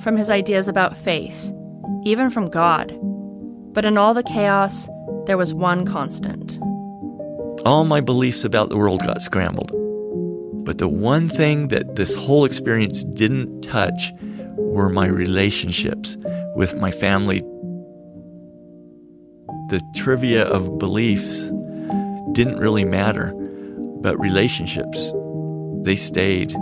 from 0.00 0.16
his 0.16 0.28
ideas 0.28 0.66
about 0.66 0.96
faith, 0.96 1.52
even 2.02 2.28
from 2.28 2.50
God. 2.50 2.98
But 3.72 3.84
in 3.84 3.96
all 3.96 4.14
the 4.14 4.24
chaos, 4.24 4.88
there 5.26 5.36
was 5.36 5.54
one 5.54 5.86
constant. 5.86 6.58
All 7.64 7.84
my 7.84 8.00
beliefs 8.00 8.42
about 8.42 8.68
the 8.68 8.76
world 8.76 8.98
got 9.06 9.22
scrambled. 9.22 9.70
But 10.64 10.78
the 10.78 10.88
one 10.88 11.28
thing 11.28 11.68
that 11.68 11.94
this 11.94 12.16
whole 12.16 12.44
experience 12.44 13.04
didn't 13.04 13.60
touch 13.62 14.12
were 14.56 14.88
my 14.88 15.06
relationships 15.06 16.18
with 16.56 16.74
my 16.74 16.90
family. 16.90 17.42
The 19.68 19.80
trivia 19.94 20.46
of 20.46 20.80
beliefs 20.80 21.48
didn't 22.32 22.58
really 22.58 22.84
matter, 22.84 23.32
but 24.00 24.18
relationships, 24.18 25.12
they 25.84 25.94
stayed. 25.94 26.52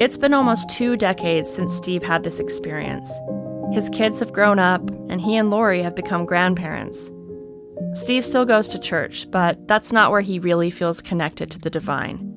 It's 0.00 0.16
been 0.16 0.32
almost 0.32 0.70
two 0.70 0.96
decades 0.96 1.52
since 1.52 1.74
Steve 1.74 2.04
had 2.04 2.22
this 2.22 2.38
experience. 2.38 3.10
His 3.72 3.88
kids 3.88 4.20
have 4.20 4.32
grown 4.32 4.60
up, 4.60 4.88
and 5.08 5.20
he 5.20 5.36
and 5.36 5.50
Lori 5.50 5.82
have 5.82 5.96
become 5.96 6.24
grandparents. 6.24 7.10
Steve 7.94 8.24
still 8.24 8.44
goes 8.44 8.68
to 8.68 8.78
church, 8.78 9.28
but 9.32 9.66
that's 9.66 9.90
not 9.90 10.12
where 10.12 10.20
he 10.20 10.38
really 10.38 10.70
feels 10.70 11.00
connected 11.00 11.50
to 11.50 11.58
the 11.58 11.68
divine. 11.68 12.32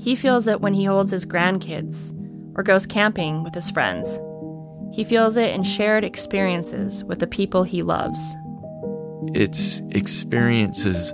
He 0.00 0.16
feels 0.16 0.48
it 0.48 0.60
when 0.60 0.74
he 0.74 0.84
holds 0.84 1.12
his 1.12 1.24
grandkids 1.24 2.12
or 2.56 2.64
goes 2.64 2.86
camping 2.86 3.44
with 3.44 3.54
his 3.54 3.70
friends. 3.70 4.18
He 4.92 5.04
feels 5.04 5.36
it 5.36 5.54
in 5.54 5.62
shared 5.62 6.02
experiences 6.02 7.04
with 7.04 7.20
the 7.20 7.28
people 7.28 7.62
he 7.62 7.84
loves. 7.84 8.18
It's 9.32 9.80
experiences 9.90 11.12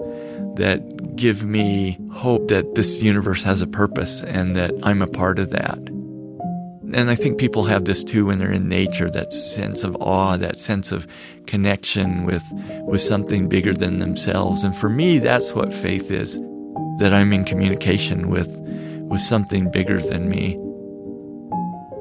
that 0.57 0.95
give 1.16 1.44
me 1.44 1.98
hope 2.12 2.48
that 2.48 2.74
this 2.74 3.02
universe 3.02 3.42
has 3.42 3.62
a 3.62 3.66
purpose 3.66 4.22
and 4.22 4.54
that 4.56 4.72
I'm 4.82 5.02
a 5.02 5.06
part 5.06 5.38
of 5.38 5.50
that. 5.50 5.78
And 6.94 7.10
I 7.10 7.14
think 7.14 7.38
people 7.38 7.64
have 7.64 7.84
this 7.84 8.04
too 8.04 8.26
when 8.26 8.38
they're 8.38 8.52
in 8.52 8.68
nature, 8.68 9.10
that 9.10 9.32
sense 9.32 9.82
of 9.82 9.96
awe, 9.96 10.36
that 10.36 10.56
sense 10.56 10.92
of 10.92 11.06
connection 11.46 12.24
with, 12.24 12.44
with 12.84 13.00
something 13.00 13.48
bigger 13.48 13.74
than 13.74 13.98
themselves. 13.98 14.62
And 14.62 14.76
for 14.76 14.88
me, 14.88 15.18
that's 15.18 15.52
what 15.52 15.74
faith 15.74 16.10
is, 16.10 16.38
that 17.00 17.12
I'm 17.12 17.32
in 17.32 17.44
communication 17.44 18.30
with, 18.30 18.48
with 19.10 19.20
something 19.20 19.70
bigger 19.70 20.00
than 20.00 20.28
me. 20.28 20.58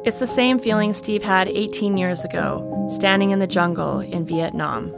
It's 0.06 0.20
the 0.20 0.28
same 0.28 0.60
feeling 0.60 0.94
Steve 0.94 1.24
had 1.24 1.48
18 1.48 1.98
years 1.98 2.24
ago, 2.24 2.88
standing 2.92 3.32
in 3.32 3.40
the 3.40 3.48
jungle 3.48 4.02
in 4.02 4.24
Vietnam. 4.24 4.92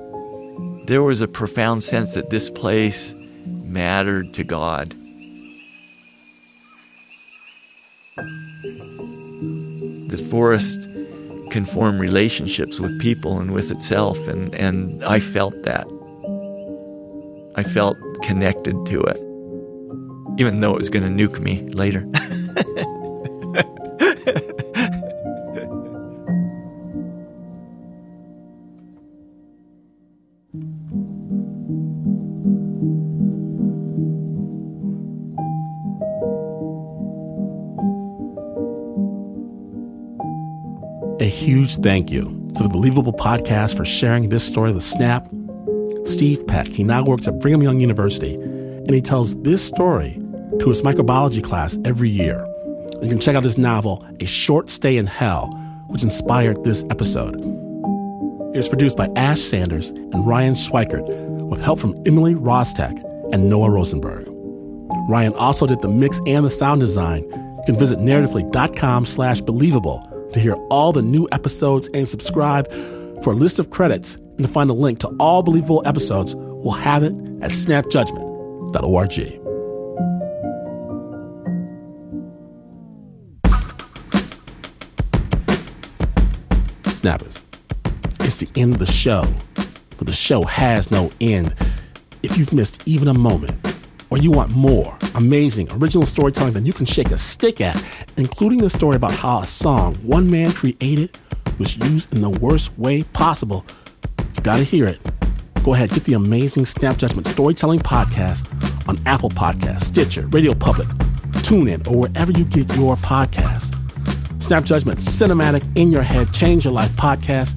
There 0.87 1.03
was 1.03 1.21
a 1.21 1.29
profound 1.29 1.85
sense 1.85 2.13
that 2.13 2.29
this 2.29 2.49
place 2.49 3.13
mattered 3.67 4.33
to 4.33 4.43
God. 4.43 4.93
The 10.09 10.27
forest 10.29 10.87
can 11.51 11.65
form 11.65 11.99
relationships 11.99 12.79
with 12.79 12.99
people 12.99 13.39
and 13.39 13.53
with 13.53 13.71
itself, 13.71 14.27
and, 14.27 14.53
and 14.55 15.03
I 15.03 15.19
felt 15.19 15.53
that. 15.63 15.87
I 17.55 17.63
felt 17.63 17.97
connected 18.21 18.85
to 18.85 19.01
it, 19.01 19.17
even 20.39 20.59
though 20.59 20.73
it 20.73 20.77
was 20.77 20.89
going 20.89 21.17
to 21.17 21.27
nuke 21.27 21.39
me 21.39 21.61
later. 21.69 22.05
thank 41.77 42.11
you 42.11 42.23
to 42.55 42.63
the 42.63 42.69
Believable 42.69 43.13
Podcast 43.13 43.77
for 43.77 43.85
sharing 43.85 44.29
this 44.29 44.45
story 44.45 44.71
with 44.71 44.83
Snap. 44.83 45.27
Steve 46.05 46.45
Peck, 46.47 46.67
he 46.67 46.83
now 46.83 47.03
works 47.03 47.27
at 47.27 47.39
Brigham 47.39 47.61
Young 47.61 47.79
University, 47.79 48.33
and 48.33 48.89
he 48.89 49.01
tells 49.01 49.35
this 49.43 49.65
story 49.65 50.13
to 50.59 50.69
his 50.69 50.81
microbiology 50.81 51.43
class 51.43 51.77
every 51.85 52.09
year. 52.09 52.45
You 53.01 53.09
can 53.09 53.19
check 53.19 53.35
out 53.35 53.43
his 53.43 53.57
novel, 53.57 54.05
A 54.19 54.25
Short 54.25 54.69
Stay 54.69 54.97
in 54.97 55.05
Hell, 55.05 55.47
which 55.87 56.03
inspired 56.03 56.63
this 56.63 56.83
episode. 56.89 57.35
It 57.35 58.57
was 58.57 58.69
produced 58.69 58.97
by 58.97 59.09
Ash 59.15 59.41
Sanders 59.41 59.89
and 59.89 60.27
Ryan 60.27 60.55
Sweikert, 60.55 61.07
with 61.47 61.61
help 61.61 61.79
from 61.79 61.95
Emily 62.05 62.33
Rostek 62.33 63.01
and 63.31 63.49
Noah 63.49 63.69
Rosenberg. 63.69 64.27
Ryan 65.07 65.33
also 65.35 65.67
did 65.67 65.81
the 65.81 65.89
mix 65.89 66.19
and 66.25 66.45
the 66.45 66.49
sound 66.49 66.81
design. 66.81 67.23
You 67.23 67.63
can 67.67 67.77
visit 67.77 67.99
narratively.com 67.99 69.05
slash 69.05 69.41
believable 69.41 70.01
to 70.33 70.39
hear 70.39 70.53
all 70.69 70.91
the 70.91 71.01
new 71.01 71.27
episodes 71.31 71.89
and 71.93 72.07
subscribe 72.07 72.71
for 73.23 73.33
a 73.33 73.35
list 73.35 73.59
of 73.59 73.69
credits 73.69 74.15
and 74.15 74.39
to 74.39 74.47
find 74.47 74.69
a 74.69 74.73
link 74.73 74.99
to 74.99 75.07
all 75.19 75.41
believable 75.41 75.81
episodes. 75.85 76.35
We'll 76.35 76.73
have 76.73 77.03
it 77.03 77.13
at 77.41 77.51
snapjudgment.org. 77.51 79.13
Snappers, 86.95 87.45
it's 88.21 88.37
the 88.37 88.49
end 88.55 88.73
of 88.73 88.79
the 88.79 88.85
show, 88.85 89.23
but 89.97 90.07
the 90.07 90.13
show 90.13 90.43
has 90.43 90.91
no 90.91 91.09
end. 91.21 91.53
If 92.23 92.37
you've 92.37 92.53
missed 92.53 92.87
even 92.87 93.07
a 93.07 93.17
moment, 93.17 93.66
or 94.09 94.17
you 94.17 94.31
want 94.31 94.55
more 94.55 94.97
amazing 95.15 95.67
original 95.73 96.05
storytelling 96.05 96.53
than 96.53 96.65
you 96.65 96.73
can 96.73 96.85
shake 96.85 97.11
a 97.11 97.17
stick 97.17 97.61
at, 97.61 97.81
including 98.17 98.59
the 98.59 98.69
story 98.69 98.95
about 98.95 99.11
how 99.11 99.39
a 99.39 99.45
song 99.45 99.95
one 99.95 100.29
man 100.29 100.51
created 100.51 101.17
was 101.59 101.75
used 101.77 102.13
in 102.13 102.21
the 102.21 102.29
worst 102.29 102.77
way 102.77 103.01
possible, 103.13 103.65
you 104.35 104.41
gotta 104.43 104.63
hear 104.63 104.85
it. 104.85 104.99
Go 105.63 105.73
ahead, 105.73 105.89
get 105.89 106.05
the 106.05 106.13
amazing 106.13 106.65
Snap 106.65 106.97
Judgment 106.97 107.27
Storytelling 107.27 107.79
Podcast 107.79 108.47
on 108.87 108.97
Apple 109.05 109.29
Podcasts, 109.29 109.83
Stitcher, 109.83 110.27
Radio 110.27 110.53
Public, 110.53 110.87
TuneIn, 111.43 111.85
or 111.91 112.07
wherever 112.07 112.31
you 112.31 112.45
get 112.45 112.73
your 112.75 112.95
podcasts. 112.97 113.73
Snap 114.41 114.63
Judgment, 114.63 114.99
cinematic, 114.99 115.65
in 115.77 115.91
your 115.91 116.03
head, 116.03 116.33
change 116.33 116.63
your 116.63 116.73
life 116.73 116.91
podcast. 116.91 117.55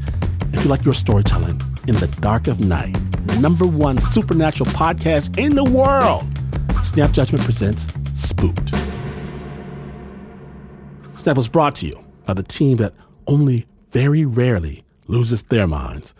If 0.53 0.65
you 0.65 0.71
like 0.71 0.85
your 0.85 0.95
storytelling 0.95 1.61
in 1.87 1.95
the 1.97 2.09
dark 2.21 2.49
of 2.49 2.65
night, 2.65 2.97
number 3.39 3.67
one 3.67 3.99
supernatural 3.99 4.69
podcast 4.71 5.39
in 5.39 5.55
the 5.55 5.65
world. 5.65 6.25
Snap 6.83 7.13
Judgment 7.13 7.45
presents 7.45 7.87
Spooked. 8.15 8.75
Snap 11.15 11.37
was 11.37 11.49
brought 11.49 11.75
to 11.77 11.87
you 11.87 12.05
by 12.27 12.35
the 12.35 12.43
team 12.43 12.79
that 12.79 12.95
only 13.27 13.67
very 13.91 14.25
rarely 14.25 14.85
loses 15.07 15.43
their 15.45 15.67
minds. 15.67 16.15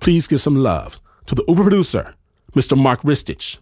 Please 0.00 0.26
give 0.26 0.40
some 0.40 0.56
love 0.56 1.00
to 1.26 1.34
the 1.34 1.44
Uber 1.48 1.62
producer, 1.62 2.14
Mr. 2.54 2.76
Mark 2.76 3.02
Ristich, 3.02 3.58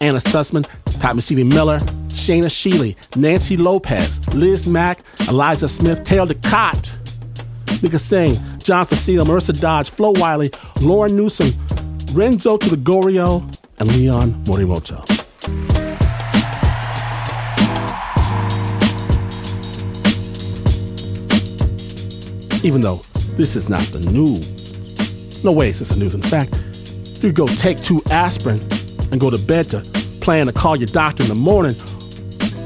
Anna 0.00 0.18
Sussman, 0.18 0.64
Pat 1.00 1.16
Mesiti 1.16 1.48
Miller, 1.48 1.78
Shayna 2.08 2.46
Sheely, 2.46 2.96
Nancy 3.16 3.56
Lopez, 3.56 4.26
Liz 4.34 4.66
Mack, 4.66 5.00
Eliza 5.28 5.68
Smith, 5.68 6.02
Taylor 6.04 6.26
DeCott, 6.26 7.82
Mika 7.82 7.98
Singh, 7.98 8.36
John 8.58 8.86
Facile, 8.86 9.24
Marissa 9.24 9.58
Dodge, 9.58 9.90
Flo 9.90 10.12
Wiley, 10.16 10.50
Lauren 10.80 11.16
Newsom, 11.16 11.52
Renzo 12.12 12.56
to 12.56 12.70
the 12.70 12.76
Gorio, 12.76 13.42
and 13.80 13.88
Leon 13.88 14.32
Morimoto. 14.44 15.04
Even 22.64 22.80
though 22.80 23.02
this 23.36 23.54
is 23.56 23.68
not 23.68 23.82
the 23.92 24.00
news. 24.10 25.42
No 25.44 25.52
way 25.52 25.68
is 25.68 25.78
this 25.78 25.90
the 25.90 25.98
news. 25.98 26.14
In 26.14 26.22
fact, 26.22 26.64
you 27.22 27.32
go 27.32 27.46
take 27.46 27.80
two 27.80 28.02
aspirin 28.10 28.60
and 29.12 29.20
go 29.20 29.30
to 29.30 29.38
bed 29.38 29.70
to 29.70 29.80
plan 30.20 30.46
to 30.46 30.52
call 30.52 30.76
your 30.76 30.88
doctor 30.88 31.22
in 31.22 31.28
the 31.28 31.34
morning, 31.34 31.74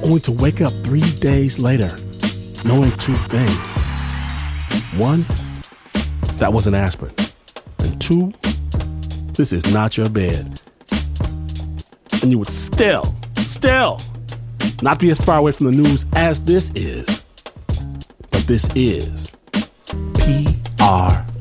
only 0.04 0.20
to 0.20 0.32
wake 0.32 0.60
up 0.60 0.72
three 0.72 1.08
days 1.20 1.58
later 1.58 1.90
knowing 2.64 2.90
two 2.92 3.14
things. 3.14 3.56
One, 4.98 5.22
that 6.38 6.52
was 6.52 6.66
an 6.66 6.74
aspirin. 6.74 7.14
And 7.80 8.00
two, 8.00 8.32
this 9.34 9.52
is 9.52 9.72
not 9.72 9.96
your 9.96 10.08
bed. 10.08 10.60
And 12.23 12.31
you 12.31 12.39
would 12.39 12.49
still, 12.49 13.05
still 13.37 14.01
Not 14.83 14.99
be 14.99 15.11
as 15.11 15.20
far 15.20 15.39
away 15.39 15.53
from 15.53 15.66
the 15.66 15.73
news 15.73 16.05
as 16.14 16.41
this 16.41 16.70
is, 16.75 17.25
but 18.31 18.47
this 18.47 18.68
is 18.75 19.33
PRX. 20.14 21.32